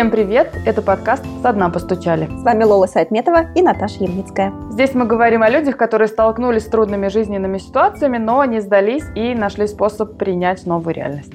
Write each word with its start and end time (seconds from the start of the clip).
Всем 0.00 0.10
привет! 0.10 0.54
Это 0.64 0.80
подкаст 0.80 1.22
«Со 1.42 1.52
дна 1.52 1.68
постучали». 1.68 2.24
С 2.24 2.42
вами 2.42 2.64
Лола 2.64 2.86
Сайтметова 2.86 3.52
и 3.54 3.60
Наташа 3.60 4.02
Ямницкая. 4.02 4.50
Здесь 4.70 4.94
мы 4.94 5.04
говорим 5.04 5.42
о 5.42 5.50
людях, 5.50 5.76
которые 5.76 6.08
столкнулись 6.08 6.62
с 6.62 6.68
трудными 6.68 7.08
жизненными 7.08 7.58
ситуациями, 7.58 8.16
но 8.16 8.42
не 8.46 8.60
сдались 8.60 9.02
и 9.14 9.34
нашли 9.34 9.66
способ 9.66 10.16
принять 10.16 10.64
новую 10.64 10.94
реальность. 10.94 11.34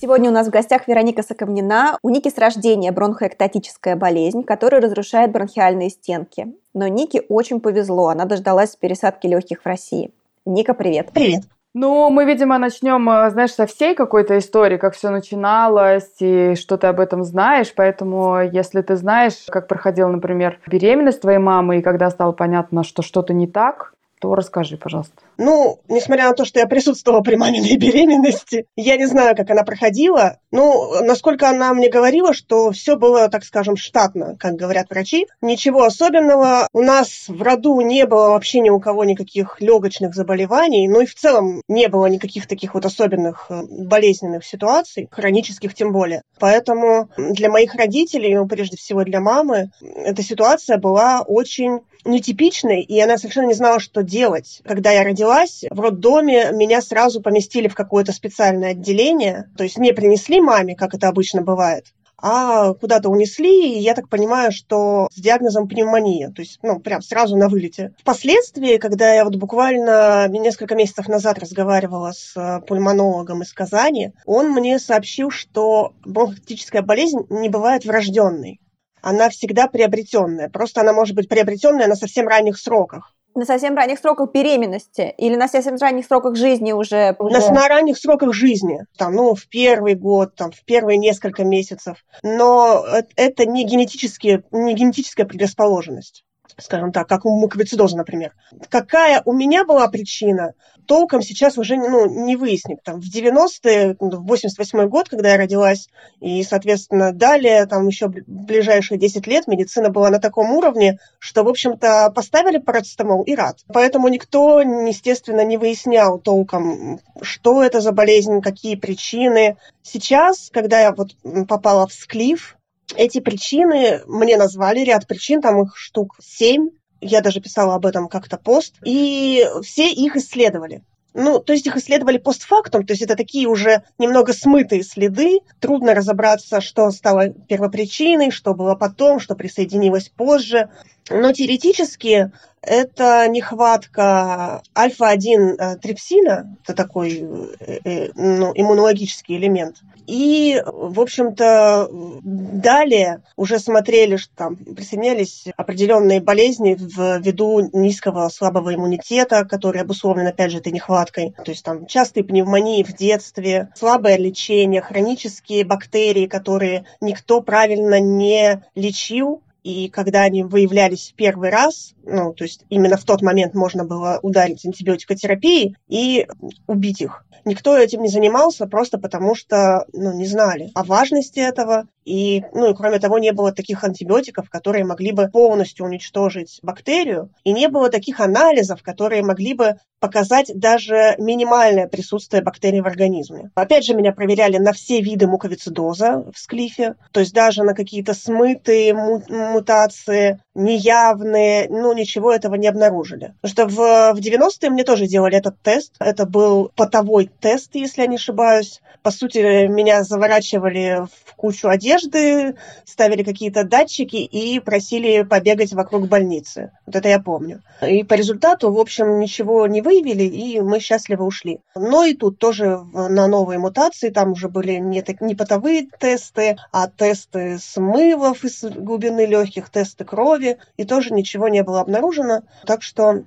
Сегодня 0.00 0.28
у 0.28 0.32
нас 0.32 0.48
в 0.48 0.50
гостях 0.50 0.88
Вероника 0.88 1.22
Соковнина. 1.22 1.98
У 2.02 2.10
Ники 2.10 2.30
с 2.30 2.36
рождения 2.36 2.90
бронхоэктатическая 2.90 3.94
болезнь, 3.94 4.42
которая 4.42 4.80
разрушает 4.80 5.30
бронхиальные 5.30 5.90
стенки. 5.90 6.48
Но 6.74 6.88
Нике 6.88 7.20
очень 7.28 7.60
повезло, 7.60 8.08
она 8.08 8.24
дождалась 8.24 8.74
пересадки 8.74 9.28
легких 9.28 9.62
в 9.62 9.66
России. 9.66 10.10
Ника, 10.44 10.74
привет. 10.74 11.10
Привет. 11.14 11.44
Ну, 11.72 12.10
мы, 12.10 12.24
видимо, 12.24 12.58
начнем, 12.58 13.08
э, 13.08 13.30
знаешь, 13.30 13.52
со 13.52 13.64
всей 13.66 13.94
какой-то 13.94 14.36
истории, 14.38 14.76
как 14.76 14.94
все 14.94 15.10
начиналось 15.10 16.16
и 16.18 16.56
что 16.56 16.76
ты 16.76 16.88
об 16.88 16.98
этом 16.98 17.22
знаешь. 17.22 17.72
Поэтому, 17.76 18.40
если 18.42 18.82
ты 18.82 18.96
знаешь, 18.96 19.46
как 19.48 19.68
проходила, 19.68 20.08
например, 20.08 20.58
беременность 20.66 21.20
твоей 21.20 21.38
мамы, 21.38 21.78
и 21.78 21.82
когда 21.82 22.10
стало 22.10 22.32
понятно, 22.32 22.82
что 22.82 23.02
что-то 23.02 23.34
не 23.34 23.46
так, 23.46 23.94
то 24.20 24.34
расскажи, 24.34 24.76
пожалуйста. 24.76 25.14
Ну, 25.40 25.80
несмотря 25.88 26.28
на 26.28 26.34
то, 26.34 26.44
что 26.44 26.60
я 26.60 26.66
присутствовала 26.66 27.22
при 27.22 27.34
маминой 27.36 27.78
беременности, 27.78 28.66
я 28.76 28.98
не 28.98 29.06
знаю, 29.06 29.34
как 29.34 29.48
она 29.48 29.62
проходила. 29.62 30.36
Ну, 30.50 31.02
насколько 31.02 31.48
она 31.48 31.72
мне 31.72 31.88
говорила, 31.88 32.34
что 32.34 32.72
все 32.72 32.96
было, 32.96 33.26
так 33.30 33.44
скажем, 33.44 33.78
штатно, 33.78 34.36
как 34.38 34.56
говорят 34.56 34.90
врачи. 34.90 35.26
Ничего 35.40 35.84
особенного. 35.84 36.68
У 36.74 36.82
нас 36.82 37.24
в 37.28 37.40
роду 37.40 37.80
не 37.80 38.04
было 38.04 38.28
вообще 38.28 38.60
ни 38.60 38.68
у 38.68 38.80
кого 38.80 39.04
никаких 39.04 39.62
легочных 39.62 40.14
заболеваний, 40.14 40.86
ну 40.88 41.00
и 41.00 41.06
в 41.06 41.14
целом 41.14 41.62
не 41.68 41.88
было 41.88 42.04
никаких 42.04 42.46
таких 42.46 42.74
вот 42.74 42.84
особенных 42.84 43.46
э, 43.48 43.62
болезненных 43.66 44.44
ситуаций, 44.44 45.08
хронических 45.10 45.72
тем 45.72 45.92
более. 45.92 46.20
Поэтому 46.38 47.08
для 47.16 47.48
моих 47.48 47.74
родителей, 47.74 48.36
ну, 48.36 48.46
прежде 48.46 48.76
всего 48.76 49.04
для 49.04 49.20
мамы, 49.20 49.70
эта 49.80 50.22
ситуация 50.22 50.76
была 50.76 51.22
очень 51.22 51.80
нетипичной, 52.04 52.82
и 52.82 52.98
она 53.00 53.18
совершенно 53.18 53.46
не 53.46 53.54
знала, 53.54 53.80
что 53.80 54.02
делать. 54.02 54.60
Когда 54.64 54.90
я 54.90 55.04
родилась, 55.30 55.64
в 55.70 55.80
роддоме 55.80 56.52
меня 56.52 56.80
сразу 56.80 57.20
поместили 57.20 57.68
в 57.68 57.74
какое-то 57.74 58.12
специальное 58.12 58.70
отделение, 58.70 59.50
то 59.56 59.64
есть 59.64 59.78
не 59.78 59.92
принесли 59.92 60.40
маме, 60.40 60.74
как 60.74 60.94
это 60.94 61.08
обычно 61.08 61.42
бывает, 61.42 61.86
а 62.18 62.74
куда-то 62.74 63.08
унесли, 63.08 63.74
и 63.74 63.80
я 63.80 63.94
так 63.94 64.08
понимаю, 64.08 64.52
что 64.52 65.08
с 65.12 65.20
диагнозом 65.20 65.68
пневмония, 65.68 66.30
то 66.30 66.42
есть, 66.42 66.58
ну, 66.62 66.80
прям 66.80 67.02
сразу 67.02 67.36
на 67.36 67.48
вылете. 67.48 67.94
Впоследствии, 67.98 68.76
когда 68.76 69.12
я 69.14 69.24
вот 69.24 69.36
буквально 69.36 70.28
несколько 70.28 70.74
месяцев 70.74 71.08
назад 71.08 71.38
разговаривала 71.38 72.12
с 72.12 72.36
э, 72.36 72.60
пульмонологом 72.66 73.42
из 73.42 73.52
Казани, 73.52 74.12
он 74.26 74.50
мне 74.50 74.78
сообщил, 74.78 75.30
что 75.30 75.94
бронхотическая 76.04 76.82
болезнь 76.82 77.26
не 77.30 77.48
бывает 77.48 77.84
врожденной 77.84 78.60
она 79.02 79.30
всегда 79.30 79.66
приобретенная. 79.66 80.50
Просто 80.50 80.82
она 80.82 80.92
может 80.92 81.14
быть 81.14 81.26
приобретенная 81.26 81.86
на 81.86 81.94
совсем 81.94 82.28
ранних 82.28 82.58
сроках. 82.58 83.14
На 83.34 83.44
совсем 83.44 83.76
ранних 83.76 83.98
сроках 83.98 84.32
беременности 84.32 85.14
или 85.16 85.36
на 85.36 85.48
совсем 85.48 85.76
ранних 85.76 86.06
сроках 86.06 86.36
жизни 86.36 86.72
уже? 86.72 87.14
уже... 87.18 87.38
На, 87.38 87.50
на 87.52 87.68
ранних 87.68 87.96
сроках 87.96 88.32
жизни, 88.34 88.84
там, 88.98 89.14
ну, 89.14 89.34
в 89.34 89.46
первый 89.48 89.94
год, 89.94 90.34
там, 90.34 90.50
в 90.50 90.64
первые 90.64 90.98
несколько 90.98 91.44
месяцев. 91.44 92.04
Но 92.22 92.84
это 93.16 93.46
не, 93.46 93.64
генетические, 93.64 94.42
не 94.50 94.74
генетическая 94.74 95.24
предрасположенность 95.24 96.24
скажем 96.58 96.92
так, 96.92 97.08
как 97.08 97.24
у 97.24 97.30
муковицидоза, 97.30 97.96
например. 97.96 98.34
Какая 98.68 99.22
у 99.24 99.32
меня 99.32 99.64
была 99.64 99.88
причина, 99.88 100.54
толком 100.86 101.22
сейчас 101.22 101.56
уже 101.58 101.76
ну, 101.76 102.24
не 102.24 102.36
выяснить. 102.36 102.82
Там, 102.82 103.00
в 103.00 103.04
90-е, 103.04 103.96
ну, 104.00 104.10
в 104.10 104.26
88 104.26 104.88
год, 104.88 105.08
когда 105.08 105.30
я 105.30 105.38
родилась, 105.38 105.88
и, 106.20 106.42
соответственно, 106.42 107.12
далее, 107.12 107.66
там 107.66 107.86
еще 107.86 108.08
ближайшие 108.08 108.98
10 108.98 109.26
лет 109.26 109.46
медицина 109.46 109.90
была 109.90 110.10
на 110.10 110.18
таком 110.18 110.50
уровне, 110.52 110.98
что, 111.18 111.44
в 111.44 111.48
общем-то, 111.48 112.10
поставили 112.14 112.58
парацетамол 112.58 113.22
и 113.22 113.34
рад. 113.34 113.58
Поэтому 113.72 114.08
никто, 114.08 114.60
естественно, 114.60 115.44
не 115.44 115.58
выяснял 115.58 116.18
толком, 116.18 117.00
что 117.22 117.62
это 117.62 117.80
за 117.80 117.92
болезнь, 117.92 118.40
какие 118.40 118.74
причины. 118.74 119.56
Сейчас, 119.82 120.50
когда 120.52 120.80
я 120.80 120.92
вот 120.92 121.16
попала 121.46 121.86
в 121.86 121.92
склиф, 121.92 122.56
эти 122.96 123.20
причины 123.20 124.02
мне 124.06 124.36
назвали, 124.36 124.80
ряд 124.80 125.06
причин, 125.06 125.40
там 125.40 125.62
их 125.62 125.76
штук 125.76 126.16
семь, 126.20 126.70
я 127.00 127.20
даже 127.20 127.40
писала 127.40 127.74
об 127.74 127.86
этом 127.86 128.08
как-то 128.08 128.36
пост, 128.36 128.74
и 128.84 129.46
все 129.62 129.90
их 129.90 130.16
исследовали. 130.16 130.82
Ну, 131.12 131.40
то 131.40 131.52
есть 131.52 131.66
их 131.66 131.76
исследовали 131.76 132.18
постфактум, 132.18 132.86
то 132.86 132.92
есть 132.92 133.02
это 133.02 133.16
такие 133.16 133.48
уже 133.48 133.82
немного 133.98 134.32
смытые 134.32 134.84
следы. 134.84 135.40
Трудно 135.58 135.94
разобраться, 135.94 136.60
что 136.60 136.90
стало 136.92 137.30
первопричиной, 137.30 138.30
что 138.30 138.54
было 138.54 138.76
потом, 138.76 139.18
что 139.18 139.34
присоединилось 139.34 140.08
позже. 140.08 140.70
Но 141.08 141.32
теоретически 141.32 142.30
это 142.62 143.26
нехватка 143.28 144.62
альфа-1 144.76 145.56
э, 145.58 145.76
трипсина, 145.76 146.56
это 146.62 146.74
такой 146.74 147.26
э, 147.60 147.78
э, 147.84 148.10
ну, 148.14 148.52
иммунологический 148.54 149.36
элемент. 149.36 149.76
И, 150.06 150.62
в 150.66 151.00
общем-то, 151.00 151.88
далее 152.22 153.22
уже 153.36 153.58
смотрели, 153.58 154.16
что 154.16 154.34
там 154.34 154.56
присоединялись 154.56 155.46
определенные 155.56 156.20
болезни 156.20 156.76
ввиду 156.78 157.70
низкого 157.72 158.28
слабого 158.28 158.74
иммунитета, 158.74 159.46
который 159.46 159.80
обусловлен, 159.80 160.26
опять 160.26 160.50
же, 160.50 160.58
этой 160.58 160.72
нехваткой. 160.72 161.34
То 161.44 161.50
есть 161.50 161.64
там 161.64 161.86
частые 161.86 162.24
пневмонии 162.24 162.82
в 162.82 162.94
детстве, 162.94 163.70
слабое 163.74 164.18
лечение, 164.18 164.82
хронические 164.82 165.64
бактерии, 165.64 166.26
которые 166.26 166.84
никто 167.00 167.40
правильно 167.40 168.00
не 168.00 168.62
лечил, 168.74 169.42
и 169.62 169.88
когда 169.88 170.22
они 170.22 170.42
выявлялись 170.42 171.10
в 171.10 171.14
первый 171.14 171.50
раз, 171.50 171.94
ну, 172.04 172.32
то 172.32 172.44
есть 172.44 172.64
именно 172.68 172.96
в 172.96 173.04
тот 173.04 173.22
момент 173.22 173.54
можно 173.54 173.84
было 173.84 174.18
ударить 174.22 174.64
антибиотикотерапией 174.64 175.76
и 175.88 176.26
убить 176.66 177.00
их. 177.00 177.24
Никто 177.44 177.76
этим 177.76 178.02
не 178.02 178.08
занимался 178.08 178.66
просто 178.66 178.98
потому, 178.98 179.34
что 179.34 179.86
ну, 179.92 180.12
не 180.12 180.26
знали 180.26 180.70
о 180.74 180.84
важности 180.84 181.40
этого. 181.40 181.86
И, 182.04 182.44
ну, 182.52 182.70
и 182.70 182.74
кроме 182.74 182.98
того, 182.98 183.18
не 183.18 183.32
было 183.32 183.52
таких 183.52 183.84
антибиотиков, 183.84 184.50
которые 184.50 184.84
могли 184.84 185.12
бы 185.12 185.28
полностью 185.28 185.86
уничтожить 185.86 186.58
бактерию, 186.62 187.30
и 187.44 187.52
не 187.52 187.68
было 187.68 187.88
таких 187.88 188.20
анализов, 188.20 188.82
которые 188.82 189.22
могли 189.22 189.54
бы 189.54 189.76
показать 190.00 190.50
даже 190.54 191.14
минимальное 191.18 191.86
присутствие 191.86 192.42
бактерий 192.42 192.80
в 192.80 192.86
организме. 192.86 193.50
Опять 193.54 193.84
же, 193.84 193.94
меня 193.94 194.12
проверяли 194.12 194.56
на 194.56 194.72
все 194.72 195.00
виды 195.00 195.26
муковицидоза 195.26 196.24
в 196.34 196.38
склифе, 196.38 196.94
то 197.12 197.20
есть 197.20 197.34
даже 197.34 197.62
на 197.62 197.74
какие-то 197.74 198.14
смытые 198.14 198.94
мутации, 198.94 200.40
неявные, 200.54 201.68
ну, 201.68 201.92
ничего 201.92 202.32
этого 202.32 202.54
не 202.54 202.66
обнаружили. 202.66 203.34
Потому 203.40 203.52
что 203.52 203.66
в, 203.68 204.14
в 204.14 204.20
90-е 204.20 204.70
мне 204.70 204.84
тоже 204.84 205.06
делали 205.06 205.36
этот 205.36 205.60
тест. 205.60 205.94
Это 206.00 206.26
был 206.26 206.72
потовой 206.74 207.30
тест, 207.40 207.74
если 207.74 208.02
я 208.02 208.06
не 208.06 208.16
ошибаюсь. 208.16 208.80
По 209.02 209.10
сути, 209.10 209.66
меня 209.66 210.02
заворачивали 210.02 211.06
в 211.26 211.34
кучу 211.36 211.68
одежды, 211.68 212.56
ставили 212.84 213.22
какие-то 213.22 213.64
датчики 213.64 214.16
и 214.16 214.60
просили 214.60 215.22
побегать 215.22 215.72
вокруг 215.72 216.06
больницы. 216.06 216.72
Вот 216.86 216.96
это 216.96 217.08
я 217.08 217.18
помню. 217.18 217.62
И 217.86 218.04
по 218.04 218.14
результату, 218.14 218.70
в 218.70 218.78
общем, 218.78 219.20
ничего 219.20 219.66
не 219.66 219.80
выявили, 219.90 220.22
и 220.22 220.60
мы 220.60 220.78
счастливо 220.78 221.24
ушли. 221.24 221.60
Но 221.74 222.04
и 222.04 222.14
тут 222.14 222.38
тоже 222.38 222.78
на 222.92 223.26
новые 223.26 223.58
мутации, 223.58 224.10
там 224.10 224.32
уже 224.32 224.48
были 224.48 224.74
не, 224.74 225.04
не 225.20 225.34
потовые 225.34 225.88
тесты, 225.98 226.56
а 226.72 226.88
тесты 226.88 227.58
смывов 227.58 228.44
из 228.44 228.62
глубины 228.62 229.26
легких, 229.26 229.68
тесты 229.70 230.04
крови, 230.04 230.58
и 230.76 230.84
тоже 230.84 231.12
ничего 231.12 231.48
не 231.48 231.62
было 231.62 231.80
обнаружено. 231.80 232.42
Так 232.64 232.82
что 232.82 233.24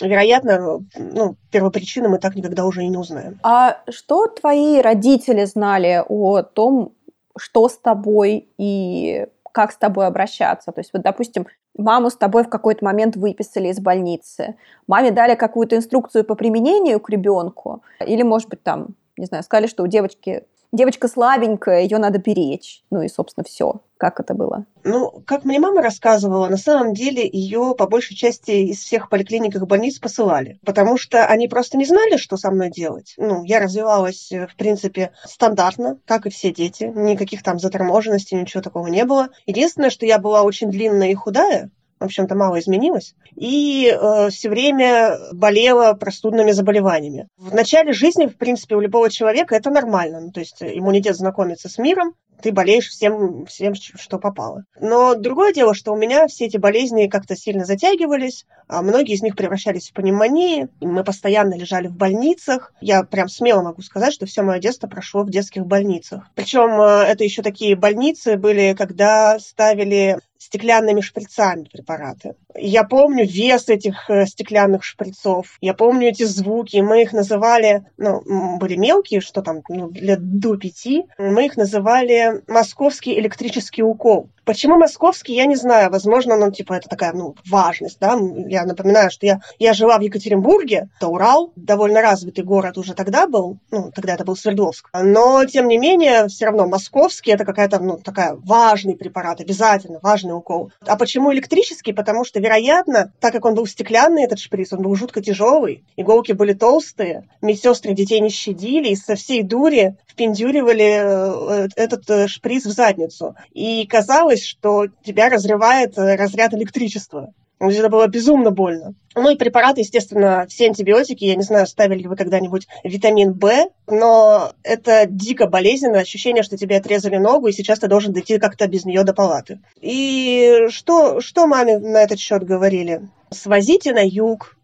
вероятно, 0.00 0.80
ну, 0.96 1.36
первопричины 1.50 2.08
мы 2.08 2.18
так 2.18 2.36
никогда 2.36 2.64
уже 2.64 2.84
и 2.84 2.88
не 2.88 2.96
узнаем. 2.96 3.40
А 3.42 3.78
что 3.90 4.26
твои 4.26 4.80
родители 4.80 5.44
знали 5.44 6.04
о 6.08 6.42
том, 6.42 6.92
что 7.36 7.68
с 7.68 7.76
тобой 7.76 8.48
и 8.58 9.26
как 9.56 9.72
с 9.72 9.76
тобой 9.78 10.06
обращаться? 10.06 10.70
То 10.70 10.80
есть, 10.80 10.92
вот, 10.92 11.00
допустим, 11.00 11.46
маму 11.78 12.10
с 12.10 12.16
тобой 12.16 12.44
в 12.44 12.50
какой-то 12.50 12.84
момент 12.84 13.16
выписали 13.16 13.68
из 13.68 13.80
больницы, 13.80 14.56
маме 14.86 15.10
дали 15.10 15.34
какую-то 15.34 15.76
инструкцию 15.76 16.24
по 16.24 16.34
применению 16.34 17.00
к 17.00 17.08
ребенку, 17.08 17.82
или, 18.06 18.22
может 18.22 18.50
быть, 18.50 18.62
там, 18.62 18.88
не 19.16 19.24
знаю, 19.24 19.42
сказали, 19.42 19.66
что 19.66 19.82
у 19.82 19.86
девочки 19.86 20.44
девочка 20.72 21.08
слабенькая, 21.08 21.82
ее 21.82 21.98
надо 21.98 22.18
беречь. 22.18 22.82
Ну 22.90 23.02
и, 23.02 23.08
собственно, 23.08 23.44
все. 23.44 23.80
Как 23.98 24.20
это 24.20 24.34
было? 24.34 24.66
Ну, 24.84 25.22
как 25.26 25.44
мне 25.44 25.58
мама 25.58 25.80
рассказывала, 25.80 26.48
на 26.48 26.58
самом 26.58 26.92
деле 26.92 27.26
ее 27.26 27.74
по 27.76 27.86
большей 27.86 28.14
части 28.14 28.50
из 28.50 28.80
всех 28.80 29.08
поликлиник 29.08 29.56
и 29.56 29.58
больниц 29.58 29.98
посылали, 29.98 30.60
потому 30.66 30.98
что 30.98 31.24
они 31.24 31.48
просто 31.48 31.78
не 31.78 31.86
знали, 31.86 32.16
что 32.18 32.36
со 32.36 32.50
мной 32.50 32.70
делать. 32.70 33.14
Ну, 33.16 33.42
я 33.44 33.58
развивалась, 33.58 34.30
в 34.30 34.54
принципе, 34.56 35.12
стандартно, 35.24 35.98
как 36.04 36.26
и 36.26 36.30
все 36.30 36.52
дети. 36.52 36.84
Никаких 36.94 37.42
там 37.42 37.58
заторможенностей, 37.58 38.38
ничего 38.38 38.62
такого 38.62 38.86
не 38.88 39.04
было. 39.04 39.30
Единственное, 39.46 39.90
что 39.90 40.04
я 40.04 40.18
была 40.18 40.42
очень 40.42 40.70
длинная 40.70 41.10
и 41.10 41.14
худая, 41.14 41.70
в 41.98 42.04
общем-то, 42.04 42.34
мало 42.34 42.58
изменилось. 42.58 43.14
И 43.34 43.88
э, 43.88 44.28
все 44.30 44.48
время 44.48 45.18
болела 45.32 45.94
простудными 45.94 46.52
заболеваниями. 46.52 47.28
В 47.36 47.54
начале 47.54 47.92
жизни, 47.92 48.26
в 48.26 48.36
принципе, 48.36 48.76
у 48.76 48.80
любого 48.80 49.10
человека 49.10 49.54
это 49.54 49.70
нормально. 49.70 50.20
Ну, 50.20 50.30
то 50.30 50.40
есть 50.40 50.62
иммунитет 50.62 51.16
знакомится 51.16 51.68
с 51.68 51.78
миром, 51.78 52.14
ты 52.42 52.52
болеешь 52.52 52.88
всем, 52.88 53.46
всем, 53.46 53.74
что 53.74 54.18
попало. 54.18 54.64
Но 54.80 55.14
другое 55.14 55.52
дело, 55.52 55.74
что 55.74 55.92
у 55.92 55.96
меня 55.96 56.26
все 56.26 56.46
эти 56.46 56.56
болезни 56.56 57.08
как-то 57.08 57.36
сильно 57.36 57.64
затягивались, 57.64 58.46
а 58.68 58.82
многие 58.82 59.14
из 59.14 59.22
них 59.22 59.36
превращались 59.36 59.90
в 59.90 59.94
пневмонии, 59.94 60.68
мы 60.80 61.04
постоянно 61.04 61.56
лежали 61.56 61.88
в 61.88 61.96
больницах. 61.96 62.72
Я 62.80 63.04
прям 63.04 63.28
смело 63.28 63.62
могу 63.62 63.82
сказать, 63.82 64.12
что 64.12 64.26
все 64.26 64.42
мое 64.42 64.58
детство 64.58 64.86
прошло 64.86 65.22
в 65.22 65.30
детских 65.30 65.66
больницах. 65.66 66.24
Причем 66.34 66.80
э, 66.80 67.04
это 67.04 67.24
еще 67.24 67.42
такие 67.42 67.76
больницы 67.76 68.36
были, 68.36 68.74
когда 68.76 69.38
ставили 69.38 70.18
стеклянными 70.46 71.00
шприцами 71.00 71.64
препараты. 71.64 72.34
Я 72.54 72.84
помню 72.84 73.26
вес 73.26 73.68
этих 73.68 74.08
э, 74.08 74.26
стеклянных 74.26 74.84
шприцов, 74.84 75.58
я 75.60 75.74
помню 75.74 76.08
эти 76.08 76.22
звуки, 76.22 76.76
мы 76.78 77.02
их 77.02 77.12
называли, 77.12 77.84
ну, 77.96 78.22
были 78.58 78.76
мелкие, 78.76 79.20
что 79.20 79.42
там, 79.42 79.62
ну, 79.68 79.90
лет 79.90 80.38
до 80.38 80.56
пяти, 80.56 81.04
мы 81.18 81.46
их 81.46 81.56
называли 81.56 82.42
московский 82.46 83.18
электрический 83.18 83.82
укол. 83.82 84.30
Почему 84.46 84.76
московский, 84.76 85.34
я 85.34 85.44
не 85.44 85.56
знаю. 85.56 85.90
Возможно, 85.90 86.36
ну, 86.36 86.52
типа, 86.52 86.74
это 86.74 86.88
такая, 86.88 87.12
ну, 87.12 87.34
важность, 87.50 87.98
да. 87.98 88.16
Я 88.46 88.64
напоминаю, 88.64 89.10
что 89.10 89.26
я, 89.26 89.40
я 89.58 89.72
жила 89.72 89.98
в 89.98 90.02
Екатеринбурге, 90.02 90.88
это 90.96 91.08
Урал, 91.08 91.52
довольно 91.56 92.00
развитый 92.00 92.44
город 92.44 92.78
уже 92.78 92.94
тогда 92.94 93.26
был, 93.26 93.58
ну, 93.72 93.90
тогда 93.92 94.14
это 94.14 94.24
был 94.24 94.36
Свердловск. 94.36 94.88
Но, 94.94 95.44
тем 95.46 95.66
не 95.66 95.78
менее, 95.78 96.28
все 96.28 96.46
равно 96.46 96.68
московский 96.68 97.32
это 97.32 97.44
какая-то, 97.44 97.80
ну, 97.80 97.98
такая 97.98 98.36
важный 98.36 98.94
препарат, 98.94 99.40
обязательно 99.40 99.98
важный 100.00 100.32
укол. 100.32 100.70
А 100.86 100.96
почему 100.96 101.32
электрический? 101.32 101.92
Потому 101.92 102.24
что, 102.24 102.38
вероятно, 102.38 103.12
так 103.18 103.32
как 103.32 103.44
он 103.46 103.56
был 103.56 103.66
стеклянный, 103.66 104.22
этот 104.22 104.38
шприц, 104.38 104.72
он 104.72 104.82
был 104.82 104.94
жутко 104.94 105.20
тяжелый, 105.20 105.84
иголки 105.96 106.30
были 106.30 106.52
толстые, 106.52 107.28
медсестры 107.42 107.94
детей 107.94 108.20
не 108.20 108.30
щадили 108.30 108.90
и 108.90 108.96
со 108.96 109.16
всей 109.16 109.42
дури 109.42 109.96
впендюривали 110.16 111.64
э, 111.64 111.68
этот 111.76 112.08
э, 112.08 112.26
шприц 112.26 112.64
в 112.64 112.70
задницу. 112.70 113.36
И 113.52 113.86
казалось, 113.86 114.35
казалось, 114.36 114.44
что 114.44 114.86
тебя 115.04 115.28
разрывает 115.28 115.96
э, 115.98 116.16
разряд 116.16 116.54
электричества. 116.54 117.32
Это 117.58 117.88
было 117.88 118.06
безумно 118.06 118.50
больно. 118.50 118.94
Ну 119.14 119.30
и 119.30 119.36
препараты, 119.36 119.80
естественно, 119.80 120.46
все 120.46 120.66
антибиотики. 120.66 121.24
Я 121.24 121.36
не 121.36 121.42
знаю, 121.42 121.66
ставили 121.66 122.02
ли 122.02 122.08
вы 122.08 122.14
когда-нибудь 122.14 122.66
витамин 122.84 123.32
В, 123.32 123.70
но 123.86 124.52
это 124.62 125.06
дико 125.08 125.46
болезненно. 125.46 126.00
Ощущение, 126.00 126.42
что 126.42 126.58
тебе 126.58 126.76
отрезали 126.76 127.16
ногу, 127.16 127.46
и 127.46 127.52
сейчас 127.52 127.78
ты 127.78 127.88
должен 127.88 128.12
дойти 128.12 128.38
как-то 128.38 128.66
без 128.66 128.84
нее 128.84 129.04
до 129.04 129.14
палаты. 129.14 129.60
И 129.80 130.66
что, 130.68 131.22
что 131.22 131.46
маме 131.46 131.78
на 131.78 132.02
этот 132.02 132.18
счет 132.18 132.44
говорили? 132.44 133.08
Свозите 133.30 133.94
на 133.94 134.06
юг, 134.06 134.54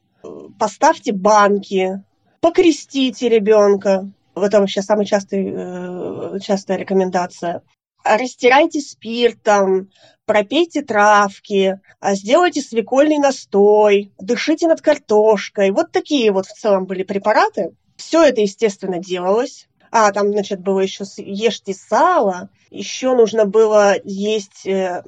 поставьте 0.59 1.13
банки, 1.13 2.03
покрестите 2.41 3.31
ребенка. 3.31 4.11
Это 4.37 4.61
вообще 4.61 4.83
самая 4.83 5.07
частая, 5.07 6.35
э, 6.35 6.39
частая 6.41 6.77
рекомендация 6.77 7.63
растирайте 8.05 8.81
спиртом, 8.81 9.91
пропейте 10.27 10.83
травки, 10.83 11.81
а 12.01 12.15
сделайте 12.15 12.61
свекольный 12.61 13.19
настой, 13.19 14.13
дышите 14.19 14.67
над 14.67 14.81
картошкой. 14.81 15.71
Вот 15.71 15.93
такие 15.93 16.33
вот 16.33 16.47
в 16.47 16.55
целом 16.55 16.87
были 16.87 17.03
препараты. 17.03 17.75
Все 17.97 18.23
это, 18.23 18.41
естественно, 18.41 18.99
делалось. 18.99 19.69
А, 19.91 20.11
там, 20.13 20.33
значит, 20.33 20.61
было 20.61 20.81
еще 20.81 21.05
ешьте 21.19 21.75
сало, 21.75 22.49
еще 22.71 23.15
нужно 23.15 23.45
было 23.45 23.97
есть 24.05 24.67
э, 24.67 25.03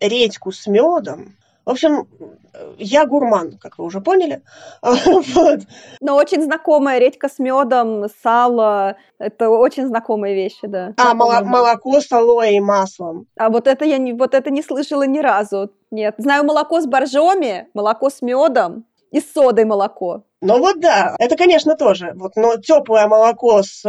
редьку 0.00 0.52
с 0.52 0.66
медом. 0.66 1.37
В 1.68 1.72
общем, 1.72 2.08
я 2.78 3.04
гурман, 3.04 3.58
как 3.58 3.76
вы 3.76 3.84
уже 3.84 4.00
поняли. 4.00 4.40
вот. 4.82 5.60
Но 6.00 6.16
очень 6.16 6.40
знакомая 6.40 6.98
редька 6.98 7.28
с 7.28 7.38
медом, 7.38 8.06
сало. 8.22 8.96
Это 9.18 9.50
очень 9.50 9.86
знакомые 9.86 10.34
вещи, 10.34 10.66
да. 10.66 10.94
А, 10.96 11.12
мол- 11.12 11.44
молоко 11.44 12.00
с 12.00 12.10
алоэ 12.10 12.54
и 12.54 12.60
маслом. 12.60 13.26
А 13.36 13.50
вот 13.50 13.66
это 13.66 13.84
я 13.84 13.98
не, 13.98 14.14
вот 14.14 14.32
это 14.32 14.50
не 14.50 14.62
слышала 14.62 15.02
ни 15.02 15.18
разу. 15.18 15.70
Нет. 15.90 16.14
Знаю 16.16 16.44
молоко 16.44 16.80
с 16.80 16.86
боржоми, 16.86 17.68
молоко 17.74 18.08
с 18.08 18.22
медом 18.22 18.86
и 19.10 19.20
с 19.20 19.30
содой 19.30 19.66
молоко. 19.66 20.22
Ну 20.40 20.58
вот 20.58 20.80
да, 20.80 21.16
это, 21.18 21.36
конечно, 21.36 21.76
тоже. 21.76 22.12
Вот, 22.14 22.32
но 22.34 22.56
теплое 22.56 23.06
молоко 23.08 23.62
с 23.62 23.84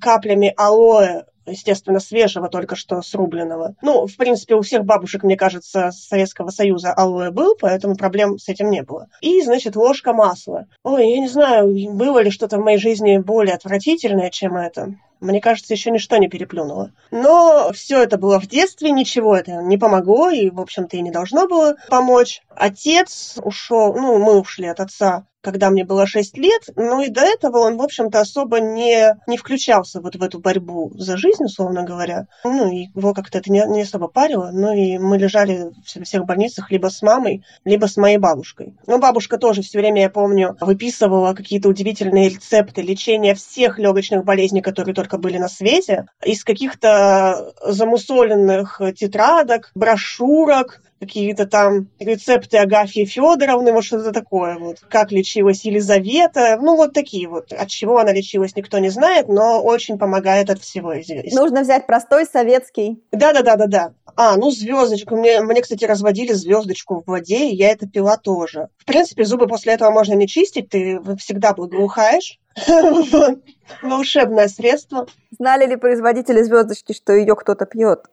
каплями 0.00 0.54
алоэ 0.56 1.24
естественно, 1.46 2.00
свежего, 2.00 2.48
только 2.48 2.76
что 2.76 3.02
срубленного. 3.02 3.74
Ну, 3.82 4.06
в 4.06 4.16
принципе, 4.16 4.54
у 4.54 4.62
всех 4.62 4.84
бабушек, 4.84 5.22
мне 5.22 5.36
кажется, 5.36 5.90
Советского 5.92 6.50
Союза 6.50 6.92
алоэ 6.92 7.30
был, 7.30 7.56
поэтому 7.60 7.96
проблем 7.96 8.38
с 8.38 8.48
этим 8.48 8.70
не 8.70 8.82
было. 8.82 9.08
И, 9.20 9.42
значит, 9.42 9.76
ложка 9.76 10.12
масла. 10.12 10.66
Ой, 10.82 11.10
я 11.10 11.20
не 11.20 11.28
знаю, 11.28 11.74
было 11.94 12.20
ли 12.20 12.30
что-то 12.30 12.58
в 12.58 12.64
моей 12.64 12.78
жизни 12.78 13.18
более 13.18 13.54
отвратительное, 13.54 14.30
чем 14.30 14.56
это. 14.56 14.94
Мне 15.20 15.40
кажется, 15.40 15.72
еще 15.72 15.90
ничто 15.90 16.18
не 16.18 16.28
переплюнуло. 16.28 16.92
Но 17.10 17.70
все 17.72 18.02
это 18.02 18.18
было 18.18 18.38
в 18.38 18.46
детстве, 18.46 18.90
ничего 18.90 19.36
это 19.36 19.52
не 19.62 19.78
помогло, 19.78 20.28
и, 20.28 20.50
в 20.50 20.60
общем-то, 20.60 20.96
и 20.96 21.02
не 21.02 21.10
должно 21.10 21.48
было 21.48 21.76
помочь. 21.88 22.42
Отец 22.54 23.38
ушел, 23.42 23.94
ну, 23.94 24.18
мы 24.18 24.38
ушли 24.38 24.66
от 24.66 24.80
отца 24.80 25.26
когда 25.44 25.70
мне 25.70 25.84
было 25.84 26.06
6 26.06 26.38
лет, 26.38 26.62
ну 26.74 27.02
и 27.02 27.08
до 27.08 27.20
этого 27.20 27.58
он, 27.58 27.76
в 27.76 27.82
общем-то, 27.82 28.18
особо 28.18 28.60
не, 28.60 29.14
не 29.26 29.36
включался 29.36 30.00
вот 30.00 30.16
в 30.16 30.22
эту 30.22 30.40
борьбу 30.40 30.90
за 30.94 31.16
жизнь, 31.16 31.44
условно 31.44 31.84
говоря. 31.84 32.26
Ну, 32.42 32.72
и 32.72 32.88
его 32.94 33.12
как-то 33.12 33.38
это 33.38 33.52
не, 33.52 33.62
не 33.68 33.82
особо 33.82 34.08
парило, 34.08 34.50
ну 34.52 34.72
и 34.72 34.98
мы 34.98 35.18
лежали 35.18 35.70
в 35.84 36.04
всех 36.04 36.24
больницах 36.24 36.70
либо 36.70 36.88
с 36.88 37.02
мамой, 37.02 37.44
либо 37.64 37.86
с 37.86 37.96
моей 37.96 38.16
бабушкой. 38.16 38.74
Но 38.86 38.98
бабушка 38.98 39.36
тоже 39.36 39.62
все 39.62 39.78
время, 39.78 40.02
я 40.02 40.10
помню, 40.10 40.56
выписывала 40.60 41.34
какие-то 41.34 41.68
удивительные 41.68 42.30
рецепты 42.30 42.80
лечения 42.80 43.34
всех 43.34 43.78
легочных 43.78 44.24
болезней, 44.24 44.62
которые 44.62 44.94
только 44.94 45.18
были 45.18 45.36
на 45.36 45.48
свете, 45.48 46.06
из 46.24 46.42
каких-то 46.42 47.52
замусоленных 47.66 48.80
тетрадок, 48.96 49.70
брошюрок, 49.74 50.80
какие-то 51.04 51.46
там 51.46 51.88
рецепты 51.98 52.58
Агафьи 52.58 53.04
Федоровны, 53.04 53.72
вот 53.72 53.84
что-то 53.84 54.12
такое 54.12 54.58
вот. 54.58 54.80
Как 54.88 55.12
лечилась 55.12 55.64
Елизавета, 55.64 56.58
ну 56.60 56.76
вот 56.76 56.92
такие 56.92 57.28
вот. 57.28 57.52
От 57.52 57.68
чего 57.68 57.98
она 57.98 58.12
лечилась, 58.12 58.56
никто 58.56 58.78
не 58.78 58.88
знает, 58.88 59.28
но 59.28 59.62
очень 59.62 59.98
помогает 59.98 60.50
от 60.50 60.60
всего 60.60 61.00
известно. 61.00 61.40
Нужно 61.40 61.62
взять 61.62 61.86
простой 61.86 62.26
советский. 62.26 63.02
Да-да-да-да-да. 63.12 63.92
А, 64.16 64.36
ну 64.36 64.50
звездочку. 64.50 65.16
Мне, 65.16 65.40
мне, 65.40 65.62
кстати, 65.62 65.84
разводили 65.84 66.32
звездочку 66.32 67.02
в 67.02 67.10
воде, 67.10 67.48
и 67.48 67.54
я 67.54 67.70
это 67.70 67.88
пила 67.88 68.16
тоже. 68.16 68.68
В 68.78 68.84
принципе, 68.84 69.24
зубы 69.24 69.46
после 69.46 69.74
этого 69.74 69.90
можно 69.90 70.14
не 70.14 70.28
чистить, 70.28 70.68
ты 70.68 71.00
всегда 71.18 71.52
благоухаешь. 71.52 72.38
Волшебное 73.82 74.48
средство. 74.48 75.06
Знали 75.32 75.66
ли 75.66 75.76
производители 75.76 76.42
звездочки, 76.42 76.92
что 76.92 77.12
ее 77.12 77.34
кто-то 77.34 77.66
пьет? 77.66 78.04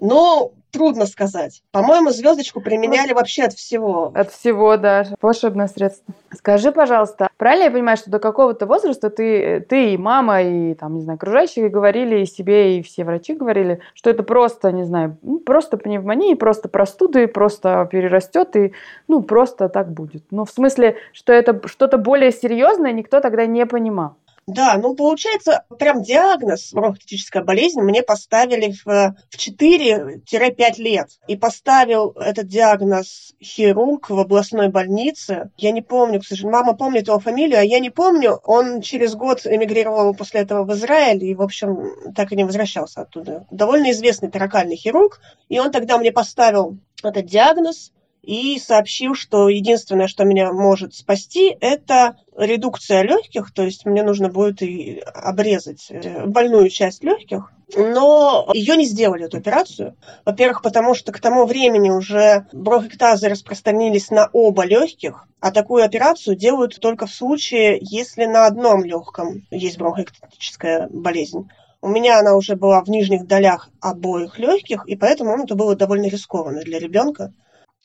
Ну, 0.00 0.52
трудно 0.74 1.06
сказать. 1.06 1.62
По-моему, 1.70 2.10
звездочку 2.10 2.60
применяли 2.60 3.12
вообще 3.12 3.44
от 3.44 3.54
всего. 3.54 4.12
От 4.14 4.32
всего, 4.32 4.76
да. 4.76 5.06
Волшебное 5.22 5.68
средство. 5.68 6.12
Скажи, 6.36 6.72
пожалуйста, 6.72 7.28
правильно 7.36 7.64
я 7.64 7.70
понимаю, 7.70 7.96
что 7.96 8.10
до 8.10 8.18
какого-то 8.18 8.66
возраста 8.66 9.08
ты, 9.08 9.60
ты 9.60 9.94
и 9.94 9.96
мама, 9.96 10.42
и 10.42 10.74
там, 10.74 10.96
не 10.96 11.02
знаю, 11.02 11.16
окружающие 11.16 11.68
говорили, 11.68 12.20
и 12.20 12.26
себе, 12.26 12.78
и 12.78 12.82
все 12.82 13.04
врачи 13.04 13.34
говорили, 13.34 13.80
что 13.94 14.10
это 14.10 14.24
просто, 14.24 14.72
не 14.72 14.82
знаю, 14.82 15.16
ну, 15.22 15.38
просто 15.38 15.76
пневмония, 15.76 16.34
просто 16.34 16.68
простуды, 16.68 17.28
просто 17.28 17.88
перерастет, 17.90 18.56
и, 18.56 18.72
ну, 19.06 19.22
просто 19.22 19.68
так 19.68 19.92
будет. 19.92 20.24
Ну, 20.30 20.44
в 20.44 20.50
смысле, 20.50 20.96
что 21.12 21.32
это 21.32 21.60
что-то 21.68 21.98
более 21.98 22.32
серьезное 22.32 22.92
никто 22.92 23.20
тогда 23.20 23.46
не 23.46 23.64
понимал. 23.64 24.16
Да, 24.46 24.76
ну 24.76 24.94
получается, 24.94 25.64
прям 25.78 26.02
диагноз 26.02 26.72
бронхолитическая 26.72 27.42
болезнь 27.42 27.80
мне 27.80 28.02
поставили 28.02 28.72
в, 28.72 29.16
в 29.30 29.38
4-5 29.38 30.78
лет. 30.78 31.08
И 31.28 31.36
поставил 31.36 32.10
этот 32.10 32.46
диагноз 32.46 33.34
хирург 33.42 34.10
в 34.10 34.18
областной 34.18 34.68
больнице. 34.68 35.50
Я 35.56 35.72
не 35.72 35.80
помню, 35.80 36.20
к 36.20 36.26
сожалению, 36.26 36.60
мама 36.60 36.74
помнит 36.74 37.08
его 37.08 37.18
фамилию, 37.18 37.60
а 37.60 37.64
я 37.64 37.80
не 37.80 37.90
помню. 37.90 38.40
Он 38.44 38.82
через 38.82 39.14
год 39.14 39.46
эмигрировал 39.46 40.14
после 40.14 40.40
этого 40.40 40.64
в 40.64 40.72
Израиль 40.74 41.24
и, 41.24 41.34
в 41.34 41.42
общем, 41.42 42.12
так 42.14 42.32
и 42.32 42.36
не 42.36 42.44
возвращался 42.44 43.02
оттуда. 43.02 43.46
Довольно 43.50 43.90
известный 43.92 44.30
таракальный 44.30 44.76
хирург. 44.76 45.20
И 45.48 45.58
он 45.58 45.70
тогда 45.70 45.96
мне 45.96 46.12
поставил 46.12 46.76
этот 47.02 47.26
диагноз 47.26 47.92
и 48.24 48.58
сообщил, 48.58 49.14
что 49.14 49.48
единственное, 49.48 50.08
что 50.08 50.24
меня 50.24 50.52
может 50.52 50.94
спасти, 50.94 51.56
это 51.60 52.16
редукция 52.36 53.02
легких, 53.02 53.52
то 53.52 53.62
есть 53.62 53.84
мне 53.84 54.02
нужно 54.02 54.28
будет 54.28 54.62
и 54.62 55.00
обрезать 55.14 55.86
э, 55.90 56.26
больную 56.26 56.68
часть 56.70 57.04
легких. 57.04 57.52
Но 57.76 58.50
ее 58.52 58.76
не 58.76 58.84
сделали, 58.84 59.24
эту 59.24 59.38
операцию. 59.38 59.96
Во-первых, 60.24 60.62
потому 60.62 60.94
что 60.94 61.12
к 61.12 61.20
тому 61.20 61.46
времени 61.46 61.90
уже 61.90 62.46
бронхектазы 62.52 63.28
распространились 63.28 64.10
на 64.10 64.28
оба 64.32 64.64
легких, 64.64 65.26
а 65.40 65.50
такую 65.50 65.84
операцию 65.84 66.36
делают 66.36 66.78
только 66.80 67.06
в 67.06 67.12
случае, 67.12 67.78
если 67.80 68.26
на 68.26 68.46
одном 68.46 68.84
легком 68.84 69.46
есть 69.50 69.78
бронхоэктическая 69.78 70.88
болезнь. 70.90 71.48
У 71.84 71.88
меня 71.88 72.18
она 72.18 72.34
уже 72.34 72.56
была 72.56 72.82
в 72.82 72.88
нижних 72.88 73.26
долях 73.26 73.68
обоих 73.78 74.38
легких, 74.38 74.86
и 74.86 74.96
поэтому 74.96 75.36
это 75.36 75.54
было 75.54 75.76
довольно 75.76 76.06
рискованно 76.06 76.62
для 76.62 76.78
ребенка. 76.78 77.34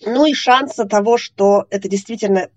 Ну 0.05 0.25
и 0.25 0.33
шанса 0.33 0.85
того, 0.85 1.17
что 1.17 1.65
это 1.69 1.89
действительно 1.89 2.49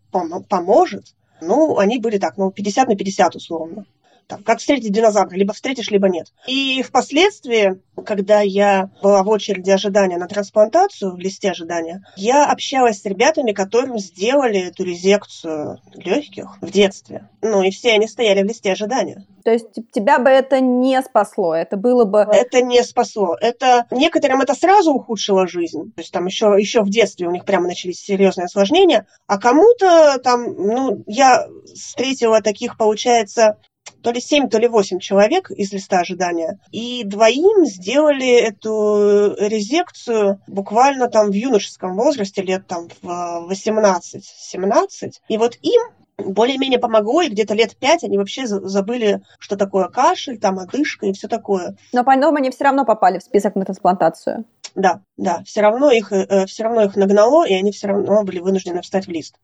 поможет, 0.49 1.15
ну, 1.41 1.79
они 1.79 1.99
были 1.99 2.19
так, 2.19 2.37
ну, 2.37 2.51
50 2.51 2.89
на 2.89 2.97
50 2.97 3.35
условно 3.35 3.85
там, 4.27 4.43
как 4.43 4.59
встретить 4.59 4.93
динозавра, 4.93 5.35
либо 5.35 5.53
встретишь, 5.53 5.91
либо 5.91 6.09
нет. 6.09 6.33
И 6.47 6.83
впоследствии, 6.83 7.81
когда 8.05 8.41
я 8.41 8.91
была 9.03 9.23
в 9.23 9.29
очереди 9.29 9.71
ожидания 9.71 10.19
на 10.19 10.29
трансплантацию, 10.29 11.15
в 11.15 11.19
листе 11.19 11.51
ожидания, 11.51 12.03
я 12.17 12.51
общалась 12.51 13.01
с 13.01 13.05
ребятами, 13.05 13.53
которым 13.53 13.99
сделали 13.99 14.69
эту 14.69 14.85
резекцию 14.85 15.81
легких 15.95 16.59
в 16.61 16.71
детстве. 16.71 17.29
Ну 17.43 17.63
и 17.63 17.71
все 17.71 17.93
они 17.93 18.09
стояли 18.09 18.43
в 18.43 18.47
листе 18.47 18.73
ожидания. 18.73 19.27
То 19.45 19.51
есть 19.51 19.67
тебя 19.93 20.19
бы 20.19 20.31
это 20.31 20.61
не 20.61 21.01
спасло, 21.03 21.55
это 21.55 21.77
было 21.77 22.05
бы... 22.05 22.21
Это 22.21 22.63
не 22.63 22.83
спасло. 22.85 23.37
Это 23.41 23.87
некоторым 23.91 24.41
это 24.41 24.55
сразу 24.55 24.93
ухудшило 24.93 25.47
жизнь. 25.49 25.93
То 25.95 26.01
есть 26.01 26.13
там 26.13 26.27
еще, 26.27 26.55
еще 26.59 26.83
в 26.83 26.91
детстве 26.91 27.27
у 27.27 27.33
них 27.33 27.45
прямо 27.45 27.67
начались 27.67 28.01
серьезные 28.01 28.45
осложнения, 28.45 29.07
а 29.27 29.39
кому-то 29.39 30.19
там, 30.23 30.45
ну, 30.45 31.03
я 31.07 31.49
встретила 31.75 32.41
таких, 32.41 32.77
получается, 32.77 33.59
то 34.03 34.11
ли 34.11 34.21
7, 34.21 34.49
то 34.49 34.59
ли 34.59 34.69
8 34.69 34.99
человек 34.99 35.51
из 35.51 35.73
листа 35.73 36.01
ожидания. 36.01 36.59
И 36.71 37.05
двоим 37.05 37.65
сделали 37.65 38.41
эту 38.41 39.35
резекцию 39.39 40.41
буквально 40.47 41.09
там 41.09 41.31
в 41.31 41.35
юношеском 41.35 41.97
возрасте, 41.97 42.43
лет 42.43 42.67
там 42.67 42.89
в 43.01 43.51
18-17. 43.51 45.13
И 45.29 45.39
вот 45.39 45.57
им 45.63 45.81
более-менее 46.19 46.79
помогло, 46.79 47.23
и 47.23 47.29
где-то 47.29 47.55
лет 47.55 47.77
пять 47.77 48.05
они 48.05 48.19
вообще 48.19 48.47
забыли, 48.47 49.23
что 49.39 49.57
такое 49.57 49.89
кашель, 49.89 50.39
там 50.39 50.59
одышка 50.59 51.07
и 51.07 51.13
все 51.13 51.29
такое. 51.29 51.77
Но 51.93 52.05
потом 52.05 52.37
они 52.37 52.51
все 52.51 52.65
равно 52.65 52.85
попали 52.85 53.19
в 53.19 53.23
список 53.23 53.55
на 53.55 53.65
трансплантацию. 53.65 54.45
Да, 54.75 55.01
да, 55.17 55.43
все 55.45 55.61
равно 55.61 55.91
их, 55.91 56.13
э, 56.13 56.47
все 56.47 56.65
равно 56.65 56.83
их 56.83 56.97
нагнало, 56.97 57.47
и 57.47 57.53
они 57.55 57.73
все 57.73 57.89
равно 57.89 58.25
были 58.25 58.39
вынуждены 58.39 58.81
встать 58.83 59.07
в 59.07 59.11
лист. 59.11 59.37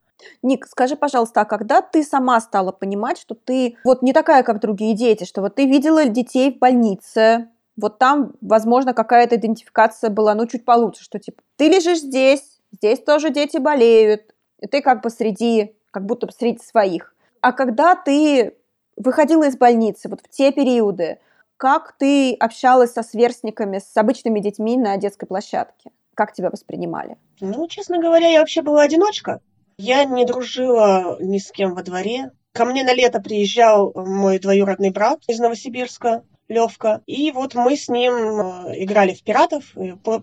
Ник, 0.43 0.67
скажи, 0.67 0.97
пожалуйста, 0.97 1.43
а 1.43 1.45
когда 1.45 1.81
ты 1.81 2.03
сама 2.03 2.41
стала 2.41 2.73
понимать, 2.73 3.19
что 3.19 3.35
ты 3.35 3.77
вот 3.85 4.03
не 4.03 4.13
такая, 4.13 4.43
как 4.43 4.61
другие 4.61 4.95
дети, 4.95 5.25
что 5.25 5.43
вот 5.43 5.55
ты 5.55 5.67
видела 5.67 6.07
детей 6.07 6.53
в 6.53 6.59
больнице, 6.59 7.49
вот 7.77 7.99
там, 7.99 8.33
возможно, 8.41 8.95
какая-то 8.95 9.37
идентификация 9.37 10.11
была, 10.11 10.35
ну, 10.35 10.47
чуть 10.47 10.65
получше, 10.65 11.05
что 11.05 11.19
типа 11.19 11.43
ты 11.57 11.69
лежишь 11.69 12.01
здесь, 12.01 12.59
здесь 12.73 13.01
тоже 13.01 13.31
дети 13.31 13.59
болеют, 13.59 14.35
и 14.61 14.67
ты 14.67 14.83
как 14.83 15.03
бы 15.03 15.11
среди, 15.11 15.75
как 15.91 16.05
будто 16.05 16.29
среди 16.37 16.59
своих. 16.59 17.15
А 17.41 17.53
когда 17.53 17.95
ты 17.95 18.57
выходила 18.97 19.45
из 19.45 19.57
больницы, 19.57 20.09
вот 20.09 20.21
в 20.21 20.29
те 20.29 20.51
периоды, 20.51 21.19
как 21.59 21.95
ты 21.99 22.35
общалась 22.35 22.93
со 22.93 23.03
сверстниками, 23.03 23.81
с 23.81 23.97
обычными 23.97 24.41
детьми 24.41 24.77
на 24.77 24.97
детской 24.97 25.27
площадке? 25.27 25.91
Как 26.15 26.33
тебя 26.33 26.51
воспринимали? 26.51 27.19
Ну, 27.41 27.67
честно 27.69 27.99
говоря, 27.99 28.29
я 28.29 28.41
вообще 28.41 28.63
была 28.63 28.83
одиночка. 28.83 29.41
Я 29.77 30.05
не 30.05 30.25
дружила 30.25 31.19
ни 31.21 31.39
с 31.39 31.51
кем 31.51 31.75
во 31.75 31.83
дворе. 31.83 32.31
Ко 32.53 32.65
мне 32.65 32.85
на 32.85 32.95
лето 32.95 33.21
приезжал 33.21 33.93
мой 33.95 34.39
двоюродный 34.39 34.91
брат 34.91 35.21
из 35.27 35.39
Новосибирска, 35.41 36.23
Левка. 36.49 37.03
И 37.07 37.31
вот 37.33 37.55
мы 37.55 37.77
с 37.77 37.89
ним 37.89 38.15
э, 38.15 38.83
играли 38.83 39.13
в 39.13 39.23
пиратов 39.23 39.75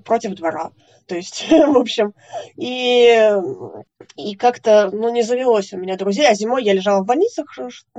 против 0.04 0.36
двора. 0.36 0.72
То 1.08 1.16
есть, 1.16 1.46
в 1.50 1.78
общем, 1.78 2.14
и, 2.58 3.32
и 4.16 4.36
как-то, 4.36 4.90
ну, 4.92 5.12
не 5.12 5.22
завелось 5.22 5.74
у 5.74 5.78
меня 5.78 5.98
друзей, 5.98 6.28
а 6.28 6.34
зимой 6.34 6.64
я 6.64 6.74
лежала 6.74 7.02
в 7.02 7.06
больницах, 7.06 7.58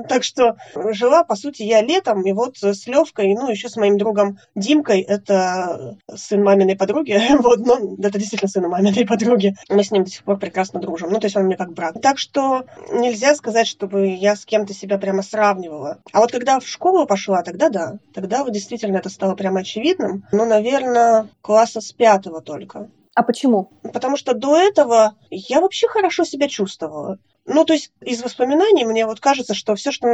так 0.09 0.25
что 0.25 0.57
жила, 0.75 1.25
по 1.25 1.37
сути, 1.37 1.63
я 1.63 1.83
летом, 1.83 2.23
и 2.23 2.33
вот 2.33 2.57
с 2.59 2.87
Левкой, 2.87 3.35
ну, 3.35 3.51
еще 3.51 3.69
с 3.69 3.77
моим 3.77 3.97
другом 3.97 4.39
Димкой, 4.55 5.01
это 5.03 5.97
сын 6.13 6.43
маминой 6.43 6.77
подруги, 6.77 7.21
вот, 7.43 7.59
ну, 7.61 7.97
это 7.99 8.19
действительно 8.19 8.49
сын 8.49 8.69
маминой 8.69 9.07
подруги, 9.07 9.55
мы 9.69 9.85
с 9.85 9.91
ним 9.91 10.05
до 10.05 10.11
сих 10.11 10.25
пор 10.25 10.39
прекрасно 10.39 10.81
дружим, 10.81 11.11
ну, 11.11 11.21
то 11.21 11.27
есть 11.27 11.37
он 11.37 11.45
мне 11.45 11.57
как 11.57 11.73
брат. 11.73 12.01
Так 12.03 12.19
что 12.19 12.65
нельзя 12.91 13.35
сказать, 13.35 13.67
чтобы 13.67 14.09
я 14.09 14.35
с 14.37 14.45
кем-то 14.45 14.75
себя 14.75 14.99
прямо 14.99 15.23
сравнивала. 15.23 15.99
А 16.13 16.21
вот 16.21 16.33
когда 16.33 16.59
в 16.61 16.67
школу 16.67 17.07
пошла, 17.07 17.43
тогда 17.43 17.69
да, 17.69 17.99
тогда 18.15 18.43
вот 18.45 18.53
действительно 18.53 18.97
это 18.97 19.11
стало 19.11 19.35
прямо 19.35 19.61
очевидным, 19.61 20.25
ну, 20.33 20.45
наверное, 20.45 21.29
класса 21.43 21.81
с 21.81 21.93
пятого 21.93 22.41
только. 22.41 22.89
А 23.17 23.23
почему? 23.23 23.71
Потому 23.95 24.19
что 24.19 24.35
до 24.35 24.59
этого 24.59 25.15
я 25.31 25.63
вообще 25.63 25.89
хорошо 25.89 26.25
себя 26.25 26.49
чувствовала. 26.49 27.19
Ну, 27.47 27.65
то 27.65 27.73
есть 27.73 27.91
из 28.03 28.23
воспоминаний 28.23 28.85
мне 28.85 29.07
вот 29.07 29.21
кажется, 29.21 29.55
что 29.55 29.75
все, 29.75 29.91
что 29.91 30.07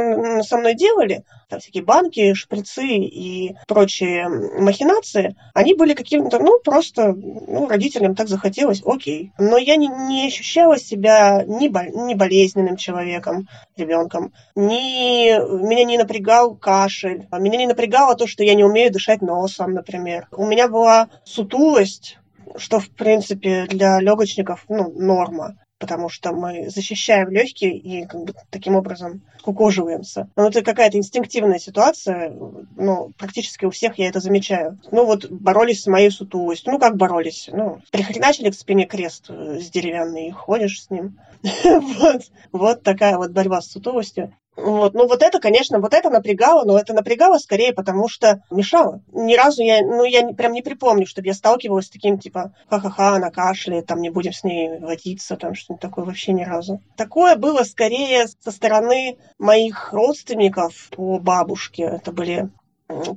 со 0.43 0.57
мной 0.57 0.73
делали, 0.73 1.25
там 1.49 1.59
всякие 1.59 1.83
банки, 1.83 2.33
шприцы 2.33 2.85
и 2.85 3.55
прочие 3.67 4.29
махинации, 4.29 5.35
они 5.53 5.73
были 5.73 5.95
каким-то, 5.95 6.39
ну, 6.39 6.59
просто, 6.63 7.11
ну, 7.11 7.67
родителям 7.67 8.15
так 8.15 8.29
захотелось, 8.29 8.81
окей. 8.85 9.33
Но 9.37 9.57
я 9.57 9.75
не, 9.75 9.87
не 9.87 10.27
ощущала 10.27 10.77
себя 10.77 11.43
ни, 11.45 11.67
бол, 11.67 11.83
ни 11.83 12.13
болезненным 12.13 12.77
человеком, 12.77 13.49
ребенком, 13.75 14.31
ни, 14.55 15.31
меня 15.67 15.83
не 15.83 15.97
напрягал 15.97 16.55
кашель, 16.55 17.27
меня 17.33 17.57
не 17.57 17.67
напрягало 17.67 18.15
то, 18.15 18.27
что 18.27 18.43
я 18.43 18.53
не 18.53 18.63
умею 18.63 18.93
дышать 18.93 19.21
носом, 19.21 19.73
например. 19.73 20.29
У 20.31 20.45
меня 20.45 20.69
была 20.69 21.09
сутулость, 21.25 22.19
что, 22.57 22.79
в 22.79 22.89
принципе, 22.89 23.65
для 23.67 23.99
легочников 23.99 24.65
ну, 24.69 24.91
норма 24.91 25.55
потому 25.83 26.07
что 26.07 26.31
мы 26.31 26.69
защищаем 26.69 27.29
легкие 27.29 27.77
и 27.77 28.05
как 28.05 28.23
бы 28.23 28.33
таким 28.49 28.75
образом 28.77 29.21
кукоживаемся. 29.41 30.29
Но 30.37 30.47
это 30.47 30.61
какая-то 30.61 30.97
инстинктивная 30.97 31.59
ситуация, 31.59 32.33
ну, 32.77 33.11
практически 33.17 33.65
у 33.65 33.69
всех 33.69 33.99
я 33.99 34.07
это 34.07 34.21
замечаю. 34.21 34.79
Ну, 34.91 35.05
вот 35.05 35.29
боролись 35.29 35.83
с 35.83 35.87
моей 35.87 36.09
сутулостью. 36.09 36.71
Ну, 36.71 36.79
как 36.79 36.95
боролись? 36.95 37.49
Ну, 37.51 37.81
прихреначили 37.91 38.49
к 38.49 38.55
спине 38.55 38.85
крест 38.85 39.25
э, 39.27 39.59
с 39.59 39.69
деревянный 39.69 40.29
и 40.29 40.31
ходишь 40.31 40.83
с 40.83 40.89
ним. 40.89 41.19
вот. 42.53 42.81
такая 42.81 43.17
вот 43.17 43.31
борьба 43.31 43.59
с 43.59 43.69
сутулостью. 43.69 44.33
Вот. 44.55 44.93
Ну, 44.93 45.07
вот 45.07 45.21
это, 45.23 45.39
конечно, 45.39 45.79
вот 45.79 45.93
это 45.93 46.09
напрягало, 46.09 46.63
но 46.63 46.77
это 46.77 46.93
напрягало 46.93 47.37
скорее, 47.39 47.73
потому 47.73 48.07
что 48.07 48.41
мешало. 48.51 49.01
Ни 49.11 49.35
разу 49.35 49.63
я, 49.63 49.81
ну, 49.81 50.03
я 50.03 50.27
прям 50.33 50.53
не 50.53 50.61
припомню, 50.61 51.07
чтобы 51.07 51.27
я 51.27 51.33
сталкивалась 51.33 51.87
с 51.87 51.89
таким, 51.89 52.19
типа, 52.19 52.53
ха-ха-ха, 52.69 53.15
она 53.15 53.31
кашляет, 53.31 53.87
там, 53.87 54.01
не 54.01 54.09
будем 54.09 54.31
с 54.33 54.43
ней 54.43 54.79
водиться, 54.79 55.37
там, 55.37 55.55
что-нибудь 55.55 55.81
такое 55.81 56.05
вообще 56.05 56.33
ни 56.33 56.43
разу. 56.43 56.81
Такое 56.95 57.35
было 57.35 57.63
скорее 57.63 58.27
со 58.27 58.51
стороны 58.51 59.17
моих 59.39 59.91
родственников 59.91 60.89
по 60.91 61.17
бабушке. 61.19 61.83
Это 61.83 62.11
были 62.11 62.49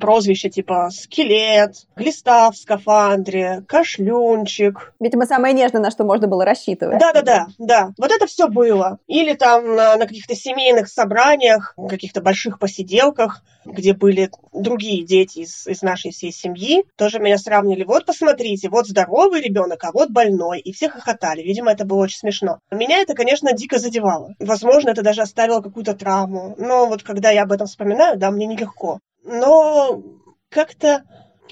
прозвища 0.01 0.49
типа 0.49 0.91
скелет, 0.91 1.87
глиста 1.97 2.51
в 2.51 2.57
скафандре, 2.57 3.63
кашлюнчик. 3.67 4.95
Видимо, 5.01 5.27
самое 5.27 5.55
нежное, 5.55 5.83
на 5.83 5.91
что 5.91 6.05
можно 6.05 6.27
было 6.27 6.45
рассчитывать. 6.45 6.99
Да-да-да, 6.99 7.47
да. 7.59 7.91
Вот 7.99 8.11
это 8.11 8.27
все 8.27 8.49
было. 8.49 8.99
Или 9.07 9.35
там 9.35 9.75
на, 9.75 9.97
на 9.97 10.07
каких-то 10.07 10.35
семейных 10.35 10.89
собраниях, 10.89 11.75
каких-то 11.89 12.21
больших 12.21 12.59
посиделках, 12.59 13.43
где 13.65 13.95
были 13.95 14.31
другие 14.53 15.05
дети 15.05 15.41
из, 15.41 15.67
из 15.67 15.83
нашей 15.83 16.13
всей 16.13 16.33
семьи, 16.33 16.85
тоже 16.97 17.19
меня 17.19 17.39
сравнили. 17.39 17.85
Вот 17.85 18.07
посмотрите, 18.07 18.69
вот 18.69 18.87
здоровый 18.87 19.41
ребенок, 19.41 19.83
а 19.85 19.93
вот 19.93 20.11
больной. 20.11 20.61
И 20.61 20.73
все 20.73 20.89
хохотали. 20.89 21.43
Видимо, 21.43 21.73
это 21.73 21.85
было 21.85 22.03
очень 22.03 22.19
смешно. 22.19 22.59
Меня 22.71 22.99
это, 22.99 23.15
конечно, 23.15 23.53
дико 23.53 23.79
задевало. 23.79 24.35
Возможно, 24.39 24.91
это 24.91 25.03
даже 25.03 25.23
оставило 25.23 25.61
какую-то 25.61 25.95
травму. 25.95 26.55
Но 26.59 26.87
вот 26.87 27.03
когда 27.03 27.31
я 27.31 27.43
об 27.43 27.53
этом 27.53 27.67
вспоминаю, 27.67 28.17
да, 28.17 28.31
мне 28.31 28.47
нелегко 28.47 29.01
но 29.27 30.03
как-то 30.49 31.03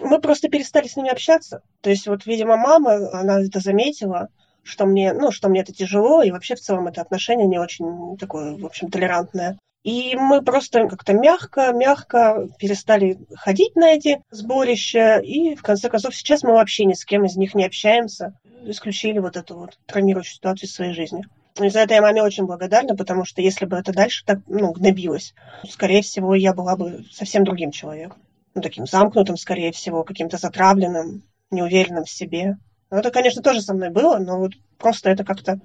мы 0.01 0.21
просто 0.21 0.49
перестали 0.49 0.89
с 0.89 0.97
ними 0.97 1.11
общаться. 1.11 1.63
То 1.81 1.91
есть 1.91 2.07
вот, 2.07 2.27
видимо, 2.27 2.57
мама, 2.57 3.11
она 3.13 3.41
это 3.41 3.61
заметила, 3.61 4.29
что 4.63 4.87
мне, 4.87 5.13
ну, 5.13 5.31
что 5.31 5.49
мне 5.49 5.61
это 5.61 5.73
тяжело, 5.73 6.23
и 6.23 6.31
вообще 6.31 6.55
в 6.55 6.61
целом 6.61 6.87
это 6.87 7.03
отношение 7.03 7.47
не 7.47 7.59
очень 7.59 8.17
такое, 8.17 8.57
в 8.57 8.65
общем, 8.65 8.91
толерантное. 8.91 9.59
И 9.83 10.17
мы 10.17 10.41
просто 10.43 10.89
как-то 10.89 11.13
мягко-мягко 11.13 12.49
перестали 12.59 13.19
ходить 13.35 13.77
на 13.77 13.93
эти 13.93 14.23
сборища, 14.31 15.19
и 15.19 15.55
в 15.55 15.63
конце 15.63 15.91
концов 15.91 16.17
сейчас 16.17 16.43
мы 16.43 16.53
вообще 16.53 16.87
ни 16.87 16.95
с 16.95 17.05
кем 17.05 17.27
из 17.27 17.37
них 17.37 17.55
не 17.55 17.67
общаемся, 17.67 18.33
исключили 18.65 19.19
вот 19.19 19.37
эту 19.37 19.59
вот 19.59 19.79
травмирующую 19.87 20.37
ситуацию 20.37 20.71
в 20.71 20.73
своей 20.73 20.95
жизни. 20.95 21.25
И 21.61 21.69
за 21.69 21.81
это 21.81 21.95
я 21.95 22.03
маме 22.03 22.23
очень 22.23 22.47
благодарна, 22.47 22.97
потому 22.97 23.25
что 23.25 23.41
если 23.41 23.65
бы 23.65 23.77
это 23.77 23.93
дальше 23.93 24.25
так, 24.25 24.41
ну, 24.49 24.73
гнобилось, 24.73 25.35
скорее 25.69 26.03
всего, 26.03 26.35
я 26.35 26.53
была 26.53 26.77
бы 26.77 27.05
совсем 27.13 27.45
другим 27.45 27.71
человеком. 27.71 28.21
Ну, 28.55 28.63
таким 28.63 28.87
замкнутым, 28.87 29.37
скорее 29.37 29.71
всего, 29.73 30.03
каким-то 30.03 30.37
затравленным, 30.37 31.23
неуверенным 31.51 32.05
в 32.05 32.11
себе. 32.11 32.57
Ну, 32.91 32.97
это, 32.97 33.11
конечно, 33.11 33.43
тоже 33.43 33.61
со 33.63 33.75
мной 33.75 33.91
было, 33.91 34.19
но 34.19 34.39
вот 34.39 34.53
просто 34.79 35.11
это 35.11 35.25
как-то 35.25 35.61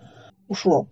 ушло 0.47 0.87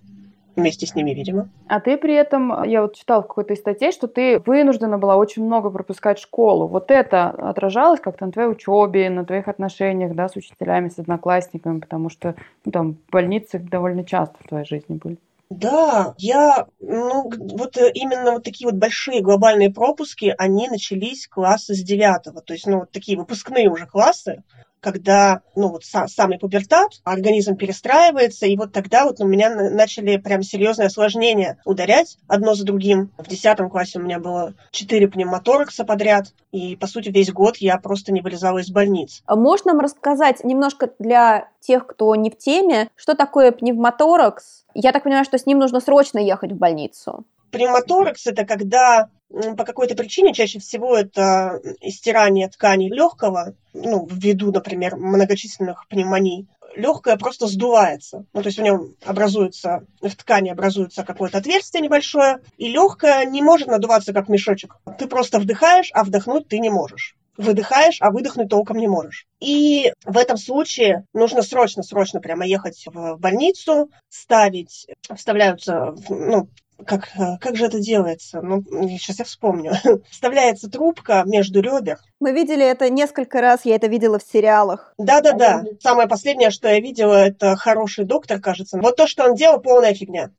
вместе 0.58 0.86
с 0.86 0.96
ними, 0.96 1.12
видимо. 1.12 1.50
А 1.68 1.80
ты 1.80 1.98
при 1.98 2.14
этом, 2.16 2.64
я 2.64 2.82
вот 2.82 2.96
читала 2.96 3.22
в 3.24 3.28
какой-то 3.28 3.56
статье, 3.56 3.92
что 3.92 4.08
ты 4.08 4.40
вынуждена 4.40 4.98
была 4.98 5.16
очень 5.16 5.46
много 5.46 5.70
пропускать 5.70 6.20
школу. 6.20 6.68
Вот 6.68 6.92
это 6.92 7.30
отражалось 7.30 8.00
как-то 8.00 8.26
на 8.26 8.32
твоей 8.32 8.50
учебе, 8.50 9.10
на 9.10 9.26
твоих 9.26 9.48
отношениях, 9.48 10.14
да, 10.16 10.28
с 10.28 10.36
учителями, 10.36 10.90
с 10.90 11.00
одноклассниками, 11.00 11.80
потому 11.80 12.10
что 12.10 12.36
ну, 12.66 12.72
там 12.72 12.98
больницы 13.12 13.60
довольно 13.60 14.04
часто 14.04 14.36
в 14.44 14.48
твоей 14.48 14.66
жизни 14.66 14.96
были. 14.96 15.18
Да, 15.50 16.14
я, 16.18 16.68
ну, 16.82 17.32
вот 17.32 17.78
э, 17.78 17.92
именно 17.94 18.34
вот 18.34 18.44
такие 18.44 18.70
вот 18.70 18.78
большие 18.78 19.22
глобальные 19.22 19.70
пропуски, 19.70 20.36
они 20.38 20.68
начались 20.68 21.26
класса 21.26 21.74
с 21.74 21.82
девятого, 21.82 22.42
то 22.42 22.52
есть, 22.52 22.68
ну, 22.68 22.80
вот 22.80 22.92
такие 22.92 23.18
выпускные 23.18 23.70
уже 23.70 23.86
классы, 23.86 24.44
когда, 24.82 25.42
ну, 25.56 25.70
вот 25.70 25.84
сам, 25.84 26.08
самый 26.08 26.40
пубертат, 26.40 26.92
организм 27.04 27.56
перестраивается, 27.56 28.46
и 28.46 28.58
вот 28.58 28.74
тогда 28.74 29.06
вот 29.06 29.20
у 29.20 29.28
меня 29.28 29.50
начали 29.50 30.18
прям 30.18 30.42
серьезные 30.42 30.88
осложнения 30.88 31.60
ударять 31.66 32.18
одно 32.28 32.54
за 32.54 32.66
другим. 32.66 33.12
В 33.18 33.28
десятом 33.28 33.70
классе 33.70 34.00
у 34.00 34.02
меня 34.02 34.20
было 34.20 34.54
четыре 34.72 35.08
пневмоторакса 35.08 35.86
подряд, 35.86 36.34
и, 36.52 36.76
по 36.76 36.88
сути, 36.88 37.10
весь 37.10 37.32
год 37.32 37.58
я 37.58 37.78
просто 37.78 38.12
не 38.12 38.22
вылезала 38.22 38.60
из 38.60 38.70
больниц. 38.70 39.22
А 39.26 39.36
можно 39.36 39.68
нам 39.68 39.80
рассказать 39.82 40.44
немножко 40.44 40.92
для 40.98 41.50
тех, 41.60 41.86
кто 41.86 42.16
не 42.16 42.32
в 42.32 42.38
теме, 42.38 42.90
что 42.96 43.14
такое 43.14 43.52
пневмоторакс? 43.52 44.66
Я 44.80 44.92
так 44.92 45.04
понимаю, 45.04 45.26
что 45.26 45.40
с 45.40 45.48
ним 45.48 45.58
нужно 45.58 45.80
срочно 45.80 46.20
ехать 46.20 46.52
в 46.52 46.58
больницу. 46.58 47.26
Пневмоторакс– 47.50 48.26
это 48.28 48.46
когда 48.46 49.10
по 49.58 49.66
какой-то 49.66 49.96
причине, 49.96 50.36
чаще 50.36 50.60
всего 50.60 50.96
это 50.96 51.60
истирание 51.82 52.48
тканей 52.48 52.88
легкого, 52.88 53.56
ну, 53.74 54.08
ввиду, 54.08 54.52
например, 54.52 54.96
многочисленных 54.96 55.88
пневмоний, 55.90 56.48
легкое 56.76 57.18
просто 57.18 57.48
сдувается. 57.48 58.26
Ну, 58.34 58.44
то 58.44 58.50
есть 58.50 58.60
в 58.60 58.62
нем 58.62 58.94
образуется, 59.04 59.84
в 60.00 60.16
ткани 60.16 60.50
образуется 60.50 61.04
какое-то 61.04 61.40
отверстие 61.40 61.82
небольшое, 61.82 62.42
и 62.60 62.70
легкое 62.70 63.26
не 63.26 63.42
может 63.42 63.68
надуваться 63.70 64.14
как 64.14 64.30
мешочек. 64.30 64.76
Ты 65.00 65.08
просто 65.08 65.40
вдыхаешь, 65.40 65.90
а 65.96 66.04
вдохнуть 66.04 66.48
ты 66.48 66.60
не 66.60 66.70
можешь 66.70 67.16
выдыхаешь, 67.38 67.98
а 68.01 68.12
выдохнуть 68.12 68.50
толком 68.50 68.77
не 68.77 68.88
можешь. 68.88 69.27
И 69.39 69.94
в 70.03 70.17
этом 70.17 70.38
случае 70.38 71.06
нужно 71.13 71.41
срочно-срочно 71.41 72.20
прямо 72.20 72.46
ехать 72.46 72.84
в 72.86 73.17
больницу, 73.17 73.89
ставить, 74.10 74.88
вставляются 75.15 75.96
ну, 76.10 76.50
как, 76.86 77.10
э, 77.17 77.38
как 77.39 77.56
же 77.56 77.65
это 77.65 77.79
делается? 77.79 78.41
Ну, 78.41 78.62
сейчас 78.98 79.20
я 79.20 79.25
вспомню. 79.25 79.74
Вставляется 80.12 80.70
трубка 80.70 81.24
между 81.25 81.62
ребер. 81.62 81.98
Мы 82.20 82.32
видели 82.32 82.66
это 82.66 82.90
несколько 82.90 83.42
раз, 83.42 83.62
я 83.64 83.76
это 83.76 83.86
видела 83.86 84.18
в 84.18 84.24
сериалах. 84.24 84.94
Да-да-да. 84.98 85.64
Самое 85.80 86.08
последнее, 86.08 86.50
что 86.50 86.68
я 86.68 86.80
видела, 86.80 87.14
это 87.14 87.56
«Хороший 87.56 88.06
доктор», 88.06 88.40
кажется. 88.40 88.80
Вот 88.82 88.96
то, 88.96 89.06
что 89.06 89.26
он 89.26 89.36
делал, 89.36 89.60
полная 89.60 89.94
фигня. 89.94 90.32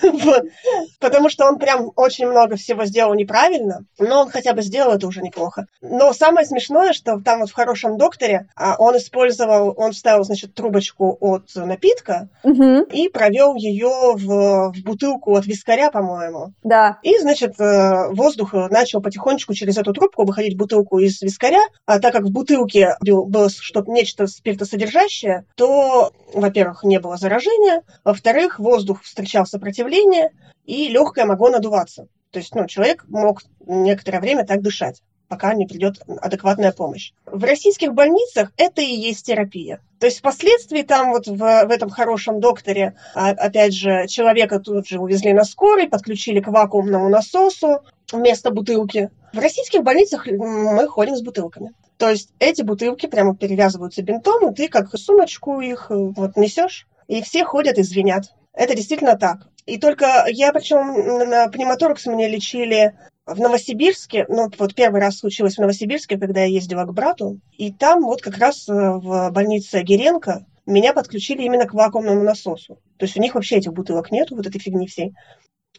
Потому 1.00 1.28
что 1.28 1.46
он 1.46 1.58
прям 1.58 1.90
очень 1.96 2.28
много 2.28 2.54
всего 2.54 2.84
сделал 2.84 3.14
неправильно, 3.14 3.80
но 3.98 4.22
он 4.22 4.30
хотя 4.30 4.52
бы 4.52 4.62
сделал 4.62 4.92
это 4.92 5.08
уже 5.08 5.20
неплохо. 5.20 5.66
Но 5.80 6.12
самое 6.12 6.46
смешное, 6.46 6.92
что 6.92 7.20
там 7.20 7.40
вот 7.40 7.50
в 7.50 7.54
«Хорошем 7.54 7.98
докторе» 7.98 8.48
а, 8.54 8.76
он 8.78 8.96
использовал, 8.96 9.74
он 9.76 9.92
вставил, 9.92 10.22
значит, 10.22 10.54
трубочку 10.54 11.16
от 11.20 11.52
напитка 11.56 12.28
и 12.44 13.08
провел 13.08 13.56
ее 13.56 14.14
в 14.14 14.72
бутылку 14.84 15.34
от 15.34 15.46
вискаря 15.46 15.90
по-моему. 15.90 16.52
Да. 16.62 16.98
И, 17.02 17.18
значит, 17.18 17.58
э, 17.58 18.10
воздух 18.12 18.52
начал 18.52 19.02
потихонечку 19.02 19.54
через 19.54 19.76
эту 19.76 19.92
трубку 19.92 20.24
выходить 20.24 20.56
бутылку 20.56 21.00
из 21.00 21.15
вискаря, 21.22 21.62
а 21.84 21.98
так 21.98 22.12
как 22.12 22.24
в 22.24 22.30
бутылке 22.30 22.96
было 23.00 23.48
что-то, 23.50 23.90
нечто 23.90 24.26
спиртосодержащее, 24.26 25.44
то, 25.56 26.12
во-первых, 26.32 26.84
не 26.84 27.00
было 27.00 27.16
заражения, 27.16 27.82
во-вторых, 28.04 28.58
воздух 28.58 29.02
встречал 29.02 29.46
сопротивление, 29.46 30.30
и 30.64 30.88
легкое 30.88 31.24
могло 31.24 31.48
надуваться. 31.48 32.08
То 32.30 32.38
есть, 32.40 32.54
ну, 32.54 32.66
человек 32.66 33.04
мог 33.08 33.42
некоторое 33.60 34.20
время 34.20 34.44
так 34.44 34.62
дышать 34.62 35.02
пока 35.28 35.54
не 35.54 35.66
придет 35.66 36.00
адекватная 36.06 36.72
помощь. 36.72 37.12
В 37.24 37.42
российских 37.44 37.94
больницах 37.94 38.52
это 38.56 38.82
и 38.82 38.94
есть 38.94 39.26
терапия. 39.26 39.80
То 39.98 40.06
есть 40.06 40.18
впоследствии 40.18 40.82
там 40.82 41.10
вот 41.10 41.26
в, 41.26 41.36
в 41.36 41.70
этом 41.70 41.90
хорошем 41.90 42.40
докторе, 42.40 42.94
а, 43.14 43.30
опять 43.30 43.74
же, 43.74 44.06
человека 44.08 44.60
тут 44.60 44.86
же 44.86 44.98
увезли 44.98 45.32
на 45.32 45.44
скорой, 45.44 45.88
подключили 45.88 46.40
к 46.40 46.48
вакуумному 46.48 47.08
насосу 47.08 47.80
вместо 48.12 48.50
бутылки. 48.50 49.10
В 49.32 49.38
российских 49.38 49.82
больницах 49.82 50.26
мы 50.26 50.86
ходим 50.86 51.16
с 51.16 51.22
бутылками. 51.22 51.72
То 51.98 52.10
есть 52.10 52.30
эти 52.38 52.62
бутылки 52.62 53.06
прямо 53.06 53.34
перевязываются 53.34 54.02
бинтом, 54.02 54.50
и 54.50 54.54
ты 54.54 54.68
как 54.68 54.90
сумочку 54.96 55.60
их 55.60 55.86
э, 55.90 55.94
вот 55.94 56.36
несешь, 56.36 56.86
и 57.08 57.22
все 57.22 57.44
ходят 57.44 57.78
и 57.78 57.82
звенят. 57.82 58.34
Это 58.52 58.74
действительно 58.74 59.16
так. 59.16 59.48
И 59.64 59.78
только 59.78 60.26
я, 60.28 60.52
причем 60.52 61.28
на 61.28 61.48
пневмоторакс 61.48 62.06
мне 62.06 62.28
лечили 62.28 62.94
в 63.26 63.40
Новосибирске, 63.40 64.24
ну 64.28 64.48
вот 64.56 64.74
первый 64.74 65.00
раз 65.00 65.18
случилось 65.18 65.56
в 65.56 65.60
Новосибирске, 65.60 66.16
когда 66.16 66.40
я 66.40 66.46
ездила 66.46 66.84
к 66.84 66.92
брату, 66.92 67.40
и 67.58 67.72
там 67.72 68.04
вот 68.04 68.22
как 68.22 68.38
раз 68.38 68.68
э, 68.68 68.72
в 68.72 69.30
больнице 69.30 69.82
Геренко 69.82 70.46
меня 70.64 70.92
подключили 70.92 71.42
именно 71.42 71.66
к 71.66 71.74
вакуумному 71.74 72.22
насосу. 72.22 72.78
То 72.98 73.04
есть 73.04 73.16
у 73.16 73.20
них 73.20 73.34
вообще 73.34 73.56
этих 73.56 73.72
бутылок 73.72 74.12
нету, 74.12 74.36
вот 74.36 74.46
этой 74.46 74.60
фигни 74.60 74.86
всей. 74.86 75.14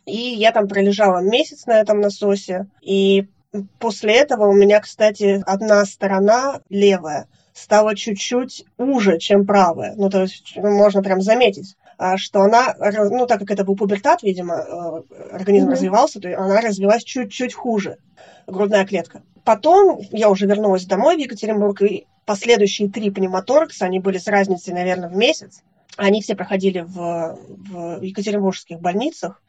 И 0.06 0.18
я 0.18 0.52
там 0.52 0.68
пролежала 0.68 1.20
месяц 1.20 1.66
на 1.66 1.80
этом 1.80 2.02
насосе, 2.02 2.68
и 2.82 3.28
после 3.80 4.16
этого 4.16 4.48
у 4.48 4.54
меня, 4.54 4.80
кстати, 4.82 5.42
одна 5.46 5.86
сторона 5.86 6.62
левая 6.70 7.28
стала 7.54 7.96
чуть-чуть 7.96 8.66
уже, 8.78 9.20
чем 9.20 9.46
правая. 9.46 9.96
Ну, 9.96 10.10
то 10.10 10.22
есть 10.22 10.56
можно 10.58 11.02
прям 11.02 11.22
заметить. 11.22 11.76
А, 11.98 12.18
что 12.18 12.42
она, 12.42 12.76
ну, 13.10 13.26
так 13.26 13.40
как 13.40 13.50
это 13.50 13.64
был 13.64 13.76
пубертат, 13.76 14.22
видимо, 14.22 14.56
э, 14.56 15.34
организм 15.34 15.68
mm-hmm. 15.68 15.72
развивался, 15.72 16.20
то 16.20 16.38
она 16.38 16.62
развилась 16.62 17.04
чуть-чуть 17.04 17.56
хуже, 17.56 17.98
грудная 18.46 18.86
клетка. 18.86 19.24
Потом 19.44 20.00
я 20.12 20.30
уже 20.30 20.46
вернулась 20.46 20.86
домой 20.86 21.16
в 21.16 21.20
Екатеринбург, 21.20 21.82
и 21.82 22.06
последующие 22.26 22.90
три 22.90 23.10
пневмоторакса, 23.10 23.86
они 23.86 24.00
были 24.00 24.20
с 24.20 24.28
разницей, 24.28 24.74
наверное, 24.74 25.10
в 25.10 25.16
месяц, 25.16 25.64
они 25.96 26.22
все 26.22 26.36
проходили 26.36 26.82
в, 26.82 27.40
в 27.48 28.02
екатеринбургских 28.02 28.80
больницах, 28.80 29.42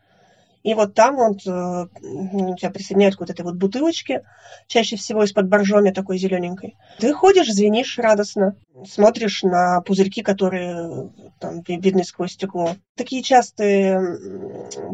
и 0.62 0.75
вот 0.75 0.94
там 0.94 1.18
он 1.18 1.38
э, 1.47 1.87
ну, 2.03 2.57
тебя 2.57 2.71
присоединяют 2.71 3.16
к 3.16 3.21
вот 3.21 3.31
этой 3.31 3.42
вот 3.42 3.57
бутылочке, 3.57 4.25
чаще 4.66 4.97
всего 4.97 5.25
из-под 5.25 5.49
боржоми 5.49 5.90
такой 5.90 6.18
зелененькой. 6.18 6.77
Ты 6.99 7.12
ходишь, 7.12 7.53
звенишь 7.53 7.99
радостно, 7.99 8.57
смотришь 8.87 9.42
на 9.42 9.81
пузырьки, 9.83 10.23
которые 10.23 11.11
там 11.40 11.62
видны 11.62 12.05
сквозь 12.05 12.33
стекло. 12.33 12.77
Такие 12.97 13.23
частые 13.23 14.01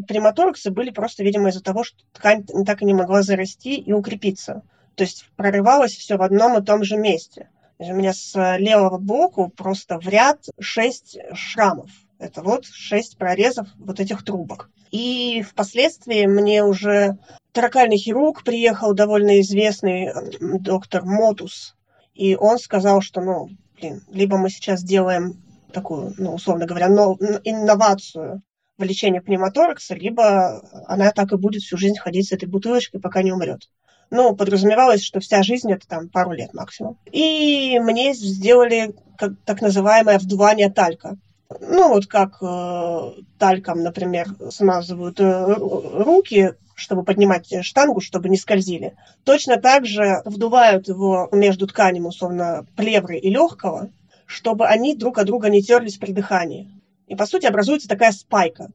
приматораксы 0.07 0.71
были 0.71 0.91
просто, 0.91 1.25
видимо, 1.25 1.49
из-за 1.49 1.63
того, 1.63 1.83
что 1.83 1.99
ткань 2.13 2.45
так 2.67 2.83
и 2.83 2.85
не 2.85 2.95
могла 2.95 3.23
зарасти 3.23 3.77
и 3.77 3.93
укрепиться. 3.93 4.63
То 4.95 5.05
есть 5.05 5.27
прорывалось 5.37 5.97
все 5.97 6.17
в 6.17 6.23
одном 6.23 6.59
и 6.59 6.65
том 6.65 6.85
же 6.85 6.97
месте. 6.97 7.49
У 7.79 7.93
меня 7.93 8.13
с 8.13 8.35
левого 8.59 8.99
боку 8.99 9.49
просто 9.49 9.99
в 9.99 10.09
ряд 10.09 10.45
шесть 10.61 11.19
шрамов. 11.33 11.91
Это 12.19 12.43
вот 12.43 12.65
шесть 12.67 13.19
прорезов 13.19 13.67
вот 13.77 13.99
этих 13.99 14.25
трубок. 14.25 14.71
И 14.95 15.43
впоследствии 15.43 16.25
мне 16.25 16.63
уже 16.63 17.19
торакальный 17.51 17.97
хирург 17.97 18.45
приехал, 18.45 18.95
довольно 18.95 19.41
известный 19.41 20.13
доктор 20.61 21.05
Мотус. 21.05 21.75
И 22.15 22.37
он 22.37 22.61
сказал, 22.61 23.01
что, 23.01 23.21
ну, 23.21 23.49
блин, 23.77 24.03
либо 24.13 24.39
мы 24.39 24.51
сейчас 24.51 24.85
делаем 24.85 25.43
такую, 25.73 26.15
ну, 26.17 26.35
условно 26.35 26.65
говоря, 26.65 26.89
но, 26.89 27.19
инновацию 27.43 28.43
в 28.79 28.85
лечении 28.85 29.19
пневмоторакса, 29.19 29.97
либо 29.97 30.63
она 30.87 31.11
так 31.11 31.33
и 31.33 31.39
будет 31.39 31.63
всю 31.63 31.77
жизнь 31.77 31.99
ходить 31.99 32.29
с 32.29 32.33
этой 32.33 32.49
бутылочкой, 32.49 33.01
пока 33.01 33.25
не 33.25 33.33
умрет. 33.33 33.69
Ну, 34.11 34.37
подразумевалось, 34.37 35.03
что 35.03 35.19
вся 35.19 35.43
жизнь 35.43 35.73
это 35.73 35.89
там 35.89 36.09
пару 36.09 36.31
лет 36.31 36.55
максимум. 36.55 37.01
И 37.11 37.81
мне 37.81 38.15
сделали 38.15 38.95
как, 39.19 39.33
так 39.45 39.61
называемое 39.61 40.21
вдувание 40.21 40.71
талька. 40.71 41.17
Ну, 41.61 41.89
вот 41.89 42.07
как 42.07 42.39
э, 42.43 43.13
тальком, 43.39 43.83
например, 43.83 44.29
смазывают 44.51 45.21
э, 45.21 45.55
руки, 45.55 46.55
чтобы 46.75 47.05
поднимать 47.05 47.65
штангу, 47.65 48.01
чтобы 48.01 48.29
не 48.29 48.37
скользили. 48.37 48.97
Точно 49.25 49.59
так 49.59 49.87
же 49.87 50.23
вдувают 50.25 50.89
его 50.89 51.29
между 51.33 51.67
тканями, 51.67 52.07
условно, 52.07 52.67
плевры 52.77 53.19
и 53.19 53.31
легкого, 53.31 53.91
чтобы 54.27 54.67
они 54.67 54.97
друг 54.97 55.19
от 55.19 55.27
друга 55.27 55.49
не 55.49 55.63
терлись 55.63 55.99
при 55.99 56.13
дыхании. 56.13 56.71
И, 57.07 57.15
по 57.15 57.27
сути, 57.27 57.47
образуется 57.47 57.89
такая 57.89 58.13
спайка, 58.13 58.71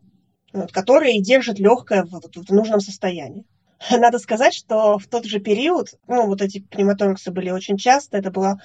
вот, 0.54 0.72
которая 0.72 1.12
и 1.12 1.22
держит 1.22 1.60
легкое 1.60 2.04
в, 2.04 2.22
в, 2.22 2.52
нужном 2.52 2.80
состоянии. 2.80 3.46
Надо 3.92 4.20
сказать, 4.20 4.54
что 4.54 4.98
в 4.98 5.08
тот 5.08 5.26
же 5.26 5.40
период, 5.40 5.96
ну, 6.08 6.28
вот 6.28 6.42
эти 6.42 6.60
пневмотораксы 6.60 7.32
были 7.32 7.50
очень 7.50 7.78
часто, 7.78 8.18
это 8.18 8.30
была 8.30 8.60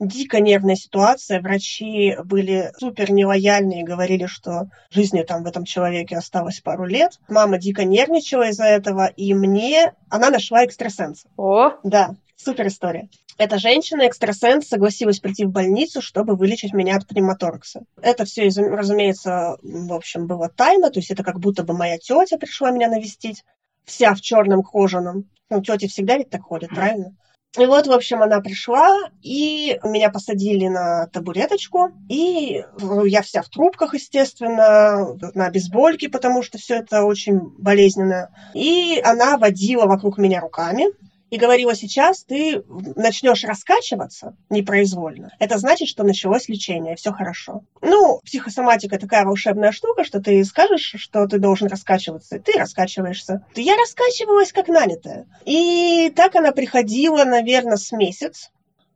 дико 0.00 0.40
нервная 0.40 0.76
ситуация. 0.76 1.40
Врачи 1.40 2.16
были 2.24 2.72
супер 2.78 3.10
нелояльные 3.10 3.80
и 3.80 3.84
говорили, 3.84 4.26
что 4.26 4.68
жизни 4.90 5.22
там 5.22 5.42
в 5.42 5.46
этом 5.46 5.64
человеке 5.64 6.16
осталось 6.16 6.60
пару 6.60 6.84
лет. 6.84 7.18
Мама 7.28 7.58
дико 7.58 7.84
нервничала 7.84 8.48
из-за 8.48 8.64
этого, 8.64 9.06
и 9.06 9.34
мне 9.34 9.92
она 10.08 10.30
нашла 10.30 10.64
экстрасенса. 10.64 11.28
О! 11.36 11.72
Да, 11.82 12.16
супер 12.36 12.68
история. 12.68 13.08
Эта 13.38 13.58
женщина, 13.58 14.06
экстрасенс, 14.06 14.66
согласилась 14.66 15.20
прийти 15.20 15.44
в 15.44 15.50
больницу, 15.50 16.00
чтобы 16.00 16.36
вылечить 16.36 16.72
меня 16.72 16.96
от 16.96 17.06
пневмоторакса. 17.06 17.82
Это 18.00 18.24
все, 18.24 18.48
разумеется, 18.48 19.56
в 19.62 19.92
общем, 19.92 20.26
было 20.26 20.48
тайно, 20.48 20.90
то 20.90 21.00
есть 21.00 21.10
это 21.10 21.22
как 21.22 21.38
будто 21.38 21.62
бы 21.62 21.74
моя 21.74 21.98
тетя 21.98 22.38
пришла 22.38 22.70
меня 22.70 22.88
навестить, 22.88 23.44
вся 23.84 24.14
в 24.14 24.22
черном 24.22 24.62
кожаном. 24.62 25.28
Ну, 25.50 25.62
тети 25.62 25.86
всегда 25.86 26.16
ведь 26.16 26.30
так 26.30 26.42
ходят, 26.42 26.70
правильно? 26.70 27.14
И 27.58 27.64
вот, 27.64 27.86
в 27.86 27.92
общем, 27.92 28.22
она 28.22 28.40
пришла, 28.40 28.88
и 29.22 29.78
меня 29.82 30.10
посадили 30.10 30.68
на 30.68 31.06
табуреточку, 31.06 31.90
и 32.08 32.62
я 33.04 33.22
вся 33.22 33.42
в 33.42 33.48
трубках, 33.48 33.94
естественно, 33.94 35.16
на 35.34 35.46
обезбольке, 35.46 36.08
потому 36.08 36.42
что 36.42 36.58
все 36.58 36.76
это 36.76 37.04
очень 37.04 37.38
болезненно. 37.58 38.30
И 38.54 39.00
она 39.02 39.38
водила 39.38 39.86
вокруг 39.86 40.18
меня 40.18 40.40
руками, 40.40 40.86
и 41.30 41.38
говорила, 41.38 41.74
сейчас 41.74 42.24
ты 42.24 42.62
начнешь 42.94 43.44
раскачиваться 43.44 44.36
непроизвольно. 44.48 45.30
Это 45.38 45.58
значит, 45.58 45.88
что 45.88 46.04
началось 46.04 46.48
лечение, 46.48 46.96
все 46.96 47.12
хорошо. 47.12 47.62
Ну, 47.82 48.20
психосоматика 48.24 48.98
такая 48.98 49.24
волшебная 49.24 49.72
штука, 49.72 50.04
что 50.04 50.20
ты 50.20 50.44
скажешь, 50.44 50.94
что 50.96 51.26
ты 51.26 51.38
должен 51.38 51.68
раскачиваться, 51.68 52.38
ты 52.38 52.52
раскачиваешься. 52.58 53.44
Я 53.54 53.76
раскачивалась 53.76 54.52
как 54.52 54.68
нанятая. 54.68 55.26
И 55.44 56.12
так 56.14 56.36
она 56.36 56.52
приходила, 56.52 57.24
наверное, 57.24 57.76
с 57.76 57.90
месяц, 57.92 58.50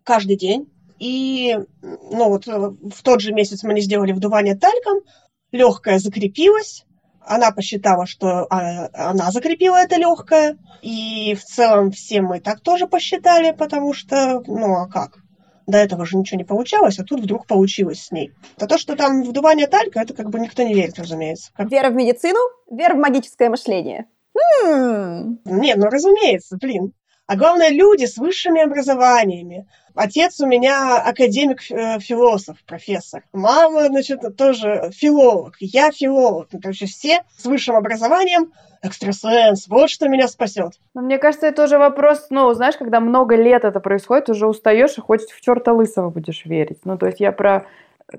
каждый 0.04 0.36
день. 0.36 0.70
И 0.98 1.58
ну 1.82 2.28
вот 2.28 2.46
в 2.46 3.02
тот 3.02 3.20
же 3.20 3.32
месяц 3.32 3.62
мы 3.62 3.74
не 3.74 3.80
сделали 3.80 4.12
вдувание 4.12 4.54
тальком, 4.54 5.00
легкое 5.50 5.98
закрепилось, 5.98 6.84
она 7.26 7.50
посчитала, 7.52 8.06
что 8.06 8.46
а, 8.50 8.88
она 8.92 9.30
закрепила 9.30 9.76
это 9.76 9.96
легкое, 9.96 10.56
и 10.82 11.34
в 11.34 11.44
целом 11.44 11.90
все 11.90 12.22
мы 12.22 12.40
так 12.40 12.60
тоже 12.60 12.86
посчитали, 12.86 13.52
потому 13.52 13.92
что, 13.92 14.42
ну 14.46 14.76
а 14.76 14.88
как? 14.88 15.18
До 15.66 15.78
этого 15.78 16.04
же 16.04 16.16
ничего 16.16 16.38
не 16.38 16.44
получалось, 16.44 16.98
а 16.98 17.04
тут 17.04 17.20
вдруг 17.20 17.46
получилось 17.46 18.04
с 18.04 18.10
ней. 18.10 18.32
А 18.58 18.66
то, 18.66 18.78
что 18.78 18.96
там 18.96 19.22
вдувание 19.22 19.68
талька, 19.68 20.00
это 20.00 20.14
как 20.14 20.30
бы 20.30 20.40
никто 20.40 20.62
не 20.62 20.74
верит, 20.74 20.98
разумеется. 20.98 21.52
Как... 21.54 21.70
Вера 21.70 21.90
в 21.90 21.94
медицину, 21.94 22.40
вера 22.70 22.94
в 22.94 22.98
магическое 22.98 23.50
мышление. 23.50 24.06
М-м. 24.64 25.40
Не, 25.44 25.74
ну 25.74 25.86
разумеется, 25.86 26.56
блин. 26.60 26.92
А 27.26 27.36
главное, 27.36 27.68
люди 27.68 28.06
с 28.06 28.16
высшими 28.16 28.60
образованиями. 28.60 29.68
Отец 29.94 30.40
у 30.40 30.46
меня 30.46 30.98
академик-философ, 30.98 32.56
э, 32.56 32.64
профессор. 32.66 33.22
Мама, 33.32 33.86
значит, 33.86 34.20
тоже 34.36 34.90
филолог. 34.94 35.56
Я 35.60 35.90
филолог. 35.90 36.48
Ну, 36.52 36.60
короче, 36.60 36.86
все 36.86 37.24
с 37.36 37.44
высшим 37.44 37.76
образованием. 37.76 38.52
Экстрасенс, 38.82 39.68
вот 39.68 39.90
что 39.90 40.08
меня 40.08 40.26
спасет. 40.26 40.72
Но 40.94 41.02
мне 41.02 41.18
кажется, 41.18 41.46
это 41.46 41.64
уже 41.64 41.76
вопрос, 41.76 42.28
ну, 42.30 42.52
знаешь, 42.54 42.78
когда 42.78 42.98
много 43.00 43.36
лет 43.36 43.64
это 43.64 43.78
происходит, 43.78 44.30
уже 44.30 44.46
устаешь 44.46 44.96
и 44.96 45.02
хоть 45.02 45.30
в 45.30 45.40
черта 45.42 45.74
лысого 45.74 46.08
будешь 46.08 46.46
верить. 46.46 46.78
Ну, 46.84 46.96
то 46.96 47.06
есть 47.06 47.20
я 47.20 47.30
про 47.32 47.66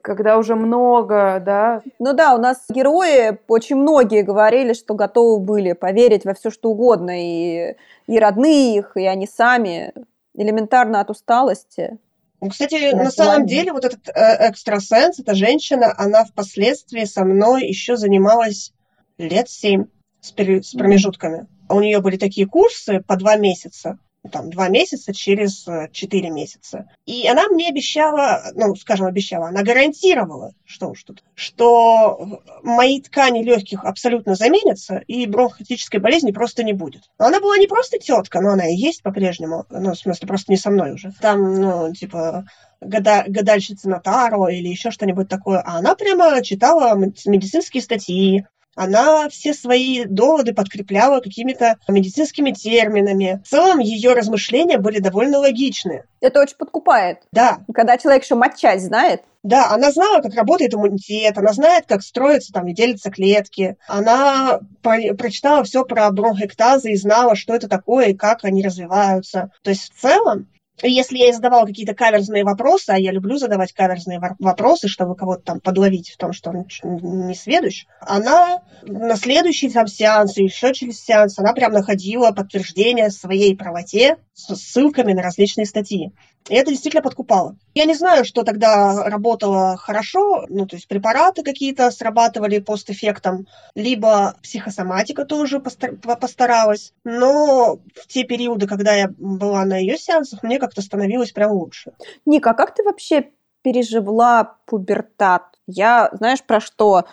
когда 0.01 0.38
уже 0.38 0.55
много, 0.55 1.41
да. 1.45 1.81
Ну 1.99 2.13
да, 2.13 2.34
у 2.34 2.38
нас 2.38 2.63
герои, 2.69 3.38
очень 3.47 3.75
многие 3.75 4.21
говорили, 4.21 4.73
что 4.73 4.93
готовы 4.93 5.43
были 5.43 5.73
поверить 5.73 6.25
во 6.25 6.34
все, 6.34 6.49
что 6.49 6.69
угодно, 6.69 7.12
и, 7.13 7.75
и 8.07 8.19
родные 8.19 8.77
их, 8.77 8.95
и 8.95 9.05
они 9.05 9.27
сами, 9.27 9.93
элементарно 10.34 11.02
от 11.02 11.10
усталости. 11.10 11.98
Ну, 12.39 12.50
кстати, 12.50 12.94
на 12.96 13.12
самом 13.12 13.46
деле, 13.46 13.72
вот 13.72 13.86
этот 13.86 14.10
э, 14.10 14.50
экстрасенс, 14.50 15.20
эта 15.20 15.36
женщина, 15.36 15.94
она 15.96 16.26
впоследствии 16.26 17.06
со 17.06 17.24
мной 17.24 17.67
еще 17.67 17.98
занималась 17.98 18.74
лет 19.17 19.48
семь 19.48 19.86
с, 20.22 20.32
промежутками. 20.32 21.48
У 21.70 21.80
нее 21.80 22.02
были 22.02 22.17
такие 22.17 22.48
курсы 22.48 23.02
по 23.02 23.15
два 23.15 23.36
месяца 23.36 24.00
там, 24.29 24.49
два 24.51 24.69
месяца 24.69 25.13
через 25.13 25.67
э, 25.67 25.89
четыре 25.91 26.29
месяца. 26.29 26.88
И 27.05 27.27
она 27.27 27.47
мне 27.47 27.69
обещала, 27.69 28.43
ну, 28.53 28.75
скажем, 28.75 29.07
обещала, 29.07 29.47
она 29.47 29.63
гарантировала, 29.63 30.53
что 30.65 30.89
уж 30.89 31.03
тут, 31.03 31.23
что 31.34 32.41
мои 32.62 33.01
ткани 33.01 33.43
легких 33.43 33.84
абсолютно 33.84 34.36
заменятся, 34.36 35.01
и 35.07 35.25
бронхотической 35.25 35.99
болезни 35.99 36.31
просто 36.31 36.63
не 36.63 36.73
будет. 36.73 37.10
Но 37.17 37.25
она 37.25 37.39
была 37.39 37.57
не 37.57 37.67
просто 37.67 37.97
тетка, 37.97 38.41
но 38.41 38.51
она 38.51 38.67
и 38.67 38.75
есть 38.75 39.01
по-прежнему, 39.01 39.65
ну, 39.69 39.93
в 39.93 39.97
смысле, 39.97 40.27
просто 40.27 40.51
не 40.51 40.57
со 40.57 40.69
мной 40.69 40.93
уже. 40.93 41.12
Там, 41.19 41.60
ну, 41.60 41.93
типа, 41.93 42.45
года, 42.79 43.23
гадальщица 43.27 43.89
на 43.89 43.99
Таро 43.99 44.49
или 44.49 44.67
еще 44.67 44.91
что-нибудь 44.91 45.29
такое. 45.29 45.60
А 45.60 45.77
она 45.77 45.95
прямо 45.95 46.41
читала 46.43 46.95
медицинские 46.95 47.81
статьи, 47.81 48.45
она 48.75 49.29
все 49.29 49.53
свои 49.53 50.05
доводы 50.05 50.53
подкрепляла 50.53 51.19
какими-то 51.19 51.77
медицинскими 51.88 52.51
терминами. 52.51 53.41
В 53.43 53.49
целом 53.49 53.79
ее 53.79 54.13
размышления 54.13 54.77
были 54.77 54.99
довольно 54.99 55.39
логичны. 55.39 56.03
Это 56.21 56.41
очень 56.41 56.57
подкупает. 56.57 57.19
Да. 57.31 57.60
Когда 57.73 57.97
человек 57.97 58.23
еще 58.23 58.36
матчасть 58.36 58.86
знает. 58.86 59.23
Да, 59.43 59.71
она 59.71 59.91
знала, 59.91 60.21
как 60.21 60.36
работает 60.36 60.73
иммунитет, 60.75 61.36
она 61.36 61.51
знает, 61.53 61.86
как 61.88 62.03
строятся 62.03 62.53
там 62.53 62.67
и 62.67 62.75
делятся 62.75 63.10
клетки. 63.10 63.75
Она 63.88 64.60
про- 64.84 65.15
прочитала 65.15 65.63
все 65.63 65.84
про 65.84 66.12
бронхоэктазы 66.12 66.91
и 66.91 66.95
знала, 66.95 67.36
что 67.36 67.55
это 67.55 67.67
такое 67.67 68.10
и 68.10 68.13
как 68.13 68.43
они 68.43 68.63
развиваются. 68.63 69.51
То 69.63 69.71
есть 69.71 69.91
в 69.91 69.99
целом 69.99 70.47
если 70.88 71.17
я 71.17 71.34
задавала 71.34 71.65
какие-то 71.65 71.94
каверзные 71.94 72.44
вопросы, 72.44 72.89
а 72.89 72.98
я 72.98 73.12
люблю 73.12 73.38
задавать 73.38 73.74
каверзные 73.74 74.20
вопросы, 74.39 74.88
чтобы 74.88 75.15
кого-то 75.15 75.41
там 75.44 75.60
подловить 75.60 76.12
в 76.12 76.17
том, 76.17 76.34
что 76.34 76.52
он 76.52 76.65
не 76.84 77.36
сведущ, 77.36 77.86
она 78.02 78.62
на 78.84 79.15
следующий 79.15 79.70
там 79.70 79.88
сеанс 79.88 80.38
еще 80.38 80.74
через 80.74 81.04
сеанс, 81.04 81.38
она 81.39 81.54
прям 81.54 81.72
находила 81.72 82.32
подтверждение 82.32 83.10
своей 83.10 83.56
правоте 83.56 84.17
с 84.34 84.56
ссылками 84.56 85.13
на 85.13 85.22
различные 85.22 85.65
статьи. 85.65 86.12
И 86.50 86.56
это 86.56 86.72
действительно 86.72 87.04
подкупало. 87.04 87.56
Я 87.76 87.86
не 87.86 87.94
знаю, 87.94 88.26
что 88.26 88.44
тогда 88.44 89.04
работало 89.04 89.78
хорошо, 89.78 90.46
ну, 90.50 90.65
то 90.65 90.76
есть 90.76 90.88
препараты 90.88 91.44
какие-то 91.44 91.91
срабатывали 91.91 92.58
постэффектом, 92.58 93.48
либо 93.76 94.36
психосоматика 94.41 95.26
тоже 95.26 95.60
постаралась, 95.60 96.94
но 97.04 97.80
в 97.96 98.08
те 98.08 98.24
периоды, 98.24 98.65
когда 98.65 98.94
я 98.94 99.10
была 99.17 99.63
на 99.65 99.78
ее 99.78 99.98
сеансах, 99.98 100.41
мне 100.41 100.58
как-то 100.71 100.81
становилось 100.81 101.34
прям 101.34 101.51
лучше. 101.51 101.91
Ника, 102.25 102.51
а 102.51 102.53
как 102.53 102.73
ты 102.73 102.84
вообще 102.84 103.31
переживала 103.62 104.57
пубертат? 104.65 105.43
Я, 105.67 106.10
знаешь, 106.13 106.41
про 106.43 106.62
что? 106.62 107.03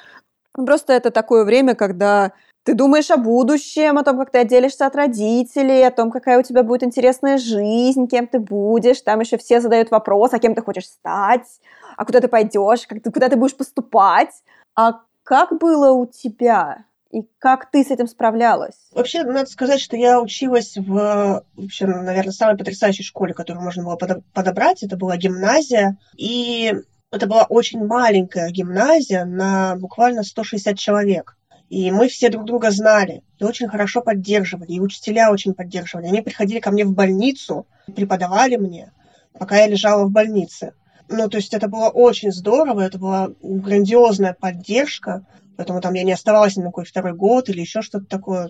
Просто 0.52 0.92
это 0.92 1.10
такое 1.10 1.44
время, 1.44 1.74
когда 1.74 2.32
ты 2.62 2.74
думаешь 2.74 3.10
о 3.10 3.16
будущем, 3.16 3.98
о 3.98 4.04
том, 4.04 4.16
как 4.16 4.30
ты 4.30 4.38
отделишься 4.38 4.86
от 4.86 4.94
родителей, 4.94 5.84
о 5.84 5.90
том, 5.90 6.12
какая 6.12 6.38
у 6.38 6.42
тебя 6.42 6.62
будет 6.62 6.84
интересная 6.84 7.36
жизнь, 7.36 8.06
кем 8.06 8.28
ты 8.28 8.38
будешь. 8.38 9.00
Там 9.00 9.20
еще 9.20 9.38
все 9.38 9.60
задают 9.60 9.90
вопрос, 9.90 10.32
а 10.32 10.38
кем 10.38 10.54
ты 10.54 10.62
хочешь 10.62 10.86
стать, 10.86 11.60
а 11.96 12.04
куда 12.04 12.20
ты 12.20 12.28
пойдешь, 12.28 12.86
как 12.86 13.02
ты, 13.02 13.10
куда 13.10 13.28
ты 13.28 13.36
будешь 13.36 13.56
поступать. 13.56 14.42
А 14.76 15.00
как 15.24 15.58
было 15.58 15.90
у 15.90 16.06
тебя? 16.06 16.84
И 17.10 17.22
как 17.38 17.70
ты 17.70 17.82
с 17.82 17.90
этим 17.90 18.06
справлялась? 18.06 18.76
Вообще, 18.92 19.24
надо 19.24 19.48
сказать, 19.50 19.80
что 19.80 19.96
я 19.96 20.20
училась 20.20 20.76
в, 20.76 21.42
вообще, 21.56 21.86
наверное, 21.86 22.32
самой 22.32 22.58
потрясающей 22.58 23.04
школе, 23.04 23.32
которую 23.32 23.64
можно 23.64 23.82
было 23.82 23.96
подобрать. 23.96 24.82
Это 24.82 24.96
была 24.96 25.16
гимназия. 25.16 25.96
И 26.16 26.74
это 27.10 27.26
была 27.26 27.44
очень 27.44 27.84
маленькая 27.84 28.50
гимназия 28.50 29.24
на 29.24 29.76
буквально 29.76 30.22
160 30.22 30.78
человек. 30.78 31.36
И 31.70 31.90
мы 31.90 32.08
все 32.08 32.30
друг 32.30 32.44
друга 32.44 32.70
знали 32.70 33.22
и 33.38 33.44
очень 33.44 33.68
хорошо 33.68 34.00
поддерживали, 34.00 34.72
и 34.72 34.80
учителя 34.80 35.30
очень 35.30 35.54
поддерживали. 35.54 36.06
Они 36.06 36.22
приходили 36.22 36.60
ко 36.60 36.70
мне 36.70 36.84
в 36.84 36.92
больницу, 36.92 37.66
преподавали 37.94 38.56
мне, 38.56 38.92
пока 39.38 39.56
я 39.58 39.66
лежала 39.66 40.04
в 40.04 40.10
больнице. 40.10 40.72
Ну, 41.08 41.28
то 41.28 41.36
есть 41.38 41.54
это 41.54 41.68
было 41.68 41.88
очень 41.88 42.32
здорово, 42.32 42.82
это 42.82 42.98
была 42.98 43.30
грандиозная 43.42 44.34
поддержка, 44.38 45.26
поэтому 45.58 45.80
там 45.80 45.92
я 45.94 46.04
не 46.04 46.12
оставалась 46.12 46.56
на 46.56 46.62
какой 46.62 46.84
второй 46.84 47.14
год 47.14 47.48
или 47.48 47.60
еще 47.60 47.82
что-то 47.82 48.06
такое. 48.06 48.48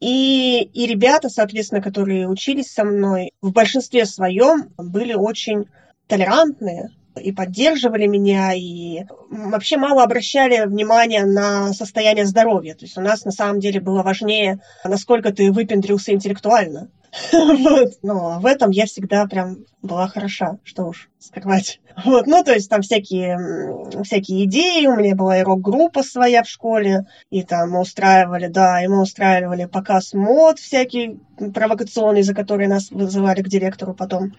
И, 0.00 0.60
и 0.60 0.86
ребята, 0.86 1.30
соответственно, 1.30 1.80
которые 1.80 2.28
учились 2.28 2.70
со 2.70 2.84
мной, 2.84 3.32
в 3.40 3.52
большинстве 3.52 4.04
своем 4.04 4.68
были 4.76 5.14
очень 5.14 5.64
толерантные, 6.06 6.90
и 7.18 7.32
поддерживали 7.32 8.06
меня, 8.06 8.52
и 8.52 9.04
вообще 9.30 9.78
мало 9.78 10.02
обращали 10.02 10.66
внимания 10.66 11.24
на 11.24 11.72
состояние 11.72 12.26
здоровья. 12.26 12.74
То 12.74 12.84
есть 12.84 12.98
у 12.98 13.00
нас 13.00 13.24
на 13.24 13.30
самом 13.30 13.58
деле 13.58 13.80
было 13.80 14.02
важнее, 14.02 14.60
насколько 14.84 15.32
ты 15.32 15.50
выпендрился 15.50 16.12
интеллектуально. 16.12 16.90
Вот. 17.32 17.92
Но 18.02 18.38
в 18.40 18.46
этом 18.46 18.70
я 18.70 18.86
всегда 18.86 19.26
прям 19.26 19.58
была 19.82 20.08
хороша, 20.08 20.58
что 20.64 20.84
уж 20.84 21.08
скрывать. 21.18 21.80
Вот, 22.04 22.26
ну, 22.26 22.44
то 22.44 22.52
есть 22.52 22.68
там 22.68 22.82
всякие, 22.82 23.38
всякие 24.04 24.44
идеи, 24.44 24.84
у 24.86 24.96
меня 24.96 25.14
была 25.14 25.38
и 25.38 25.42
рок-группа 25.42 26.02
своя 26.02 26.42
в 26.42 26.46
школе, 26.46 27.06
и 27.30 27.42
там 27.42 27.70
мы 27.70 27.80
устраивали, 27.80 28.48
да, 28.48 28.84
и 28.84 28.86
мы 28.86 29.00
устраивали 29.00 29.64
показ 29.64 30.12
мод 30.12 30.58
всякий 30.58 31.18
провокационный, 31.54 32.22
за 32.22 32.34
который 32.34 32.66
нас 32.66 32.90
вызывали 32.90 33.40
к 33.40 33.48
директору 33.48 33.94
потом. 33.94 34.34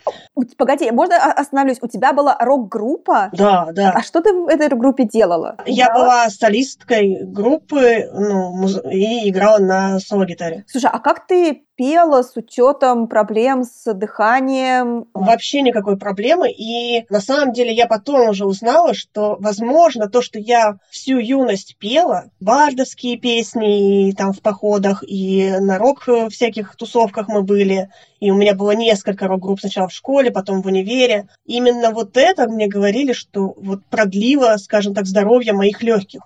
Погоди, 0.56 0.92
можно 0.92 1.16
остановлюсь? 1.16 1.80
У 1.82 1.88
тебя 1.88 2.14
была 2.14 2.38
рок-группа? 2.40 3.30
Да, 3.34 3.70
да. 3.74 3.92
А 3.96 4.04
что 4.04 4.22
ты 4.22 4.34
в 4.34 4.48
этой 4.48 4.70
группе 4.70 5.06
делала? 5.06 5.58
Я 5.66 5.88
да. 5.88 5.94
была 5.96 6.30
солисткой 6.30 7.26
группы, 7.26 8.08
ну, 8.14 8.68
и 8.92 9.30
играла 9.30 9.58
на 9.58 10.00
соло-гитаре. 10.00 10.64
Слушай, 10.68 10.92
а 10.94 11.00
как 11.00 11.26
ты 11.26 11.64
пела 11.78 12.24
с 12.24 12.36
учетом 12.36 13.08
проблем 13.08 13.64
с 13.64 13.94
дыханием? 13.94 15.06
Вообще 15.14 15.62
никакой 15.62 15.96
проблемы. 15.96 16.52
И 16.52 17.06
на 17.10 17.22
самом 17.22 17.54
деле 17.54 17.72
я 17.72 17.86
потом 17.86 18.30
уже 18.30 18.46
узнала, 18.46 18.94
что, 18.94 19.38
возможно, 19.40 20.10
то, 20.10 20.22
что 20.22 20.40
я 20.40 20.80
всю 20.90 21.20
юность 21.20 21.78
пела, 21.78 22.32
бардовские 22.40 23.18
песни 23.18 24.10
и 24.10 24.14
там 24.14 24.34
в 24.34 24.42
походах, 24.42 25.04
и 25.08 25.52
на 25.60 25.78
рок 25.78 26.10
э, 26.10 26.30
всяких 26.30 26.76
тусовках 26.76 27.28
мы 27.28 27.44
были, 27.44 27.90
и 28.20 28.32
у 28.32 28.36
меня 28.36 28.56
было 28.56 28.72
несколько 28.72 29.28
рок-групп 29.28 29.60
сначала 29.60 29.88
в 29.88 29.94
школе, 29.94 30.32
потом 30.32 30.62
в 30.62 30.66
универе. 30.66 31.30
Именно 31.46 31.92
вот 31.92 32.18
это 32.18 32.48
мне 32.48 32.68
говорили, 32.68 33.14
что 33.14 33.54
вот 33.56 33.86
продлило, 33.86 34.58
скажем 34.58 34.96
так, 34.96 35.06
здоровье 35.06 35.54
моих 35.54 35.84
легких. 35.84 36.22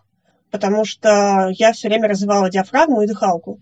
Потому 0.50 0.86
что 0.86 1.50
я 1.52 1.74
все 1.74 1.90
время 1.90 2.08
развивала 2.08 2.50
диафрагму 2.50 3.02
и 3.02 3.08
дыхалку. 3.08 3.60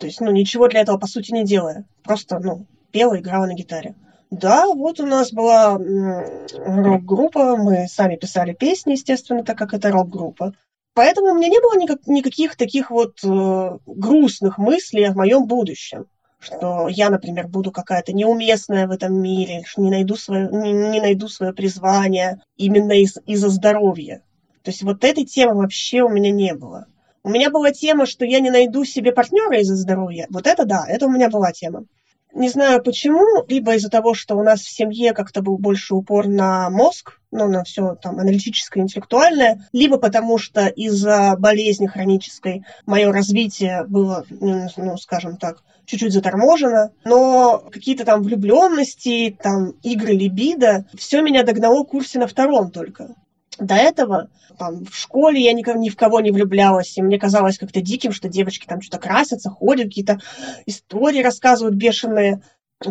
То 0.00 0.06
есть, 0.06 0.20
ну, 0.22 0.32
ничего 0.32 0.66
для 0.66 0.80
этого, 0.80 0.96
по 0.96 1.06
сути, 1.06 1.30
не 1.30 1.44
делая. 1.44 1.84
Просто, 2.02 2.38
ну, 2.38 2.66
пела, 2.90 3.18
играла 3.18 3.44
на 3.44 3.54
гитаре. 3.54 3.94
Да, 4.30 4.66
вот 4.66 4.98
у 4.98 5.06
нас 5.06 5.30
была 5.30 5.78
рок-группа, 5.78 7.56
мы 7.56 7.86
сами 7.86 8.16
писали 8.16 8.54
песни, 8.54 8.92
естественно, 8.92 9.44
так 9.44 9.58
как 9.58 9.74
это 9.74 9.90
рок-группа. 9.90 10.54
Поэтому 10.94 11.32
у 11.32 11.34
меня 11.34 11.48
не 11.48 11.60
было 11.60 11.78
никак, 11.78 12.06
никаких 12.06 12.56
таких 12.56 12.90
вот 12.90 13.18
э, 13.22 13.78
грустных 13.86 14.56
мыслей 14.56 15.04
о 15.04 15.14
моем 15.14 15.46
будущем. 15.46 16.06
Что 16.38 16.88
я, 16.88 17.10
например, 17.10 17.48
буду 17.48 17.70
какая-то 17.70 18.14
неуместная 18.14 18.86
в 18.86 18.92
этом 18.92 19.20
мире, 19.20 19.64
что 19.66 19.82
не 19.82 19.90
найду 19.90 20.16
свое, 20.16 20.48
не, 20.50 20.72
не 20.72 21.00
найду 21.00 21.28
свое 21.28 21.52
призвание 21.52 22.40
именно 22.56 22.92
из, 22.92 23.18
из-за 23.26 23.50
здоровья. 23.50 24.22
То 24.62 24.70
есть 24.70 24.82
вот 24.82 25.04
этой 25.04 25.26
темы 25.26 25.56
вообще 25.56 26.00
у 26.00 26.08
меня 26.08 26.30
не 26.30 26.54
было. 26.54 26.86
У 27.22 27.28
меня 27.28 27.50
была 27.50 27.70
тема, 27.70 28.06
что 28.06 28.24
я 28.24 28.40
не 28.40 28.50
найду 28.50 28.84
себе 28.84 29.12
партнера 29.12 29.58
из-за 29.60 29.76
здоровья. 29.76 30.26
Вот 30.30 30.46
это 30.46 30.64
да, 30.64 30.86
это 30.88 31.06
у 31.06 31.10
меня 31.10 31.28
была 31.28 31.52
тема. 31.52 31.84
Не 32.32 32.48
знаю 32.48 32.82
почему, 32.82 33.44
либо 33.48 33.74
из-за 33.74 33.90
того, 33.90 34.14
что 34.14 34.36
у 34.36 34.42
нас 34.42 34.60
в 34.60 34.70
семье 34.70 35.12
как-то 35.12 35.42
был 35.42 35.58
больше 35.58 35.94
упор 35.94 36.28
на 36.28 36.70
мозг, 36.70 37.18
ну, 37.32 37.48
на 37.48 37.64
все 37.64 37.96
там 37.96 38.20
аналитическое, 38.20 38.84
интеллектуальное, 38.84 39.68
либо 39.72 39.98
потому 39.98 40.38
что 40.38 40.66
из-за 40.68 41.34
болезни 41.36 41.88
хронической 41.88 42.64
мое 42.86 43.12
развитие 43.12 43.84
было, 43.84 44.24
ну, 44.30 44.68
ну, 44.76 44.96
скажем 44.96 45.38
так, 45.38 45.62
чуть-чуть 45.86 46.12
заторможено, 46.12 46.92
но 47.04 47.58
какие-то 47.72 48.04
там 48.04 48.22
влюбленности, 48.22 49.36
там 49.42 49.72
игры 49.82 50.12
либидо, 50.12 50.86
все 50.96 51.22
меня 51.22 51.42
догнало 51.42 51.82
в 51.82 51.88
курсе 51.88 52.20
на 52.20 52.28
втором 52.28 52.70
только. 52.70 53.16
До 53.60 53.74
этого 53.74 54.28
там, 54.58 54.84
в 54.84 54.96
школе 54.96 55.40
я 55.40 55.52
никого, 55.52 55.78
ни 55.78 55.90
в 55.90 55.96
кого 55.96 56.20
не 56.20 56.30
влюблялась, 56.30 56.96
и 56.96 57.02
мне 57.02 57.18
казалось 57.18 57.58
как-то 57.58 57.80
диким, 57.80 58.12
что 58.12 58.28
девочки 58.28 58.66
там 58.66 58.80
что-то 58.80 59.02
красятся, 59.02 59.50
ходят, 59.50 59.86
какие-то 59.86 60.20
истории 60.66 61.22
рассказывают 61.22 61.76
бешеные 61.76 62.42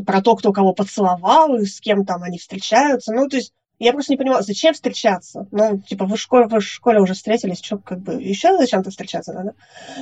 про 0.05 0.21
то, 0.21 0.36
кто 0.36 0.53
кого 0.53 0.73
поцеловал, 0.73 1.55
и 1.55 1.65
с 1.65 1.82
кем 1.82 2.05
там 2.05 2.23
они 2.23 2.38
встречаются. 2.38 3.13
Ну, 3.13 3.27
то 3.27 3.38
есть 3.38 3.53
я 3.79 3.93
просто 3.93 4.13
не 4.13 4.17
понимала, 4.17 4.43
зачем 4.43 4.73
встречаться? 4.73 5.47
Ну, 5.51 5.79
типа, 5.79 6.05
вы 6.05 6.17
в 6.17 6.21
школе, 6.21 6.47
вы 6.47 6.60
в 6.60 6.63
школе 6.63 6.99
уже 6.99 7.13
встретились, 7.13 7.62
что, 7.63 7.77
как 7.77 7.99
бы, 7.99 8.13
еще 8.21 8.55
зачем-то 8.58 8.91
встречаться 8.91 9.34
надо? 9.34 9.55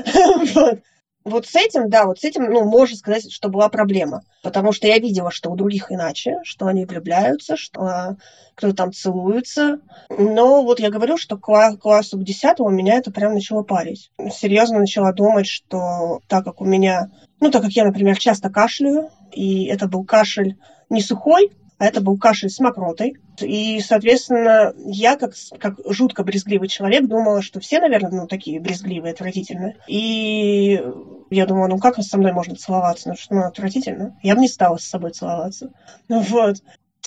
Вот 1.28 1.46
с 1.46 1.56
этим, 1.56 1.90
да, 1.90 2.06
вот 2.06 2.20
с 2.20 2.24
этим, 2.24 2.46
ну, 2.46 2.63
можно 2.63 2.96
сказать, 2.96 3.30
что 3.32 3.50
была 3.50 3.68
проблема. 3.68 4.24
Потому 4.44 4.72
что 4.72 4.88
я 4.88 4.98
видела, 4.98 5.30
что 5.30 5.52
у 5.52 5.58
других 5.58 5.92
иначе, 5.92 6.38
что 6.44 6.68
они 6.68 6.86
влюбляются, 6.86 7.58
что 7.58 8.16
кто-то 8.56 8.74
там 8.74 8.94
целуется. 8.94 9.80
Но 10.10 10.63
вот 10.63 10.80
я 10.80 10.90
говорю, 10.90 11.18
что 11.18 11.38
к 11.38 11.78
классу 11.82 12.18
к 12.18 12.24
десятому 12.24 12.70
меня 12.70 12.96
это 12.96 13.12
прям 13.12 13.34
начало 13.34 13.63
парить. 13.63 14.10
Серьезно 14.32 14.80
начала 14.80 15.12
думать, 15.12 15.48
что 15.48 16.22
так 16.30 16.46
как 16.46 16.62
у 16.62 16.66
меня, 16.66 17.12
ну, 17.42 17.52
так 17.52 17.62
как 17.62 17.72
я, 17.74 17.84
например, 17.84 18.18
часто 18.18 18.50
кашляю, 18.50 19.10
и 19.34 19.66
это 19.66 19.90
был 19.90 20.06
кашель 20.06 20.56
не 20.90 21.02
сухой, 21.02 21.52
а 21.52 21.66
это 21.80 22.02
был 22.02 22.18
кашель 22.18 22.50
с 22.50 22.60
мокротой. 22.60 23.18
И, 23.40 23.80
соответственно, 23.82 24.74
я, 24.86 25.16
как, 25.16 25.34
как 25.60 25.76
жутко 25.88 26.24
брезгливый 26.24 26.68
человек, 26.68 27.08
думала, 27.08 27.42
что 27.42 27.60
все, 27.60 27.80
наверное, 27.80 28.22
ну, 28.22 28.28
такие 28.28 28.60
брезгливые, 28.60 29.13
отвратительные. 29.13 29.78
И 29.88 30.82
я 31.30 31.46
думала, 31.46 31.68
ну 31.68 31.78
как 31.78 31.98
со 31.98 32.18
мной 32.18 32.32
можно 32.32 32.56
целоваться? 32.56 33.10
Ну, 33.10 33.16
что 33.16 33.36
ну, 33.36 33.42
отвратительно. 33.46 34.18
Я 34.24 34.36
бы 34.36 34.42
не 34.42 34.48
стала 34.48 34.78
с 34.78 34.84
собой 34.84 35.12
целоваться. 35.12 35.72
Вот. 36.10 36.58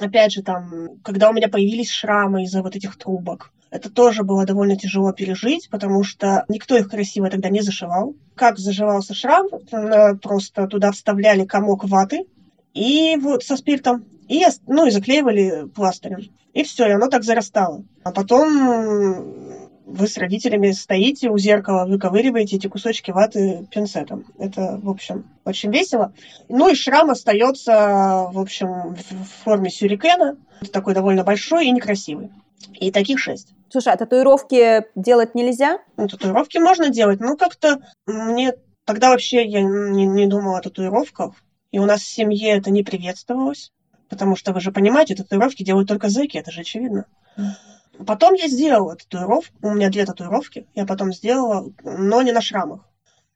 Опять 0.00 0.32
же, 0.32 0.42
там, 0.42 0.98
когда 1.02 1.28
у 1.28 1.32
меня 1.32 1.48
появились 1.48 1.90
шрамы 1.90 2.44
из-за 2.44 2.62
вот 2.62 2.74
этих 2.74 2.96
трубок, 2.96 3.52
это 3.70 3.90
тоже 3.90 4.24
было 4.24 4.46
довольно 4.46 4.76
тяжело 4.76 5.12
пережить, 5.12 5.68
потому 5.70 6.02
что 6.04 6.44
никто 6.48 6.76
их 6.76 6.88
красиво 6.88 7.28
тогда 7.28 7.50
не 7.50 7.60
зашивал. 7.60 8.14
Как 8.34 8.58
заживался 8.58 9.14
шрам? 9.14 9.46
Просто 10.22 10.66
туда 10.68 10.90
вставляли 10.90 11.44
комок 11.44 11.84
ваты, 11.84 12.24
и 12.72 13.16
вот 13.20 13.42
со 13.42 13.56
спиртом, 13.56 14.04
и, 14.30 14.46
ну, 14.68 14.86
и 14.86 14.90
заклеивали 14.90 15.66
пластырем. 15.74 16.20
И 16.54 16.62
все, 16.62 16.86
и 16.86 16.92
оно 16.92 17.08
так 17.08 17.24
зарастало. 17.24 17.82
А 18.04 18.12
потом 18.12 19.60
вы 19.84 20.06
с 20.06 20.16
родителями 20.16 20.70
стоите 20.70 21.30
у 21.30 21.36
зеркала, 21.36 21.84
выковыриваете 21.84 22.56
эти 22.56 22.68
кусочки 22.68 23.10
ваты 23.10 23.66
пинцетом. 23.72 24.24
Это, 24.38 24.78
в 24.80 24.88
общем, 24.88 25.28
очень 25.44 25.72
весело. 25.72 26.12
Ну 26.48 26.70
и 26.70 26.76
шрам 26.76 27.10
остается, 27.10 28.30
в 28.32 28.38
общем, 28.38 28.94
в 28.94 29.44
форме 29.44 29.68
сюрикена. 29.68 30.36
Такой 30.72 30.94
довольно 30.94 31.24
большой 31.24 31.66
и 31.66 31.72
некрасивый. 31.72 32.30
И 32.74 32.92
таких 32.92 33.18
шесть. 33.18 33.48
Слушай, 33.68 33.94
а 33.94 33.96
татуировки 33.96 34.84
делать 34.94 35.34
нельзя? 35.34 35.80
Ну, 35.96 36.06
татуировки 36.06 36.58
можно 36.58 36.88
делать. 36.88 37.18
Ну, 37.18 37.36
как-то 37.36 37.80
мне 38.06 38.54
тогда 38.84 39.10
вообще 39.10 39.44
я 39.44 39.60
не, 39.60 40.06
не 40.06 40.28
думала 40.28 40.58
о 40.58 40.62
татуировках. 40.62 41.34
И 41.72 41.80
у 41.80 41.84
нас 41.84 42.02
в 42.02 42.08
семье 42.08 42.56
это 42.56 42.70
не 42.70 42.84
приветствовалось. 42.84 43.72
Потому 44.10 44.34
что, 44.36 44.52
вы 44.52 44.60
же 44.60 44.72
понимаете, 44.72 45.14
татуировки 45.14 45.62
делают 45.62 45.88
только 45.88 46.08
зэки, 46.08 46.36
это 46.36 46.50
же 46.50 46.62
очевидно. 46.62 47.06
Потом 48.06 48.34
я 48.34 48.48
сделала 48.48 48.96
татуировку, 48.96 49.54
у 49.62 49.74
меня 49.74 49.88
две 49.88 50.04
татуировки, 50.04 50.66
я 50.74 50.84
потом 50.84 51.12
сделала, 51.12 51.70
но 51.84 52.20
не 52.22 52.32
на 52.32 52.40
шрамах. 52.40 52.80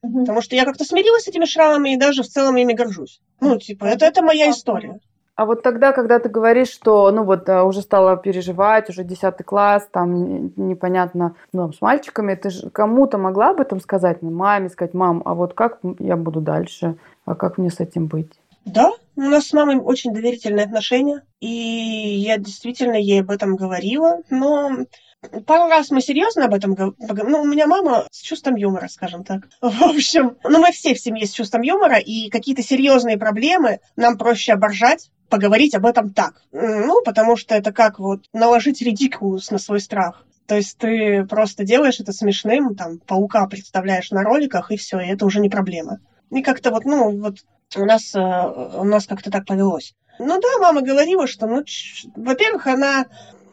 Угу. 0.02 0.20
Потому 0.20 0.42
что 0.42 0.56
я 0.56 0.64
как-то 0.64 0.84
смирилась 0.84 1.24
с 1.24 1.28
этими 1.28 1.44
шрамами 1.44 1.94
и 1.94 1.98
даже 1.98 2.22
в 2.22 2.28
целом 2.28 2.56
ими 2.56 2.72
горжусь. 2.72 3.20
Ну, 3.40 3.58
типа, 3.58 3.84
это, 3.84 4.04
это 4.04 4.22
моя 4.22 4.50
история. 4.50 5.00
А 5.36 5.46
вот 5.46 5.62
тогда, 5.62 5.92
когда 5.92 6.20
ты 6.20 6.28
говоришь, 6.28 6.68
что, 6.68 7.10
ну 7.10 7.24
вот, 7.24 7.48
а, 7.48 7.64
уже 7.64 7.82
стала 7.82 8.16
переживать, 8.16 8.88
уже 8.88 9.02
10 9.02 9.44
класс, 9.44 9.88
там 9.90 10.52
непонятно, 10.56 11.34
ну, 11.52 11.72
с 11.72 11.80
мальчиками, 11.80 12.36
ты 12.36 12.50
же 12.50 12.70
кому-то 12.70 13.18
могла 13.18 13.50
об 13.50 13.60
этом 13.60 13.80
сказать, 13.80 14.22
ну, 14.22 14.30
маме 14.30 14.68
сказать, 14.68 14.94
мам, 14.94 15.22
а 15.24 15.34
вот 15.34 15.54
как 15.54 15.80
я 15.98 16.16
буду 16.16 16.40
дальше, 16.40 16.96
а 17.24 17.34
как 17.34 17.58
мне 17.58 17.70
с 17.70 17.80
этим 17.80 18.06
быть? 18.06 18.30
Да, 18.64 18.92
у 19.16 19.20
нас 19.20 19.48
с 19.48 19.52
мамой 19.52 19.76
очень 19.76 20.12
доверительные 20.12 20.64
отношения, 20.64 21.22
и 21.40 21.48
я 21.48 22.38
действительно 22.38 22.96
ей 22.96 23.20
об 23.20 23.30
этом 23.30 23.56
говорила, 23.56 24.22
но 24.30 24.86
Пару 25.46 25.68
раз 25.68 25.90
мы 25.90 26.00
серьезно 26.00 26.46
об 26.46 26.54
этом 26.54 26.74
говорим. 26.74 27.30
Ну, 27.30 27.42
у 27.42 27.46
меня 27.46 27.66
мама 27.66 28.06
с 28.10 28.20
чувством 28.20 28.56
юмора, 28.56 28.88
скажем 28.88 29.24
так. 29.24 29.48
В 29.60 29.82
общем, 29.82 30.36
ну, 30.44 30.60
мы 30.60 30.72
все 30.72 30.94
в 30.94 31.00
семье 31.00 31.26
с 31.26 31.32
чувством 31.32 31.62
юмора, 31.62 31.98
и 31.98 32.28
какие-то 32.28 32.62
серьезные 32.62 33.16
проблемы 33.16 33.80
нам 33.96 34.18
проще 34.18 34.52
оборжать, 34.52 35.10
поговорить 35.28 35.74
об 35.74 35.86
этом 35.86 36.10
так. 36.10 36.42
Ну, 36.52 37.02
потому 37.04 37.36
что 37.36 37.54
это 37.54 37.72
как 37.72 37.98
вот 37.98 38.24
наложить 38.32 38.82
редикулус 38.82 39.50
на 39.50 39.58
свой 39.58 39.80
страх. 39.80 40.26
То 40.46 40.56
есть 40.56 40.76
ты 40.76 41.24
просто 41.24 41.64
делаешь 41.64 42.00
это 42.00 42.12
смешным, 42.12 42.74
там, 42.74 42.98
паука 42.98 43.46
представляешь 43.46 44.10
на 44.10 44.22
роликах, 44.22 44.70
и 44.70 44.76
все, 44.76 45.00
и 45.00 45.08
это 45.08 45.24
уже 45.24 45.40
не 45.40 45.48
проблема. 45.48 46.00
И 46.30 46.42
как-то 46.42 46.70
вот, 46.70 46.84
ну, 46.84 47.18
вот 47.18 47.38
у 47.76 47.84
нас, 47.84 48.14
э, 48.14 48.18
у 48.20 48.84
нас 48.84 49.06
как-то 49.06 49.30
так 49.30 49.46
повелось. 49.46 49.94
Ну 50.18 50.40
да, 50.40 50.58
мама 50.60 50.82
говорила, 50.82 51.26
что, 51.26 51.46
ну, 51.46 51.64
во-первых, 52.14 52.66
она 52.66 53.06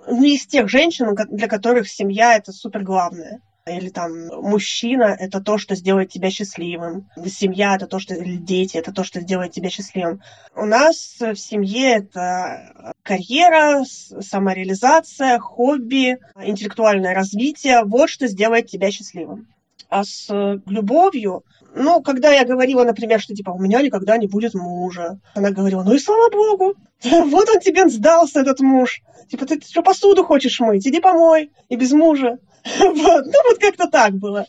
ну, 0.08 0.24
из 0.24 0.46
тех 0.46 0.70
женщин, 0.70 1.16
для 1.30 1.48
которых 1.48 1.88
семья 1.90 2.36
это 2.36 2.52
супер 2.52 2.84
главное. 2.84 3.42
Или 3.68 3.90
там 3.90 4.28
мужчина– 4.42 5.16
это 5.20 5.40
то, 5.40 5.60
что 5.60 5.76
сделает 5.76 6.10
тебя 6.10 6.32
счастливым. 6.32 7.08
Семья– 7.28 7.76
это 7.76 7.86
то, 7.86 8.00
что… 8.00 8.16
Или 8.16 8.38
дети– 8.38 8.78
это 8.78 8.92
то, 8.92 9.04
что 9.04 9.22
сделает 9.22 9.52
тебя 9.52 9.70
счастливым. 9.70 10.22
У 10.56 10.66
нас 10.66 11.18
в 11.20 11.36
семье 11.36 11.98
это 11.98 12.94
карьера, 13.04 13.84
самореализация, 13.86 15.38
хобби, 15.38 16.18
интеллектуальное 16.42 17.14
развитие. 17.14 17.84
Вот 17.86 18.10
что 18.10 18.28
сделает 18.28 18.66
тебя 18.66 18.90
счастливым. 18.90 19.48
А 19.90 20.06
с 20.06 20.28
любовью 20.66 21.44
ну, 21.74 22.02
когда 22.02 22.32
я 22.32 22.46
говорила, 22.46 22.84
например, 22.84 23.20
что 23.20 23.34
типа 23.34 23.52
у 23.52 23.60
меня 23.60 23.82
никогда 23.82 24.18
не 24.18 24.28
будет 24.28 24.54
мужа, 24.54 25.20
она 25.36 25.52
говорила, 25.52 25.84
ну 25.84 25.94
и 25.94 26.00
слава 26.00 26.30
богу, 26.30 26.76
вот 27.04 27.50
он 27.50 27.60
тебе 27.60 27.88
сдался, 27.90 28.42
этот 28.42 28.60
муж. 28.60 29.02
Типа, 29.30 29.46
ты 29.46 29.62
что, 29.62 29.82
посуду 29.82 30.26
хочешь 30.26 30.60
мыть? 30.60 30.86
Иди 30.86 31.00
помой. 31.00 31.52
И 31.70 31.76
без 31.76 31.92
мужа. 31.92 32.38
Вот. 32.80 33.26
Ну, 33.26 33.50
вот 33.50 33.58
как-то 33.60 33.88
так 33.88 34.14
было. 34.14 34.46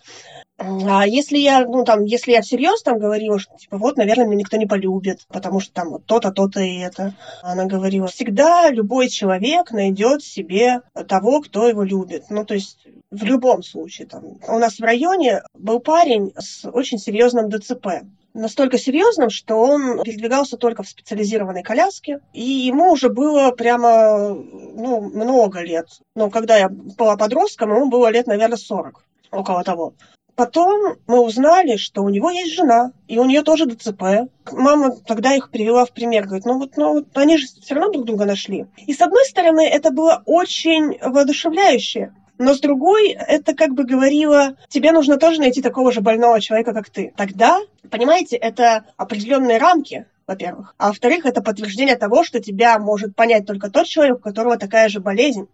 А 0.63 1.07
если 1.07 1.39
я, 1.39 1.67
ну, 1.67 1.85
там, 1.85 2.05
если 2.05 2.33
я 2.33 2.43
всерьез 2.43 2.83
там 2.83 2.99
говорила, 2.99 3.39
что, 3.39 3.57
типа, 3.57 3.79
вот, 3.79 3.97
наверное, 3.97 4.27
меня 4.27 4.41
никто 4.41 4.57
не 4.57 4.67
полюбит, 4.67 5.21
потому 5.29 5.61
что 5.61 5.73
там 5.73 5.91
вот 5.91 6.05
то-то, 6.07 6.31
то-то 6.31 6.61
и 6.61 6.79
это. 6.79 7.15
Она 7.43 7.67
говорила, 7.67 8.07
всегда 8.07 8.71
любой 8.71 9.09
человек 9.09 9.73
найдет 9.73 10.23
себе 10.23 10.83
того, 11.09 11.41
кто 11.41 11.69
его 11.69 11.83
любит. 11.83 12.25
Ну, 12.31 12.45
то 12.45 12.55
есть, 12.55 12.87
в 13.11 13.25
любом 13.25 13.63
случае. 13.63 14.07
Там. 14.09 14.39
У 14.49 14.59
нас 14.59 14.79
в 14.79 14.83
районе 14.83 15.43
был 15.55 15.81
парень 15.81 16.33
с 16.39 16.69
очень 16.69 16.99
серьезным 16.99 17.51
ДЦП 17.51 17.87
настолько 18.35 18.79
серьезным, 18.79 19.31
что 19.31 19.57
он 19.57 20.03
передвигался 20.03 20.57
только 20.57 20.83
в 20.83 20.89
специализированной 20.89 21.63
коляске, 21.63 22.21
и 22.33 22.43
ему 22.43 22.93
уже 22.93 23.11
было 23.11 23.51
прямо 23.51 24.29
ну, 24.29 25.01
много 25.03 25.61
лет. 25.61 25.89
Но 26.15 26.31
когда 26.31 26.57
я 26.57 26.69
была 26.69 27.17
подростком, 27.17 27.75
ему 27.75 27.91
было 27.91 28.11
лет, 28.11 28.27
наверное, 28.27 28.57
40, 28.57 29.05
около 29.31 29.65
того. 29.65 29.95
Потом 30.43 30.97
мы 31.07 31.21
узнали, 31.21 31.77
что 31.77 32.03
у 32.03 32.09
него 32.09 32.29
есть 32.29 32.57
жена, 32.57 32.91
и 33.07 33.17
у 33.17 33.25
нее 33.25 33.43
тоже 33.43 33.67
ДЦП. 33.67 34.29
Мама 34.51 34.91
тогда 35.07 35.37
их 35.37 35.51
привела 35.51 35.85
в 35.85 35.93
пример, 35.93 36.25
говорит, 36.25 36.47
ну 36.47 36.59
вот, 36.59 36.77
ну 36.77 36.95
вот 36.95 37.17
они 37.17 37.39
же 37.39 37.47
все 37.47 37.77
равно 37.77 37.93
друг 37.93 38.07
друга 38.07 38.25
нашли. 38.25 38.67
И 38.85 38.93
с 38.93 39.01
одной 39.01 39.25
стороны, 39.25 39.61
это 39.61 39.93
было 39.93 40.21
очень 40.27 40.99
воодушевляюще, 41.01 42.13
но 42.39 42.55
с 42.55 42.59
другой, 42.59 43.11
это 43.11 43.55
как 43.55 43.75
бы 43.75 43.85
говорило, 43.85 44.57
тебе 44.69 44.91
нужно 44.91 45.17
тоже 45.17 45.39
найти 45.39 45.63
такого 45.63 45.93
же 45.93 46.01
больного 46.01 46.41
человека, 46.41 46.75
как 46.75 46.91
ты. 46.91 47.15
Тогда, 47.17 47.61
понимаете, 47.89 48.35
это 48.35 48.87
определенные 48.97 49.59
рамки, 49.59 50.07
во-первых. 50.27 50.75
А 50.77 50.89
во-вторых, 50.89 51.25
это 51.25 51.41
подтверждение 51.41 51.95
того, 51.95 52.25
что 52.25 52.41
тебя 52.41 52.81
может 52.81 53.15
понять 53.15 53.47
только 53.47 53.71
тот 53.71 53.87
человек, 53.87 54.17
у 54.17 54.23
которого 54.23 54.59
такая 54.59 54.89
же 54.89 54.99
болезнь, 54.99 55.47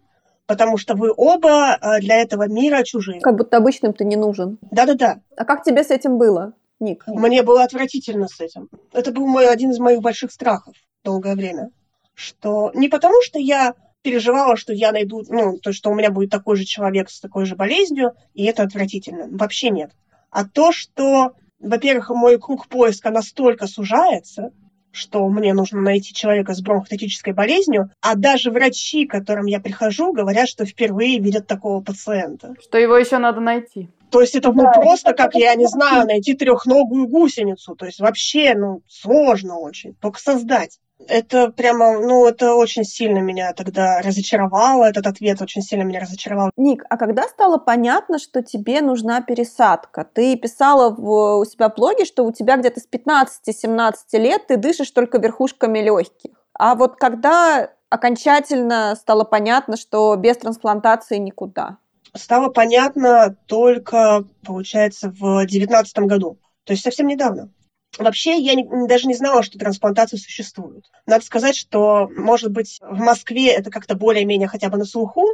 потому 0.49 0.77
что 0.77 0.95
вы 0.95 1.13
оба 1.15 1.77
э, 1.79 1.99
для 1.99 2.15
этого 2.15 2.47
мира 2.47 2.81
чужие. 2.81 3.21
Как 3.21 3.37
будто 3.37 3.57
обычным 3.57 3.93
ты 3.93 4.03
не 4.03 4.15
нужен. 4.15 4.57
Да-да-да. 4.71 5.19
А 5.37 5.45
как 5.45 5.63
тебе 5.63 5.83
с 5.83 5.91
этим 5.91 6.17
было, 6.17 6.53
Ник? 6.79 7.03
Мне 7.05 7.43
было 7.43 7.63
отвратительно 7.63 8.27
с 8.27 8.39
этим. 8.39 8.67
Это 8.91 9.11
был 9.11 9.27
мой 9.27 9.47
один 9.47 9.69
из 9.69 9.77
моих 9.77 10.01
больших 10.01 10.31
страхов 10.31 10.73
долгое 11.03 11.35
время. 11.35 11.69
Что 12.15 12.71
не 12.73 12.89
потому, 12.89 13.21
что 13.21 13.37
я 13.37 13.75
переживала, 14.01 14.57
что 14.57 14.73
я 14.73 14.91
найду, 14.91 15.21
ну, 15.29 15.59
то, 15.59 15.71
что 15.71 15.91
у 15.91 15.93
меня 15.93 16.09
будет 16.09 16.31
такой 16.31 16.55
же 16.55 16.65
человек 16.65 17.11
с 17.11 17.19
такой 17.19 17.45
же 17.45 17.55
болезнью, 17.55 18.13
и 18.33 18.43
это 18.45 18.63
отвратительно. 18.63 19.27
Вообще 19.29 19.69
нет. 19.69 19.91
А 20.31 20.45
то, 20.45 20.71
что, 20.71 21.33
во-первых, 21.59 22.09
мой 22.09 22.39
круг 22.39 22.69
поиска 22.69 23.11
настолько 23.11 23.67
сужается, 23.67 24.49
что 24.91 25.27
мне 25.29 25.53
нужно 25.53 25.81
найти 25.81 26.13
человека 26.13 26.53
с 26.53 26.61
бронхотатической 26.61 27.33
болезнью, 27.33 27.89
а 28.01 28.15
даже 28.15 28.51
врачи, 28.51 29.05
к 29.05 29.11
которым 29.11 29.45
я 29.45 29.59
прихожу, 29.59 30.13
говорят, 30.13 30.49
что 30.49 30.65
впервые 30.65 31.19
видят 31.19 31.47
такого 31.47 31.81
пациента. 31.81 32.55
Что 32.61 32.77
его 32.77 32.97
еще 32.97 33.17
надо 33.17 33.39
найти. 33.39 33.89
То 34.11 34.21
есть 34.21 34.35
это 34.35 34.51
ну, 34.51 34.63
да, 34.63 34.71
просто, 34.71 35.13
как, 35.13 35.35
я 35.35 35.53
не 35.55 35.67
знаю, 35.67 36.07
найти 36.07 36.33
трехногую 36.33 37.07
гусеницу. 37.07 37.75
То 37.75 37.85
есть 37.85 37.99
вообще, 37.99 38.55
ну, 38.55 38.81
сложно 38.87 39.59
очень. 39.59 39.93
Только 39.95 40.19
создать. 40.19 40.79
Это 41.07 41.51
прямо, 41.51 41.99
ну, 41.99 42.27
это 42.27 42.55
очень 42.55 42.83
сильно 42.83 43.19
меня 43.19 43.53
тогда 43.53 44.01
разочаровало, 44.01 44.85
этот 44.85 45.07
ответ 45.07 45.41
очень 45.41 45.61
сильно 45.61 45.83
меня 45.83 46.01
разочаровал. 46.01 46.51
Ник, 46.57 46.83
а 46.89 46.97
когда 46.97 47.23
стало 47.23 47.57
понятно, 47.57 48.19
что 48.19 48.43
тебе 48.43 48.81
нужна 48.81 49.21
пересадка? 49.21 50.03
Ты 50.03 50.35
писала 50.35 50.93
в, 50.93 51.39
у 51.39 51.45
себя 51.45 51.69
в 51.69 51.75
блоге, 51.75 52.05
что 52.05 52.25
у 52.25 52.31
тебя 52.31 52.57
где-то 52.57 52.81
с 52.81 52.87
15-17 52.87 53.93
лет 54.13 54.47
ты 54.47 54.57
дышишь 54.57 54.91
только 54.91 55.19
верхушками 55.19 55.79
легких. 55.79 56.31
А 56.53 56.75
вот 56.75 56.97
когда 56.97 57.71
окончательно 57.89 58.95
стало 58.95 59.23
понятно, 59.23 59.77
что 59.77 60.15
без 60.15 60.37
трансплантации 60.37 61.17
никуда? 61.17 61.77
Стало 62.15 62.49
понятно 62.49 63.35
только, 63.45 64.25
получается, 64.45 65.09
в 65.09 65.45
2019 65.45 65.99
году. 65.99 66.37
То 66.65 66.73
есть 66.73 66.83
совсем 66.83 67.07
недавно. 67.07 67.49
Вообще, 67.97 68.37
я 68.37 68.55
не, 68.55 68.87
даже 68.87 69.07
не 69.07 69.15
знала, 69.15 69.43
что 69.43 69.57
трансплантации 69.57 70.17
существуют. 70.17 70.89
Надо 71.05 71.25
сказать, 71.25 71.55
что, 71.55 72.07
может 72.15 72.51
быть, 72.51 72.79
в 72.81 72.99
Москве 72.99 73.47
это 73.47 73.71
как-то 73.71 73.95
более-менее 73.95 74.47
хотя 74.47 74.69
бы 74.69 74.77
на 74.77 74.85
слуху, 74.85 75.25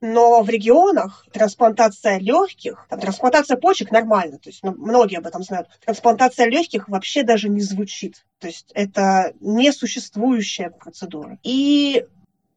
но 0.00 0.42
в 0.42 0.48
регионах 0.48 1.26
трансплантация 1.32 2.18
легких, 2.18 2.86
там, 2.88 3.00
трансплантация 3.00 3.56
почек 3.56 3.90
нормально, 3.90 4.38
то 4.38 4.50
есть 4.50 4.62
ну, 4.62 4.74
многие 4.76 5.18
об 5.18 5.26
этом 5.26 5.42
знают. 5.42 5.68
Трансплантация 5.84 6.46
легких 6.46 6.88
вообще 6.88 7.22
даже 7.22 7.48
не 7.48 7.60
звучит. 7.60 8.24
То 8.38 8.46
есть 8.46 8.70
это 8.74 9.32
несуществующая 9.40 10.70
процедура. 10.70 11.38
И, 11.42 12.04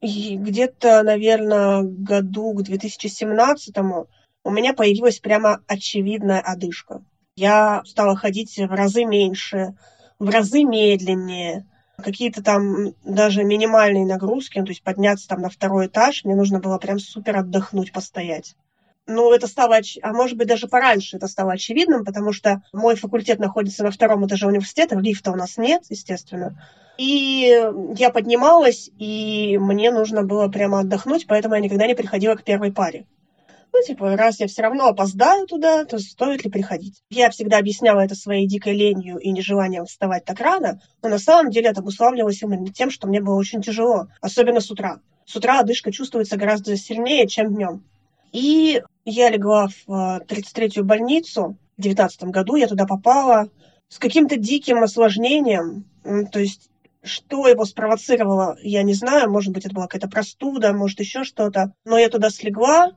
и 0.00 0.36
где-то, 0.36 1.02
наверное, 1.02 1.82
году 1.82 2.52
к 2.52 2.62
2017 2.62 3.76
у 4.44 4.50
меня 4.50 4.72
появилась 4.72 5.18
прямо 5.18 5.62
очевидная 5.66 6.40
одышка 6.40 7.02
я 7.38 7.82
стала 7.84 8.16
ходить 8.16 8.56
в 8.58 8.70
разы 8.70 9.04
меньше, 9.04 9.74
в 10.18 10.28
разы 10.28 10.64
медленнее. 10.64 11.66
Какие-то 11.96 12.42
там 12.42 12.94
даже 13.04 13.44
минимальные 13.44 14.06
нагрузки, 14.06 14.58
ну, 14.58 14.64
то 14.64 14.70
есть 14.70 14.82
подняться 14.82 15.28
там 15.28 15.40
на 15.40 15.48
второй 15.48 15.86
этаж, 15.86 16.24
мне 16.24 16.34
нужно 16.34 16.60
было 16.60 16.78
прям 16.78 16.98
супер 16.98 17.36
отдохнуть, 17.38 17.92
постоять. 17.92 18.54
Ну, 19.06 19.32
это 19.32 19.46
стало, 19.46 19.78
а 20.02 20.12
может 20.12 20.36
быть, 20.36 20.48
даже 20.48 20.68
пораньше 20.68 21.16
это 21.16 21.28
стало 21.28 21.52
очевидным, 21.52 22.04
потому 22.04 22.32
что 22.32 22.62
мой 22.72 22.94
факультет 22.94 23.38
находится 23.38 23.82
на 23.82 23.90
втором 23.90 24.26
этаже 24.26 24.46
университета, 24.46 24.96
лифта 24.96 25.32
у 25.32 25.34
нас 25.34 25.56
нет, 25.56 25.82
естественно. 25.88 26.60
И 26.98 27.56
я 27.96 28.10
поднималась, 28.10 28.90
и 28.98 29.56
мне 29.58 29.90
нужно 29.90 30.24
было 30.24 30.48
прямо 30.48 30.80
отдохнуть, 30.80 31.26
поэтому 31.26 31.54
я 31.54 31.60
никогда 31.60 31.86
не 31.86 31.94
приходила 31.94 32.34
к 32.34 32.44
первой 32.44 32.72
паре. 32.72 33.06
Ну, 33.78 33.84
типа, 33.84 34.16
раз 34.16 34.40
я 34.40 34.48
все 34.48 34.62
равно 34.62 34.88
опоздаю 34.88 35.46
туда, 35.46 35.84
то 35.84 36.00
стоит 36.00 36.44
ли 36.44 36.50
приходить? 36.50 37.00
Я 37.10 37.30
всегда 37.30 37.58
объясняла 37.58 38.00
это 38.00 38.16
своей 38.16 38.48
дикой 38.48 38.74
ленью 38.74 39.18
и 39.18 39.30
нежеланием 39.30 39.86
вставать 39.86 40.24
так 40.24 40.40
рано, 40.40 40.80
но 41.00 41.08
на 41.08 41.20
самом 41.20 41.52
деле 41.52 41.68
это 41.68 41.80
обуславливалось 41.80 42.42
именно 42.42 42.72
тем, 42.72 42.90
что 42.90 43.06
мне 43.06 43.20
было 43.20 43.36
очень 43.36 43.62
тяжело, 43.62 44.08
особенно 44.20 44.60
с 44.60 44.68
утра. 44.68 44.98
С 45.26 45.36
утра 45.36 45.60
одышка 45.60 45.92
чувствуется 45.92 46.36
гораздо 46.36 46.76
сильнее, 46.76 47.28
чем 47.28 47.54
днем. 47.54 47.84
И 48.32 48.82
я 49.04 49.30
легла 49.30 49.68
в 49.68 49.88
33-ю 49.88 50.82
э, 50.82 50.84
больницу 50.84 51.56
в 51.76 51.82
2019 51.82 52.24
году, 52.24 52.56
я 52.56 52.66
туда 52.66 52.84
попала 52.84 53.48
с 53.86 54.00
каким-то 54.00 54.36
диким 54.36 54.82
осложнением, 54.82 55.84
то 56.32 56.40
есть 56.40 56.68
что 57.04 57.46
его 57.46 57.64
спровоцировало, 57.64 58.58
я 58.60 58.82
не 58.82 58.92
знаю. 58.92 59.30
Может 59.30 59.52
быть, 59.52 59.64
это 59.64 59.74
была 59.74 59.86
какая-то 59.86 60.08
простуда, 60.08 60.72
может, 60.72 60.98
еще 60.98 61.22
что-то. 61.22 61.72
Но 61.84 61.96
я 61.96 62.08
туда 62.08 62.28
слегла, 62.28 62.92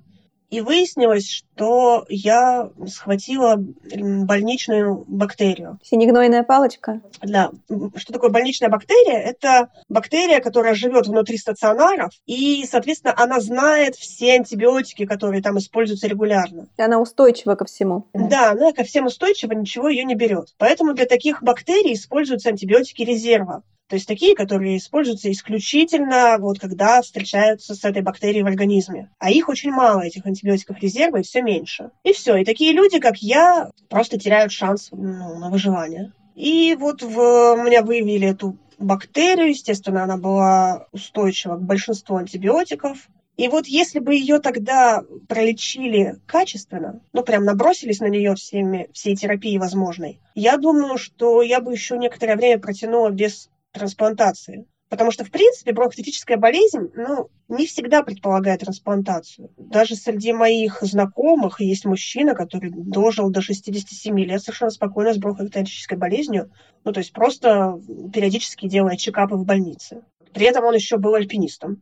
и 0.52 0.60
выяснилось, 0.60 1.30
что 1.30 2.06
я 2.10 2.70
схватила 2.88 3.56
больничную 3.58 5.06
бактерию. 5.08 5.80
Синегнойная 5.82 6.44
палочка? 6.44 7.02
Да. 7.22 7.52
Что 7.96 8.14
такое 8.14 8.30
больничная 8.30 8.70
бактерия? 8.70 9.18
Это 9.18 9.70
бактерия, 9.88 10.42
которая 10.42 10.76
живет 10.76 11.08
внутри 11.08 11.38
стационаров, 11.38 12.12
и, 12.26 12.66
соответственно, 12.70 13.16
она 13.18 13.40
знает 13.40 13.96
все 13.96 14.34
антибиотики, 14.34 15.06
которые 15.06 15.42
там 15.42 15.58
используются 15.58 16.08
регулярно. 16.08 16.68
И 16.78 16.82
она 16.82 17.00
устойчива 17.00 17.56
ко 17.56 17.66
всему. 17.66 18.08
Да, 18.14 18.52
она 18.52 18.74
ко 18.74 18.84
всем 18.84 19.06
устойчива, 19.06 19.54
ничего 19.54 19.88
ее 19.88 20.04
не 20.04 20.16
берет. 20.16 20.54
Поэтому 20.58 20.94
для 20.94 21.06
таких 21.06 21.42
бактерий 21.42 21.94
используются 21.94 22.50
антибиотики 22.50 23.04
резерва. 23.04 23.64
То 23.91 23.95
есть 23.95 24.08
такие, 24.08 24.36
которые 24.36 24.77
используются 24.77 25.30
исключительно 25.30 26.38
вот 26.39 26.60
когда 26.60 27.01
встречаются 27.01 27.75
с 27.75 27.84
этой 27.84 28.01
бактерией 28.01 28.41
в 28.41 28.47
организме. 28.47 29.10
А 29.19 29.30
их 29.30 29.49
очень 29.49 29.71
мало, 29.71 29.99
этих 29.99 30.25
антибиотиков 30.25 30.80
резерва, 30.80 31.17
и 31.17 31.23
все 31.23 31.41
меньше. 31.41 31.91
И 32.06 32.13
все. 32.13 32.38
И 32.38 32.45
такие 32.45 32.71
люди, 32.71 32.99
как 32.99 33.17
я, 33.17 33.69
просто 33.89 34.17
теряют 34.17 34.54
шанс 34.54 34.88
ну, 34.93 35.38
на 35.39 35.49
выживание. 35.49 36.13
И 36.36 36.77
вот 36.80 37.01
в, 37.01 37.17
меня 37.65 37.82
выявили 37.82 38.30
эту 38.30 38.58
бактерию, 38.80 39.49
естественно, 39.49 40.06
она 40.06 40.15
была 40.15 40.88
устойчива 40.93 41.58
к 41.58 41.62
большинству 41.62 42.15
антибиотиков. 42.15 43.10
И 43.36 43.49
вот 43.49 43.67
если 43.67 43.99
бы 43.99 44.15
ее 44.15 44.39
тогда 44.39 45.04
пролечили 45.27 46.15
качественно, 46.27 47.01
ну 47.12 47.23
прям 47.23 47.43
набросились 47.43 47.99
на 47.99 48.08
нее 48.08 48.36
всеми, 48.36 48.89
всей 48.93 49.17
терапией 49.17 49.58
возможной, 49.58 50.21
я 50.34 50.56
думаю, 50.56 50.97
что 50.97 51.41
я 51.41 51.60
бы 51.60 51.73
еще 51.73 51.97
некоторое 51.97 52.38
время 52.38 52.62
протянула 52.62 53.10
без 53.10 53.49
трансплантации. 53.71 54.65
Потому 54.91 55.12
что, 55.12 55.23
в 55.23 55.31
принципе, 55.31 55.71
бронхотитическая 55.71 56.36
болезнь 56.36 56.89
ну, 56.95 57.29
не 57.47 57.65
всегда 57.65 58.03
предполагает 58.03 58.60
трансплантацию. 58.60 59.49
Даже 59.55 59.95
среди 59.95 60.34
моих 60.34 60.81
знакомых 60.81 61.62
есть 61.62 61.86
мужчина, 61.86 62.36
который 62.36 62.71
дожил 62.75 63.29
до 63.29 63.39
67 63.39 64.19
лет 64.19 64.41
совершенно 64.41 64.69
спокойно 64.69 65.13
с 65.13 65.17
бронхотитической 65.17 65.97
болезнью. 65.97 66.51
Ну, 66.84 66.91
то 66.91 66.99
есть 66.99 67.13
просто 67.13 67.79
периодически 68.13 68.67
делая 68.67 68.97
чекапы 68.97 69.36
в 69.36 69.45
больнице. 69.45 70.01
При 70.34 70.45
этом 70.45 70.65
он 70.65 70.75
еще 70.75 70.97
был 70.97 71.15
альпинистом. 71.15 71.81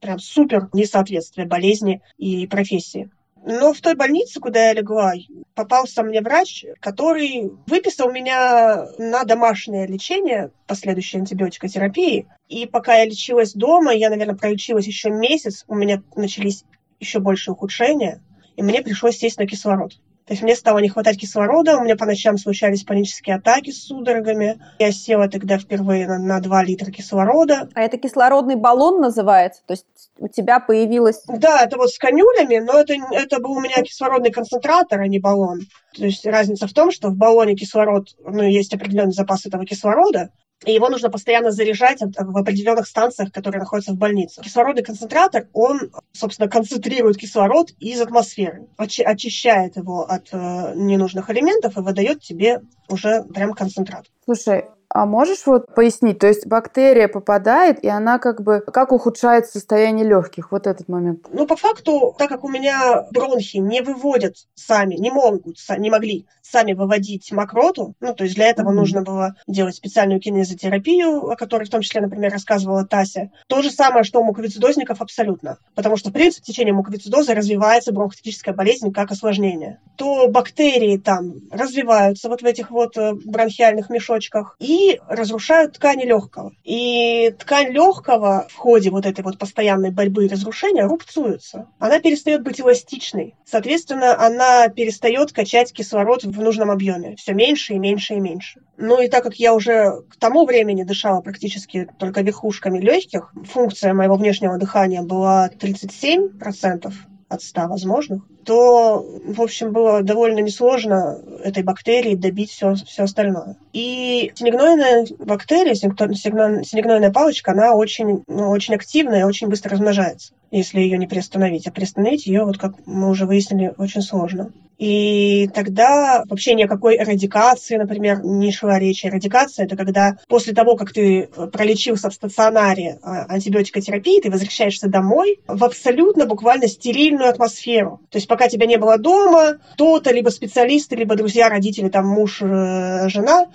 Прям 0.00 0.18
супер 0.18 0.70
несоответствие 0.72 1.46
болезни 1.46 2.00
и 2.16 2.46
профессии. 2.46 3.10
Но 3.44 3.72
в 3.72 3.80
той 3.80 3.96
больнице, 3.96 4.38
куда 4.38 4.68
я 4.68 4.72
легла, 4.72 5.14
попался 5.54 6.04
мне 6.04 6.20
врач, 6.20 6.64
который 6.80 7.50
выписал 7.66 8.10
меня 8.10 8.86
на 8.98 9.24
домашнее 9.24 9.86
лечение, 9.86 10.52
последующей 10.68 11.18
антибиотикотерапии. 11.18 12.28
И 12.48 12.66
пока 12.66 12.98
я 12.98 13.04
лечилась 13.04 13.54
дома, 13.54 13.92
я, 13.92 14.10
наверное, 14.10 14.36
пролечилась 14.36 14.86
еще 14.86 15.10
месяц, 15.10 15.64
у 15.66 15.74
меня 15.74 16.02
начались 16.14 16.64
еще 17.00 17.18
больше 17.18 17.50
ухудшения, 17.50 18.22
и 18.56 18.62
мне 18.62 18.80
пришлось 18.80 19.18
сесть 19.18 19.38
на 19.38 19.46
кислород. 19.46 19.94
То 20.26 20.34
есть 20.34 20.42
мне 20.42 20.54
стало 20.54 20.78
не 20.78 20.88
хватать 20.88 21.18
кислорода, 21.18 21.78
у 21.78 21.82
меня 21.82 21.96
по 21.96 22.06
ночам 22.06 22.38
случались 22.38 22.84
панические 22.84 23.36
атаки 23.36 23.70
с 23.70 23.86
судорогами. 23.86 24.60
Я 24.78 24.92
села 24.92 25.28
тогда 25.28 25.58
впервые 25.58 26.06
на, 26.06 26.18
на 26.18 26.40
2 26.40 26.64
литра 26.64 26.90
кислорода. 26.90 27.68
А 27.74 27.82
это 27.82 27.98
кислородный 27.98 28.56
баллон 28.56 29.00
называется? 29.00 29.62
То 29.66 29.72
есть 29.72 29.86
у 30.18 30.28
тебя 30.28 30.60
появилось... 30.60 31.22
Да, 31.26 31.64
это 31.64 31.76
вот 31.76 31.90
с 31.90 31.98
конюлями, 31.98 32.58
но 32.58 32.78
это, 32.78 32.94
это 33.10 33.40
был 33.40 33.52
у 33.52 33.60
меня 33.60 33.82
кислородный 33.82 34.30
концентратор, 34.30 35.00
а 35.00 35.08
не 35.08 35.18
баллон. 35.18 35.60
То 35.96 36.04
есть 36.04 36.24
разница 36.24 36.66
в 36.66 36.72
том, 36.72 36.90
что 36.92 37.08
в 37.08 37.16
баллоне 37.16 37.54
кислород, 37.54 38.08
ну, 38.24 38.42
есть 38.42 38.72
определенный 38.72 39.12
запас 39.12 39.44
этого 39.46 39.66
кислорода, 39.66 40.30
и 40.64 40.72
его 40.72 40.88
нужно 40.88 41.10
постоянно 41.10 41.50
заряжать 41.50 42.00
в 42.00 42.36
определенных 42.36 42.86
станциях, 42.86 43.32
которые 43.32 43.60
находятся 43.60 43.92
в 43.92 43.96
больнице. 43.96 44.40
Кислородный 44.42 44.82
концентратор, 44.82 45.48
он, 45.52 45.90
собственно, 46.12 46.48
концентрирует 46.48 47.16
кислород 47.16 47.70
из 47.78 48.00
атмосферы, 48.00 48.66
очищает 48.76 49.76
его 49.76 50.02
от 50.02 50.28
э, 50.32 50.72
ненужных 50.74 51.30
элементов 51.30 51.76
и 51.76 51.80
выдает 51.80 52.20
тебе 52.22 52.60
уже 52.88 53.22
прям 53.24 53.54
концентрат. 53.54 54.06
Слушай, 54.24 54.64
А 54.94 55.06
можешь 55.06 55.46
вот 55.46 55.74
пояснить, 55.74 56.18
то 56.18 56.26
есть 56.26 56.46
бактерия 56.46 57.08
попадает, 57.08 57.82
и 57.82 57.88
она 57.88 58.18
как 58.18 58.42
бы, 58.42 58.60
как 58.60 58.92
ухудшает 58.92 59.46
состояние 59.46 60.06
легких, 60.06 60.52
вот 60.52 60.66
этот 60.66 60.88
момент? 60.88 61.26
Ну, 61.32 61.46
по 61.46 61.56
факту, 61.56 62.14
так 62.18 62.28
как 62.28 62.44
у 62.44 62.48
меня 62.48 63.06
бронхи 63.10 63.56
не 63.56 63.80
выводят 63.80 64.36
сами, 64.54 64.96
не 64.96 65.10
могут, 65.10 65.46
не 65.78 65.90
могли 65.90 66.26
сами 66.42 66.74
выводить 66.74 67.32
мокроту, 67.32 67.94
ну, 68.00 68.14
то 68.14 68.24
есть 68.24 68.36
для 68.36 68.48
этого 68.48 68.70
mm-hmm. 68.70 68.74
нужно 68.74 69.02
было 69.02 69.34
делать 69.46 69.76
специальную 69.76 70.20
кинезотерапию, 70.20 71.30
о 71.30 71.36
которой 71.36 71.64
в 71.64 71.70
том 71.70 71.80
числе, 71.80 72.02
например, 72.02 72.30
рассказывала 72.30 72.84
Тася. 72.84 73.30
То 73.46 73.62
же 73.62 73.70
самое, 73.70 74.04
что 74.04 74.20
у 74.20 74.24
муковицидозников 74.24 75.00
абсолютно. 75.00 75.56
Потому 75.74 75.96
что, 75.96 76.10
в 76.10 76.12
принципе, 76.12 76.42
в 76.42 76.46
течение 76.46 76.74
муковицидоза 76.74 77.34
развивается 77.34 77.92
бронхотическая 77.92 78.54
болезнь 78.54 78.92
как 78.92 79.10
осложнение. 79.10 79.80
То 79.96 80.28
бактерии 80.28 80.98
там 80.98 81.36
развиваются 81.50 82.28
вот 82.28 82.42
в 82.42 82.44
этих 82.44 82.70
вот 82.70 82.98
э, 82.98 83.14
бронхиальных 83.24 83.88
мешочках 83.88 84.56
и 84.58 84.81
разрушают 85.08 85.74
ткани 85.74 86.04
легкого. 86.04 86.52
И 86.64 87.34
ткань 87.38 87.72
легкого 87.72 88.46
в 88.50 88.56
ходе 88.56 88.90
вот 88.90 89.06
этой 89.06 89.22
вот 89.22 89.38
постоянной 89.38 89.90
борьбы 89.90 90.26
и 90.26 90.28
разрушения 90.28 90.84
рубцуется. 90.84 91.66
Она 91.78 92.00
перестает 92.00 92.42
быть 92.42 92.60
эластичной. 92.60 93.34
Соответственно, 93.44 94.18
она 94.24 94.68
перестает 94.68 95.32
качать 95.32 95.72
кислород 95.72 96.24
в 96.24 96.40
нужном 96.40 96.70
объеме. 96.70 97.16
Все 97.16 97.32
меньше 97.34 97.74
и 97.74 97.78
меньше 97.78 98.14
и 98.14 98.20
меньше. 98.20 98.60
Ну 98.76 99.00
и 99.00 99.08
так 99.08 99.22
как 99.22 99.36
я 99.36 99.54
уже 99.54 100.02
к 100.08 100.16
тому 100.18 100.44
времени 100.44 100.82
дышала 100.82 101.20
практически 101.20 101.88
только 101.98 102.22
верхушками 102.22 102.78
легких, 102.78 103.32
функция 103.44 103.94
моего 103.94 104.16
внешнего 104.16 104.58
дыхания 104.58 105.02
была 105.02 105.48
37% 105.48 106.92
от 107.32 107.42
100 107.42 107.68
возможных 107.68 108.22
то, 108.44 109.04
в 109.24 109.40
общем, 109.40 109.72
было 109.72 110.02
довольно 110.02 110.40
несложно 110.40 111.18
этой 111.42 111.62
бактерии 111.62 112.14
добить 112.14 112.50
все, 112.50 112.74
все 112.74 113.04
остальное. 113.04 113.56
И 113.72 114.32
синегнойная 114.34 115.06
бактерия, 115.18 115.74
синегнойная 115.74 117.12
палочка, 117.12 117.52
она 117.52 117.74
очень, 117.74 118.24
ну, 118.26 118.50
очень 118.50 118.74
активная 118.74 119.20
и 119.20 119.24
очень 119.24 119.48
быстро 119.48 119.70
размножается, 119.70 120.32
если 120.50 120.80
ее 120.80 120.98
не 120.98 121.06
приостановить. 121.06 121.66
А 121.66 121.72
приостановить 121.72 122.26
ее, 122.26 122.44
вот 122.44 122.58
как 122.58 122.74
мы 122.86 123.08
уже 123.08 123.26
выяснили, 123.26 123.72
очень 123.78 124.02
сложно. 124.02 124.50
И 124.82 125.48
тогда 125.54 126.24
вообще 126.28 126.54
ни 126.54 126.64
о 126.64 126.68
какой 126.68 126.96
эрадикации, 126.96 127.76
например, 127.76 128.24
не 128.24 128.50
шла 128.50 128.80
речь. 128.80 129.04
Эрадикация– 129.04 129.66
это 129.66 129.76
когда 129.76 130.16
после 130.26 130.54
того, 130.54 130.74
как 130.74 130.92
ты 130.92 131.28
пролечился 131.52 132.10
в 132.10 132.14
стационаре 132.14 132.98
а, 133.00 133.26
антибиотикотерапии, 133.28 134.20
ты 134.20 134.28
возвращаешься 134.28 134.88
домой 134.88 135.38
в 135.46 135.62
абсолютно 135.62 136.26
буквально 136.26 136.66
стерильную 136.66 137.28
атмосферу. 137.28 138.00
То 138.10 138.18
есть 138.18 138.26
пока 138.26 138.48
тебя 138.48 138.66
не 138.66 138.76
было 138.76 138.98
дома, 138.98 139.58
кто-то, 139.74 140.12
либо 140.12 140.30
специалисты, 140.30 140.96
либо 140.96 141.14
друзья, 141.14 141.48
родители, 141.48 141.88
там 141.88 142.08
муж, 142.08 142.42
э, 142.42 143.08
жена, 143.08 143.46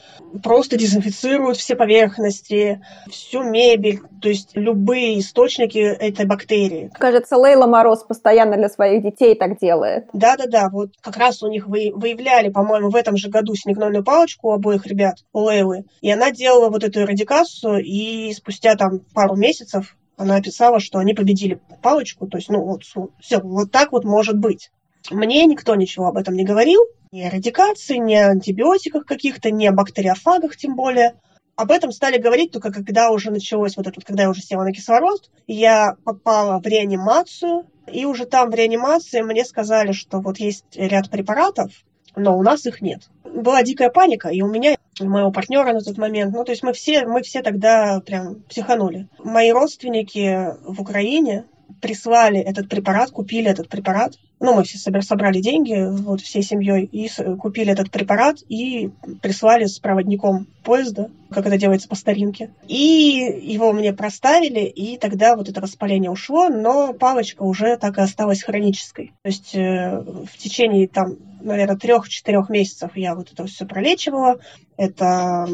просто 0.41 0.77
дезинфицируют 0.77 1.57
все 1.57 1.75
поверхности, 1.75 2.81
всю 3.11 3.43
мебель, 3.43 3.99
то 4.21 4.29
есть 4.29 4.51
любые 4.53 5.19
источники 5.19 5.77
этой 5.77 6.25
бактерии. 6.25 6.89
Кажется, 6.97 7.35
Лейла 7.35 7.67
Мороз 7.67 8.03
постоянно 8.03 8.55
для 8.55 8.69
своих 8.69 9.03
детей 9.03 9.35
так 9.35 9.59
делает. 9.59 10.05
Да-да-да, 10.13 10.69
вот 10.71 10.91
как 11.01 11.16
раз 11.17 11.43
у 11.43 11.47
них 11.47 11.67
вы, 11.67 11.91
выявляли, 11.93 12.49
по-моему, 12.49 12.89
в 12.89 12.95
этом 12.95 13.17
же 13.17 13.29
году 13.29 13.55
снегнойную 13.55 14.03
палочку 14.03 14.49
у 14.49 14.51
обоих 14.51 14.85
ребят, 14.85 15.25
у 15.33 15.39
Лейлы, 15.39 15.85
и 16.01 16.11
она 16.11 16.31
делала 16.31 16.69
вот 16.69 16.83
эту 16.83 17.01
эрадикацию, 17.01 17.83
и 17.83 18.33
спустя 18.33 18.75
там 18.75 18.99
пару 19.13 19.35
месяцев 19.35 19.95
она 20.17 20.35
описала, 20.35 20.79
что 20.79 20.99
они 20.99 21.13
победили 21.13 21.59
палочку, 21.81 22.27
то 22.27 22.37
есть, 22.37 22.49
ну, 22.49 22.63
вот, 22.63 22.83
все, 22.83 23.39
вот 23.39 23.71
так 23.71 23.91
вот 23.91 24.03
может 24.03 24.37
быть. 24.37 24.71
Мне 25.11 25.45
никто 25.45 25.75
ничего 25.75 26.07
об 26.07 26.17
этом 26.17 26.35
не 26.35 26.43
говорил, 26.43 26.81
ни 27.11 27.21
о 27.21 27.29
радикации, 27.29 27.97
ни 27.97 28.15
о 28.15 28.31
антибиотиках 28.31 29.05
каких-то, 29.05 29.51
ни 29.51 29.65
о 29.65 29.71
бактериофагах 29.71 30.57
тем 30.57 30.75
более. 30.75 31.15
Об 31.57 31.71
этом 31.71 31.91
стали 31.91 32.19
говорить 32.19 32.51
только 32.51 32.71
когда 32.71 33.09
уже 33.09 33.31
началось, 33.31 33.77
вот 33.77 33.87
это, 33.87 33.99
когда 33.99 34.23
я 34.23 34.29
уже 34.29 34.41
села 34.41 34.63
на 34.63 34.71
кислород, 34.71 35.31
я 35.47 35.95
попала 36.05 36.61
в 36.61 36.67
реанимацию, 36.67 37.65
и 37.91 38.05
уже 38.05 38.25
там 38.25 38.51
в 38.51 38.53
реанимации 38.53 39.21
мне 39.21 39.43
сказали, 39.43 39.91
что 39.91 40.19
вот 40.19 40.37
есть 40.37 40.65
ряд 40.75 41.09
препаратов, 41.09 41.71
но 42.15 42.37
у 42.37 42.43
нас 42.43 42.67
их 42.67 42.81
нет. 42.81 43.09
Была 43.23 43.63
дикая 43.63 43.89
паника, 43.89 44.29
и 44.29 44.41
у 44.43 44.47
меня, 44.47 44.77
моего 44.99 45.31
партнера 45.31 45.73
на 45.73 45.81
тот 45.81 45.97
момент, 45.97 46.31
ну, 46.31 46.43
то 46.43 46.51
есть 46.51 46.61
мы 46.61 46.73
все, 46.73 47.07
мы 47.07 47.23
все 47.23 47.41
тогда 47.41 48.01
прям 48.01 48.43
психанули. 48.43 49.07
Мои 49.17 49.51
родственники 49.51 50.53
в 50.63 50.79
Украине 50.79 51.45
прислали 51.81 52.39
этот 52.39 52.69
препарат, 52.69 53.11
купили 53.11 53.49
этот 53.49 53.69
препарат, 53.69 54.13
ну, 54.39 54.53
мы 54.53 54.63
все 54.63 54.77
собрали 54.77 55.41
деньги, 55.41 55.89
вот, 55.89 56.21
всей 56.21 56.43
семьей, 56.43 56.85
и 56.85 57.09
купили 57.37 57.71
этот 57.71 57.89
препарат 57.89 58.37
и 58.47 58.91
прислали 59.21 59.65
с 59.65 59.79
проводником 59.79 60.45
поезда, 60.63 61.09
как 61.31 61.47
это 61.47 61.57
делается 61.57 61.87
по 61.87 61.95
старинке. 61.95 62.51
И 62.67 63.41
его 63.41 63.73
мне 63.73 63.93
проставили, 63.93 64.65
и 64.65 64.97
тогда 64.97 65.35
вот 65.35 65.49
это 65.49 65.59
воспаление 65.59 66.11
ушло, 66.11 66.49
но 66.49 66.93
палочка 66.93 67.41
уже 67.41 67.77
так 67.77 67.97
и 67.97 68.01
осталась 68.01 68.43
хронической. 68.43 69.13
То 69.23 69.29
есть 69.29 69.55
э, 69.55 70.01
в 70.01 70.37
течение, 70.37 70.87
там, 70.87 71.15
наверное, 71.41 71.77
трех-четырех 71.77 72.49
месяцев 72.49 72.91
я 72.95 73.15
вот 73.15 73.31
это 73.31 73.45
все 73.47 73.65
пролечивала. 73.65 74.39
Это 74.77 75.47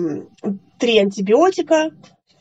три 0.77 0.97
антибиотика, 0.97 1.91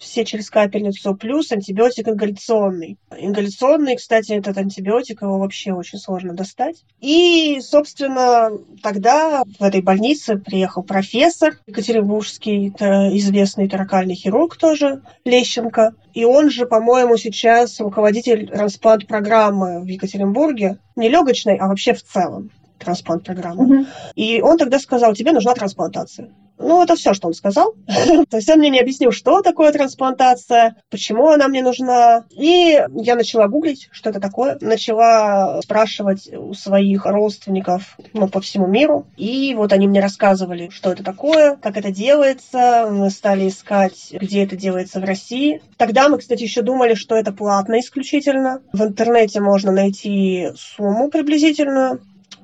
все 0.02 0.24
через 0.24 0.50
капельницу, 0.50 1.14
плюс 1.14 1.52
антибиотик 1.52 2.08
ингаляционный. 2.08 2.98
Ингаляционный, 3.16 3.96
кстати, 3.96 4.32
этот 4.32 4.58
антибиотик, 4.58 5.22
его 5.22 5.38
вообще 5.38 5.72
очень 5.72 5.98
сложно 5.98 6.34
достать. 6.34 6.84
И, 7.00 7.58
собственно, 7.60 8.50
тогда 8.82 9.44
в 9.44 9.62
этой 9.62 9.80
больнице 9.80 10.36
приехал 10.36 10.82
профессор 10.82 11.58
Екатеринбургский, 11.66 12.68
известный 12.68 13.68
таракальный 13.68 14.14
хирург 14.14 14.56
тоже, 14.56 15.02
Лещенко. 15.24 15.94
И 16.12 16.24
он 16.24 16.50
же, 16.50 16.66
по-моему, 16.66 17.16
сейчас 17.16 17.80
руководитель 17.80 18.48
трансплант-программы 18.48 19.80
в 19.80 19.86
Екатеринбурге. 19.86 20.78
Не 20.96 21.08
легочной, 21.08 21.56
а 21.56 21.68
вообще 21.68 21.94
в 21.94 22.02
целом 22.02 22.50
трансплант-программы. 22.84 23.64
Угу. 23.64 23.86
И 24.16 24.40
он 24.40 24.58
тогда 24.58 24.78
сказал, 24.78 25.14
тебе 25.14 25.32
нужна 25.32 25.54
трансплантация. 25.54 26.30
Ну, 26.62 26.82
это 26.82 26.94
все, 26.94 27.12
что 27.12 27.28
он 27.28 27.34
сказал. 27.34 27.74
То 28.30 28.36
есть 28.36 28.48
он 28.48 28.58
мне 28.58 28.70
не 28.70 28.80
объяснил, 28.80 29.10
что 29.10 29.42
такое 29.42 29.72
трансплантация, 29.72 30.76
почему 30.90 31.28
она 31.28 31.48
мне 31.48 31.62
нужна. 31.62 32.24
И 32.30 32.80
я 32.94 33.16
начала 33.16 33.48
гуглить, 33.48 33.88
что 33.90 34.10
это 34.10 34.20
такое. 34.20 34.58
Начала 34.60 35.60
спрашивать 35.62 36.32
у 36.32 36.54
своих 36.54 37.04
родственников 37.04 37.96
ну, 38.12 38.28
по 38.28 38.40
всему 38.40 38.66
миру. 38.66 39.06
И 39.16 39.54
вот 39.56 39.72
они 39.72 39.88
мне 39.88 40.00
рассказывали, 40.00 40.68
что 40.70 40.92
это 40.92 41.02
такое, 41.02 41.56
как 41.56 41.76
это 41.76 41.90
делается. 41.90 42.88
Мы 42.90 43.10
стали 43.10 43.48
искать, 43.48 44.12
где 44.12 44.44
это 44.44 44.56
делается 44.56 45.00
в 45.00 45.04
России. 45.04 45.62
Тогда 45.76 46.08
мы, 46.08 46.18
кстати, 46.18 46.42
еще 46.42 46.62
думали, 46.62 46.94
что 46.94 47.16
это 47.16 47.32
платно 47.32 47.80
исключительно. 47.80 48.62
В 48.72 48.82
интернете 48.82 49.40
можно 49.40 49.72
найти 49.72 50.50
сумму 50.54 51.08
приблизительную 51.10 52.00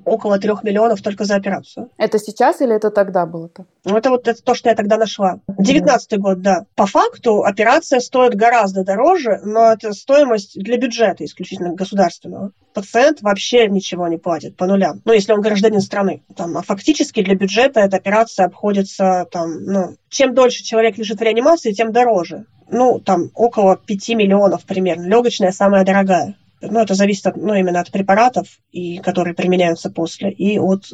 около 0.08 0.38
трех 0.38 0.64
миллионов 0.64 1.02
только 1.02 1.24
за 1.24 1.36
операцию. 1.36 1.90
Это 1.96 2.18
сейчас 2.18 2.60
или 2.60 2.74
это 2.74 2.90
тогда 2.90 3.26
было-то? 3.26 3.66
Ну, 3.84 3.96
это 3.96 4.10
вот 4.10 4.28
это 4.28 4.42
то, 4.42 4.54
что 4.54 4.68
я 4.68 4.74
тогда 4.74 4.96
нашла. 4.96 5.40
Девятнадцатый 5.46 6.18
год, 6.18 6.40
да. 6.40 6.64
По 6.74 6.86
факту 6.86 7.44
операция 7.44 8.00
стоит 8.00 8.34
гораздо 8.34 8.84
дороже, 8.84 9.40
но 9.44 9.72
это 9.72 9.92
стоимость 9.92 10.58
для 10.58 10.78
бюджета 10.78 11.24
исключительно 11.24 11.74
государственного. 11.74 12.52
Пациент 12.74 13.22
вообще 13.22 13.66
ничего 13.68 14.08
не 14.08 14.18
платит 14.18 14.56
по 14.56 14.66
нулям. 14.66 15.00
Ну, 15.04 15.12
если 15.12 15.32
он 15.32 15.40
гражданин 15.40 15.80
страны. 15.80 16.22
Там, 16.36 16.56
а 16.56 16.62
фактически 16.62 17.22
для 17.22 17.34
бюджета 17.34 17.80
эта 17.80 17.96
операция 17.96 18.46
обходится 18.46 19.26
там, 19.30 19.64
ну, 19.64 19.96
чем 20.08 20.34
дольше 20.34 20.62
человек 20.62 20.96
лежит 20.98 21.18
в 21.18 21.22
реанимации, 21.22 21.72
тем 21.72 21.92
дороже. 21.92 22.46
Ну, 22.70 23.00
там 23.00 23.30
около 23.34 23.76
5 23.76 24.10
миллионов 24.10 24.64
примерно. 24.64 25.06
Легочная 25.06 25.52
самая 25.52 25.84
дорогая. 25.84 26.36
Ну, 26.60 26.80
это 26.80 26.94
зависит 26.94 27.26
от, 27.26 27.36
ну, 27.36 27.54
именно 27.54 27.80
от 27.80 27.90
препаратов, 27.92 28.48
и, 28.72 28.98
которые 28.98 29.34
применяются 29.34 29.90
после, 29.90 30.30
и 30.30 30.58
от 30.58 30.84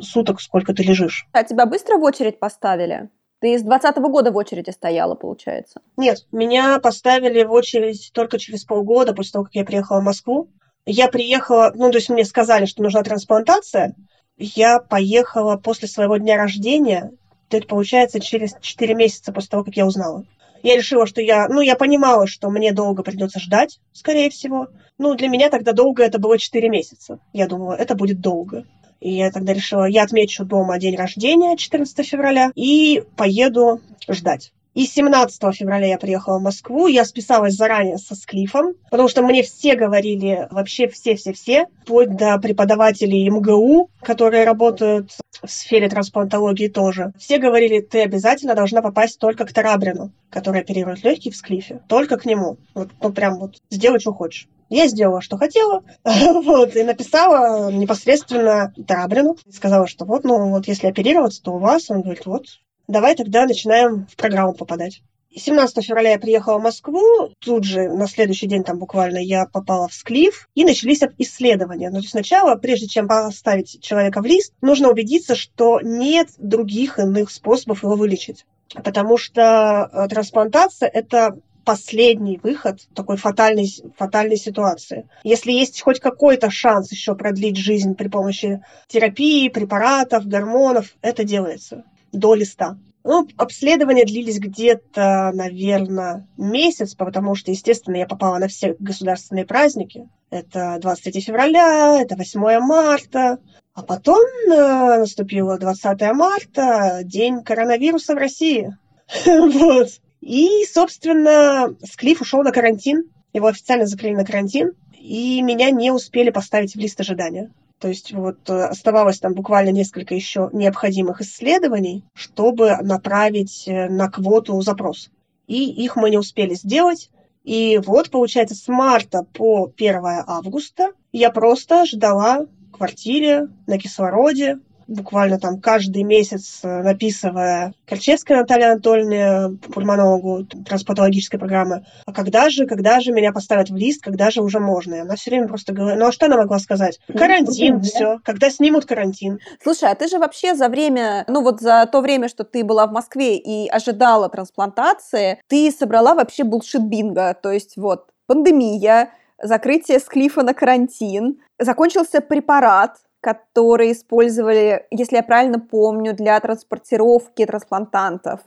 суток, 0.00 0.40
сколько 0.40 0.72
ты 0.72 0.82
лежишь. 0.82 1.26
А 1.32 1.44
тебя 1.44 1.66
быстро 1.66 1.96
в 1.98 2.02
очередь 2.02 2.38
поставили? 2.38 3.10
Ты 3.40 3.58
с 3.58 3.62
20 3.62 3.96
года 3.96 4.30
в 4.30 4.36
очереди 4.36 4.70
стояла, 4.70 5.14
получается? 5.14 5.80
Нет, 5.96 6.26
меня 6.30 6.78
поставили 6.78 7.42
в 7.42 7.52
очередь 7.52 8.10
только 8.12 8.38
через 8.38 8.64
полгода 8.64 9.14
после 9.14 9.32
того, 9.32 9.44
как 9.46 9.54
я 9.54 9.64
приехала 9.64 10.00
в 10.00 10.04
Москву. 10.04 10.50
Я 10.84 11.08
приехала, 11.08 11.72
ну, 11.74 11.90
то 11.90 11.98
есть 11.98 12.10
мне 12.10 12.24
сказали, 12.24 12.66
что 12.66 12.82
нужна 12.82 13.02
трансплантация. 13.02 13.94
Я 14.36 14.78
поехала 14.78 15.56
после 15.56 15.88
своего 15.88 16.18
дня 16.18 16.36
рождения, 16.36 17.12
это 17.50 17.66
получается 17.66 18.20
через 18.20 18.54
4 18.60 18.94
месяца 18.94 19.32
после 19.32 19.48
того, 19.48 19.64
как 19.64 19.76
я 19.76 19.86
узнала. 19.86 20.24
Я 20.62 20.76
решила, 20.76 21.06
что 21.06 21.20
я, 21.20 21.48
ну, 21.48 21.60
я 21.60 21.76
понимала, 21.76 22.26
что 22.26 22.50
мне 22.50 22.72
долго 22.72 23.02
придется 23.02 23.40
ждать, 23.40 23.80
скорее 23.92 24.30
всего. 24.30 24.68
Ну, 24.98 25.14
для 25.14 25.28
меня 25.28 25.48
тогда 25.48 25.72
долго 25.72 26.02
это 26.02 26.18
было 26.18 26.38
4 26.38 26.68
месяца. 26.68 27.18
Я 27.32 27.46
думала, 27.46 27.74
это 27.74 27.94
будет 27.94 28.20
долго. 28.20 28.64
И 29.00 29.12
я 29.12 29.30
тогда 29.30 29.54
решила, 29.54 29.84
я 29.84 30.02
отмечу 30.02 30.44
дома 30.44 30.78
день 30.78 30.96
рождения, 30.96 31.56
14 31.56 32.06
февраля, 32.06 32.52
и 32.54 33.02
поеду 33.16 33.80
ждать. 34.08 34.52
И 34.74 34.86
17 34.86 35.54
февраля 35.54 35.88
я 35.88 35.98
приехала 35.98 36.38
в 36.38 36.42
Москву, 36.42 36.86
я 36.86 37.04
списалась 37.04 37.54
заранее 37.54 37.98
со 37.98 38.14
Склифом, 38.14 38.74
потому 38.90 39.08
что 39.08 39.22
мне 39.22 39.42
все 39.42 39.74
говорили, 39.74 40.46
вообще 40.50 40.86
все-все-все, 40.86 41.66
вплоть 41.82 42.16
до 42.16 42.38
преподавателей 42.38 43.28
МГУ, 43.28 43.90
которые 44.00 44.44
работают 44.44 45.10
в 45.42 45.50
сфере 45.50 45.88
трансплантологии 45.88 46.68
тоже. 46.68 47.12
Все 47.18 47.38
говорили, 47.38 47.80
ты 47.80 48.02
обязательно 48.02 48.54
должна 48.54 48.80
попасть 48.80 49.18
только 49.18 49.44
к 49.44 49.52
Тарабрину, 49.52 50.12
который 50.30 50.60
оперирует 50.60 51.02
легкие 51.02 51.32
в 51.32 51.36
Склифе. 51.36 51.80
Только 51.88 52.16
к 52.16 52.24
нему. 52.24 52.58
Вот, 52.74 52.90
ну, 53.00 53.12
прям 53.12 53.38
вот 53.38 53.56
сделай, 53.70 53.98
что 53.98 54.12
хочешь. 54.12 54.48
Я 54.68 54.86
сделала, 54.86 55.20
что 55.20 55.36
хотела, 55.36 55.82
вот, 56.04 56.76
и 56.76 56.84
написала 56.84 57.72
непосредственно 57.72 58.72
Тарабрину. 58.86 59.36
Сказала, 59.50 59.88
что 59.88 60.04
вот, 60.04 60.22
ну, 60.22 60.50
вот 60.50 60.68
если 60.68 60.86
оперироваться, 60.86 61.42
то 61.42 61.54
у 61.54 61.58
вас. 61.58 61.90
Он 61.90 62.02
говорит, 62.02 62.24
вот, 62.26 62.46
давай 62.90 63.16
тогда 63.16 63.46
начинаем 63.46 64.06
в 64.06 64.16
программу 64.16 64.52
попадать. 64.52 65.02
17 65.34 65.84
февраля 65.84 66.10
я 66.10 66.18
приехала 66.18 66.58
в 66.58 66.62
Москву, 66.62 67.30
тут 67.38 67.64
же 67.64 67.88
на 67.88 68.08
следующий 68.08 68.48
день 68.48 68.64
там 68.64 68.78
буквально 68.78 69.18
я 69.18 69.46
попала 69.46 69.86
в 69.86 69.94
Склиф, 69.94 70.48
и 70.56 70.64
начались 70.64 71.00
исследования. 71.18 71.90
Но 71.90 72.02
сначала, 72.02 72.56
прежде 72.56 72.88
чем 72.88 73.06
поставить 73.06 73.80
человека 73.80 74.22
в 74.22 74.26
лист, 74.26 74.52
нужно 74.60 74.90
убедиться, 74.90 75.36
что 75.36 75.80
нет 75.80 76.30
других 76.38 76.98
иных 76.98 77.30
способов 77.30 77.84
его 77.84 77.94
вылечить. 77.94 78.44
Потому 78.82 79.18
что 79.18 79.88
э, 79.92 80.08
трансплантация– 80.08 80.88
это 80.92 81.38
последний 81.64 82.40
выход 82.42 82.80
такой 82.94 83.16
фатальной, 83.16 83.68
фатальной 83.96 84.36
ситуации. 84.36 85.08
Если 85.22 85.52
есть 85.52 85.80
хоть 85.80 86.00
какой-то 86.00 86.50
шанс 86.50 86.90
еще 86.90 87.14
продлить 87.14 87.56
жизнь 87.56 87.94
при 87.94 88.08
помощи 88.08 88.64
терапии, 88.88 89.48
препаратов, 89.48 90.26
гормонов, 90.26 90.96
это 91.02 91.22
делается 91.22 91.84
до 92.12 92.34
листа. 92.34 92.78
Ну, 93.02 93.26
обследования 93.38 94.04
длились 94.04 94.38
где-то, 94.38 95.30
наверное, 95.32 96.28
месяц, 96.36 96.94
потому 96.94 97.34
что, 97.34 97.50
естественно, 97.50 97.96
я 97.96 98.06
попала 98.06 98.38
на 98.38 98.48
все 98.48 98.76
государственные 98.78 99.46
праздники. 99.46 100.08
Это 100.30 100.78
23 100.80 101.20
февраля, 101.22 101.98
это 102.00 102.16
8 102.16 102.60
марта. 102.60 103.38
А 103.72 103.82
потом 103.82 104.20
э, 104.46 104.98
наступило 104.98 105.58
20 105.58 106.00
марта, 106.12 107.00
день 107.02 107.42
коронавируса 107.42 108.14
в 108.14 108.18
России. 108.18 108.76
вот. 109.24 109.88
И, 110.20 110.66
собственно, 110.70 111.74
Склиф 111.82 112.20
ушел 112.20 112.42
на 112.42 112.52
карантин. 112.52 113.04
Его 113.32 113.46
официально 113.46 113.86
закрыли 113.86 114.14
на 114.14 114.26
карантин. 114.26 114.72
И 114.92 115.40
меня 115.40 115.70
не 115.70 115.90
успели 115.90 116.28
поставить 116.28 116.74
в 116.74 116.78
лист 116.78 117.00
ожидания. 117.00 117.50
То 117.80 117.88
есть 117.88 118.12
вот 118.12 118.48
э, 118.50 118.64
оставалось 118.64 119.18
там 119.18 119.32
буквально 119.32 119.70
несколько 119.70 120.14
еще 120.14 120.50
необходимых 120.52 121.22
исследований, 121.22 122.04
чтобы 122.12 122.76
направить 122.82 123.64
э, 123.66 123.88
на 123.88 124.10
квоту 124.10 124.60
запрос. 124.60 125.10
И 125.46 125.64
их 125.64 125.96
мы 125.96 126.10
не 126.10 126.18
успели 126.18 126.54
сделать. 126.54 127.10
И 127.42 127.80
вот, 127.84 128.10
получается, 128.10 128.54
с 128.54 128.68
марта 128.68 129.24
по 129.32 129.72
1 129.74 129.96
августа 130.26 130.92
я 131.10 131.30
просто 131.30 131.86
ждала 131.86 132.46
в 132.68 132.76
квартире 132.76 133.48
на 133.66 133.78
кислороде, 133.78 134.60
буквально 134.90 135.38
там 135.38 135.60
каждый 135.60 136.02
месяц 136.02 136.60
э, 136.62 136.82
написывая 136.82 137.72
Корчевская 137.86 138.38
Наталья 138.38 138.72
Анатольевна, 138.72 139.56
пульмонологу 139.72 140.44
трансплантологической 140.44 141.38
программы, 141.38 141.86
а 142.06 142.12
когда 142.12 142.50
же, 142.50 142.66
когда 142.66 143.00
же 143.00 143.12
меня 143.12 143.32
поставят 143.32 143.70
в 143.70 143.76
лист, 143.76 144.02
когда 144.02 144.30
же 144.30 144.42
уже 144.42 144.58
можно? 144.58 144.94
И 144.96 144.98
она 144.98 145.14
все 145.14 145.30
время 145.30 145.48
просто 145.48 145.72
говорит, 145.72 145.98
ну 145.98 146.08
а 146.08 146.12
что 146.12 146.26
она 146.26 146.36
могла 146.36 146.58
сказать? 146.58 146.98
Карантин, 147.16 147.80
все, 147.80 148.18
когда 148.24 148.50
снимут 148.50 148.84
карантин. 148.84 149.38
Слушай, 149.62 149.90
а 149.90 149.94
ты 149.94 150.08
же 150.08 150.18
вообще 150.18 150.54
за 150.54 150.68
время, 150.68 151.24
ну 151.28 151.42
вот 151.42 151.60
за 151.60 151.88
то 151.90 152.00
время, 152.00 152.28
что 152.28 152.44
ты 152.44 152.64
была 152.64 152.86
в 152.86 152.92
Москве 152.92 153.36
и 153.38 153.68
ожидала 153.68 154.28
трансплантации, 154.28 155.40
ты 155.46 155.70
собрала 155.70 156.14
вообще 156.14 156.42
булшит-бинго, 156.42 157.36
то 157.40 157.52
есть 157.52 157.76
вот 157.76 158.06
пандемия, 158.26 159.10
закрытие 159.42 160.00
склифа 160.00 160.42
на 160.42 160.52
карантин, 160.52 161.40
закончился 161.58 162.20
препарат, 162.20 162.96
которые 163.20 163.92
использовали, 163.92 164.86
если 164.90 165.16
я 165.16 165.22
правильно 165.22 165.60
помню, 165.60 166.14
для 166.14 166.38
транспортировки 166.40 167.44
трансплантантов. 167.44 168.40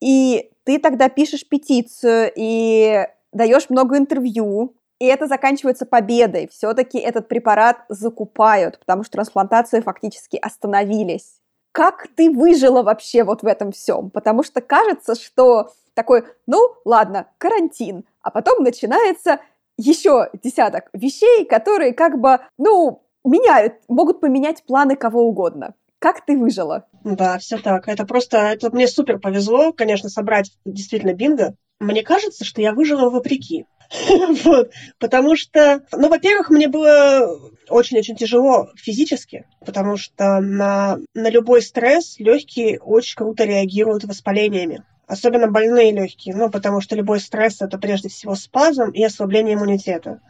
И 0.00 0.50
ты 0.64 0.78
тогда 0.78 1.08
пишешь 1.08 1.48
петицию 1.48 2.32
и 2.34 3.06
даешь 3.32 3.70
много 3.70 3.96
интервью, 3.98 4.74
и 4.98 5.06
это 5.06 5.26
заканчивается 5.26 5.84
победой. 5.84 6.48
Все-таки 6.48 6.98
этот 6.98 7.28
препарат 7.28 7.84
закупают, 7.88 8.78
потому 8.78 9.02
что 9.04 9.12
трансплантации 9.12 9.80
фактически 9.80 10.36
остановились. 10.36 11.40
Как 11.72 12.08
ты 12.16 12.30
выжила 12.30 12.82
вообще 12.82 13.22
вот 13.22 13.42
в 13.42 13.46
этом 13.46 13.72
всем? 13.72 14.10
Потому 14.10 14.42
что 14.42 14.62
кажется, 14.62 15.14
что 15.14 15.72
такой, 15.92 16.24
ну 16.46 16.74
ладно, 16.86 17.26
карантин, 17.36 18.04
а 18.22 18.30
потом 18.30 18.62
начинается 18.62 19.40
еще 19.76 20.30
десяток 20.42 20.88
вещей, 20.94 21.44
которые 21.44 21.92
как 21.92 22.18
бы, 22.18 22.40
ну, 22.56 23.02
меняют, 23.28 23.74
могут 23.88 24.20
поменять 24.20 24.64
планы 24.64 24.96
кого 24.96 25.22
угодно. 25.22 25.74
Как 25.98 26.24
ты 26.24 26.36
выжила? 26.36 26.86
Да, 27.04 27.38
все 27.38 27.58
так. 27.58 27.88
Это 27.88 28.04
просто, 28.04 28.38
это 28.38 28.70
мне 28.70 28.86
супер 28.86 29.18
повезло, 29.18 29.72
конечно, 29.72 30.08
собрать 30.08 30.52
действительно 30.64 31.14
бинго. 31.14 31.54
Мне 31.80 32.02
кажется, 32.02 32.44
что 32.44 32.60
я 32.60 32.72
выжила 32.72 33.10
вопреки. 33.10 33.66
вот. 34.44 34.70
Потому 34.98 35.36
что, 35.36 35.82
ну, 35.92 36.08
во-первых, 36.08 36.50
мне 36.50 36.68
было 36.68 37.28
очень-очень 37.68 38.16
тяжело 38.16 38.68
физически, 38.76 39.46
потому 39.64 39.96
что 39.96 40.40
на, 40.40 40.98
на 41.14 41.30
любой 41.30 41.62
стресс 41.62 42.18
легкие 42.18 42.80
очень 42.80 43.16
круто 43.16 43.44
реагируют 43.44 44.04
воспалениями. 44.04 44.84
Особенно 45.06 45.48
больные 45.48 45.92
легкие, 45.92 46.34
ну, 46.34 46.50
потому 46.50 46.80
что 46.80 46.96
любой 46.96 47.20
стресс 47.20 47.62
это 47.62 47.78
прежде 47.78 48.08
всего 48.08 48.34
спазм 48.34 48.90
и 48.90 49.04
ослабление 49.04 49.54
иммунитета. 49.54 50.20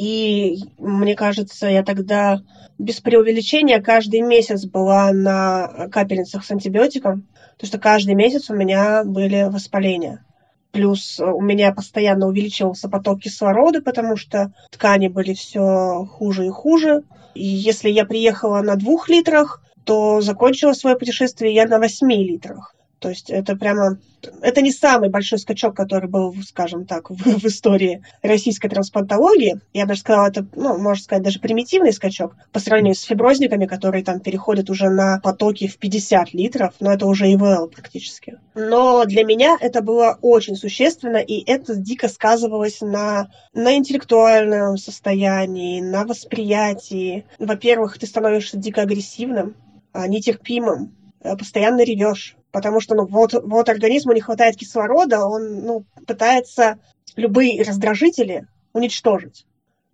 И 0.00 0.56
мне 0.78 1.14
кажется, 1.14 1.66
я 1.66 1.82
тогда 1.82 2.40
без 2.78 3.02
преувеличения 3.02 3.82
каждый 3.82 4.22
месяц 4.22 4.64
была 4.64 5.12
на 5.12 5.88
капельницах 5.92 6.42
с 6.42 6.50
антибиотиком, 6.50 7.28
потому 7.52 7.68
что 7.68 7.78
каждый 7.78 8.14
месяц 8.14 8.48
у 8.48 8.54
меня 8.54 9.04
были 9.04 9.50
воспаления. 9.50 10.24
Плюс 10.72 11.20
у 11.20 11.42
меня 11.42 11.74
постоянно 11.74 12.28
увеличивался 12.28 12.88
поток 12.88 13.20
кислорода, 13.20 13.82
потому 13.82 14.16
что 14.16 14.54
ткани 14.70 15.08
были 15.08 15.34
все 15.34 16.06
хуже 16.10 16.46
и 16.46 16.50
хуже. 16.50 17.02
И 17.34 17.44
если 17.44 17.90
я 17.90 18.06
приехала 18.06 18.62
на 18.62 18.76
двух 18.76 19.10
литрах, 19.10 19.62
то 19.84 20.22
закончила 20.22 20.72
свое 20.72 20.96
путешествие 20.96 21.52
я 21.52 21.66
на 21.66 21.78
восьми 21.78 22.26
литрах. 22.26 22.74
То 23.00 23.08
есть 23.08 23.30
это 23.30 23.56
прямо... 23.56 23.98
Это 24.42 24.60
не 24.60 24.70
самый 24.70 25.08
большой 25.08 25.38
скачок, 25.38 25.74
который 25.74 26.08
был, 26.08 26.34
скажем 26.46 26.84
так, 26.84 27.08
в, 27.08 27.14
в 27.16 27.44
истории 27.46 28.02
российской 28.22 28.68
трансплантологии. 28.68 29.60
Я 29.72 29.86
даже 29.86 30.00
сказала, 30.00 30.28
это, 30.28 30.46
ну, 30.54 30.76
можно 30.76 31.02
сказать, 31.02 31.24
даже 31.24 31.40
примитивный 31.40 31.94
скачок 31.94 32.36
по 32.52 32.60
сравнению 32.60 32.94
с 32.94 33.02
фиброзниками, 33.02 33.64
которые 33.64 34.04
там 34.04 34.20
переходят 34.20 34.68
уже 34.68 34.90
на 34.90 35.18
потоки 35.20 35.66
в 35.66 35.78
50 35.78 36.34
литров, 36.34 36.74
но 36.80 36.92
это 36.92 37.06
уже 37.06 37.32
ИВЛ 37.32 37.68
практически. 37.68 38.38
Но 38.54 39.06
для 39.06 39.24
меня 39.24 39.56
это 39.58 39.80
было 39.80 40.18
очень 40.20 40.56
существенно, 40.56 41.16
и 41.16 41.42
это 41.50 41.74
дико 41.74 42.08
сказывалось 42.08 42.82
на, 42.82 43.30
на 43.54 43.76
интеллектуальном 43.76 44.76
состоянии, 44.76 45.80
на 45.80 46.04
восприятии. 46.04 47.24
Во-первых, 47.38 47.98
ты 47.98 48.06
становишься 48.06 48.58
дико 48.58 48.82
агрессивным, 48.82 49.56
а, 49.92 50.06
нетерпимым, 50.06 50.94
постоянно 51.22 51.82
ревешь, 51.82 52.36
потому 52.50 52.80
что 52.80 52.94
ну, 52.94 53.06
вот, 53.06 53.34
вот 53.34 53.68
организму 53.68 54.12
не 54.12 54.20
хватает 54.20 54.56
кислорода, 54.56 55.26
он 55.26 55.64
ну, 55.64 55.84
пытается 56.06 56.78
любые 57.16 57.62
раздражители 57.62 58.46
уничтожить 58.72 59.46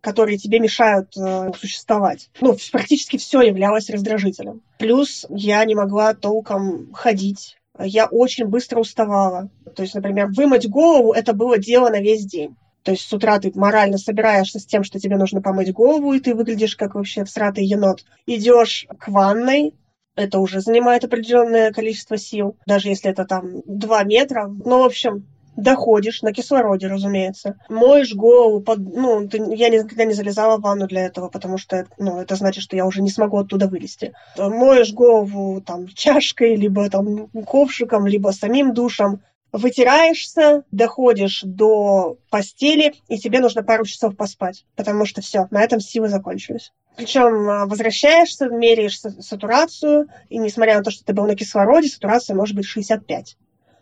которые 0.07 0.39
тебе 0.39 0.61
мешают 0.61 1.17
э, 1.17 1.51
существовать. 1.59 2.31
Ну, 2.41 2.57
практически 2.71 3.17
все 3.17 3.41
являлось 3.41 3.91
раздражителем. 3.91 4.63
Плюс 4.79 5.27
я 5.31 5.65
не 5.65 5.75
могла 5.75 6.15
толком 6.15 6.93
ходить. 6.93 7.57
Я 7.77 8.07
очень 8.07 8.47
быстро 8.47 8.79
уставала. 8.79 9.51
То 9.75 9.83
есть, 9.83 9.97
например, 9.97 10.29
вымыть 10.29 10.69
голову– 10.71 11.13
это 11.13 11.33
было 11.33 11.59
дело 11.59 11.89
на 11.89 12.01
весь 12.01 12.25
день. 12.25 12.55
То 12.85 12.93
есть 12.93 13.03
с 13.03 13.13
утра 13.13 13.41
ты 13.41 13.51
морально 13.57 13.99
собираешься 13.99 14.61
с 14.61 14.65
тем, 14.65 14.85
что 14.85 15.01
тебе 15.01 15.17
нужно 15.17 15.43
помыть 15.43 15.73
голову, 15.73 16.13
и 16.13 16.21
ты 16.21 16.37
выглядишь 16.37 16.77
как 16.77 16.95
вообще 16.95 17.25
всратый 17.25 17.65
енот. 17.65 18.05
Идешь 18.27 18.87
к 19.01 19.09
ванной, 19.09 19.75
это 20.17 20.39
уже 20.39 20.61
занимает 20.61 21.05
определенное 21.05 21.73
количество 21.73 22.17
сил, 22.17 22.57
даже 22.67 22.89
если 22.89 23.11
это 23.11 23.25
там 23.25 23.63
2 23.67 24.05
метра. 24.05 24.47
Ну, 24.47 24.81
в 24.81 24.85
общем, 24.85 25.27
доходишь 25.57 26.23
на 26.23 26.33
кислороде, 26.33 26.87
разумеется. 26.87 27.57
Моешь 27.69 28.15
голову, 28.15 28.61
под, 28.61 28.79
ну, 28.79 29.29
ты, 29.29 29.39
я 29.55 29.69
никогда 29.69 30.05
не 30.05 30.15
залезала 30.15 30.59
в 30.59 30.63
ванну 30.63 30.87
для 30.87 31.07
этого, 31.07 31.29
потому 31.29 31.59
что, 31.59 31.87
ну, 31.99 32.21
это 32.21 32.37
значит, 32.37 32.63
что 32.63 32.77
я 32.77 32.87
уже 32.87 33.03
не 33.03 33.11
смогу 33.11 33.39
оттуда 33.39 33.67
вылезти. 33.69 34.13
Моешь 34.37 34.93
голову 34.93 35.61
там 35.61 35.89
чашкой, 35.89 36.57
либо 36.57 36.89
там 36.91 37.29
ковшиком, 37.29 38.07
либо 38.07 38.31
самим 38.31 38.75
душем, 38.75 39.21
вытираешься, 39.53 40.65
доходишь 40.71 41.43
до 41.43 42.19
постели, 42.31 42.95
и 43.09 43.19
тебе 43.19 43.41
нужно 43.41 43.63
пару 43.63 43.85
часов 43.85 44.17
поспать, 44.17 44.65
потому 44.77 45.07
что 45.07 45.21
все, 45.21 45.47
на 45.51 45.63
этом 45.63 45.81
силы 45.81 46.09
закончились. 46.09 46.73
Причем 46.97 47.49
а, 47.49 47.67
возвращаешься, 47.67 48.49
меряешь 48.49 49.01
сатурацию, 49.01 50.09
и 50.29 50.39
несмотря 50.39 50.79
на 50.79 50.83
то, 50.83 50.91
что 50.91 51.05
ты 51.05 51.13
был 51.13 51.27
на 51.27 51.37
кислороде, 51.37 51.89
сатурация 51.89 52.35
может 52.35 52.57
быть 52.57 52.67
65. 52.67 53.37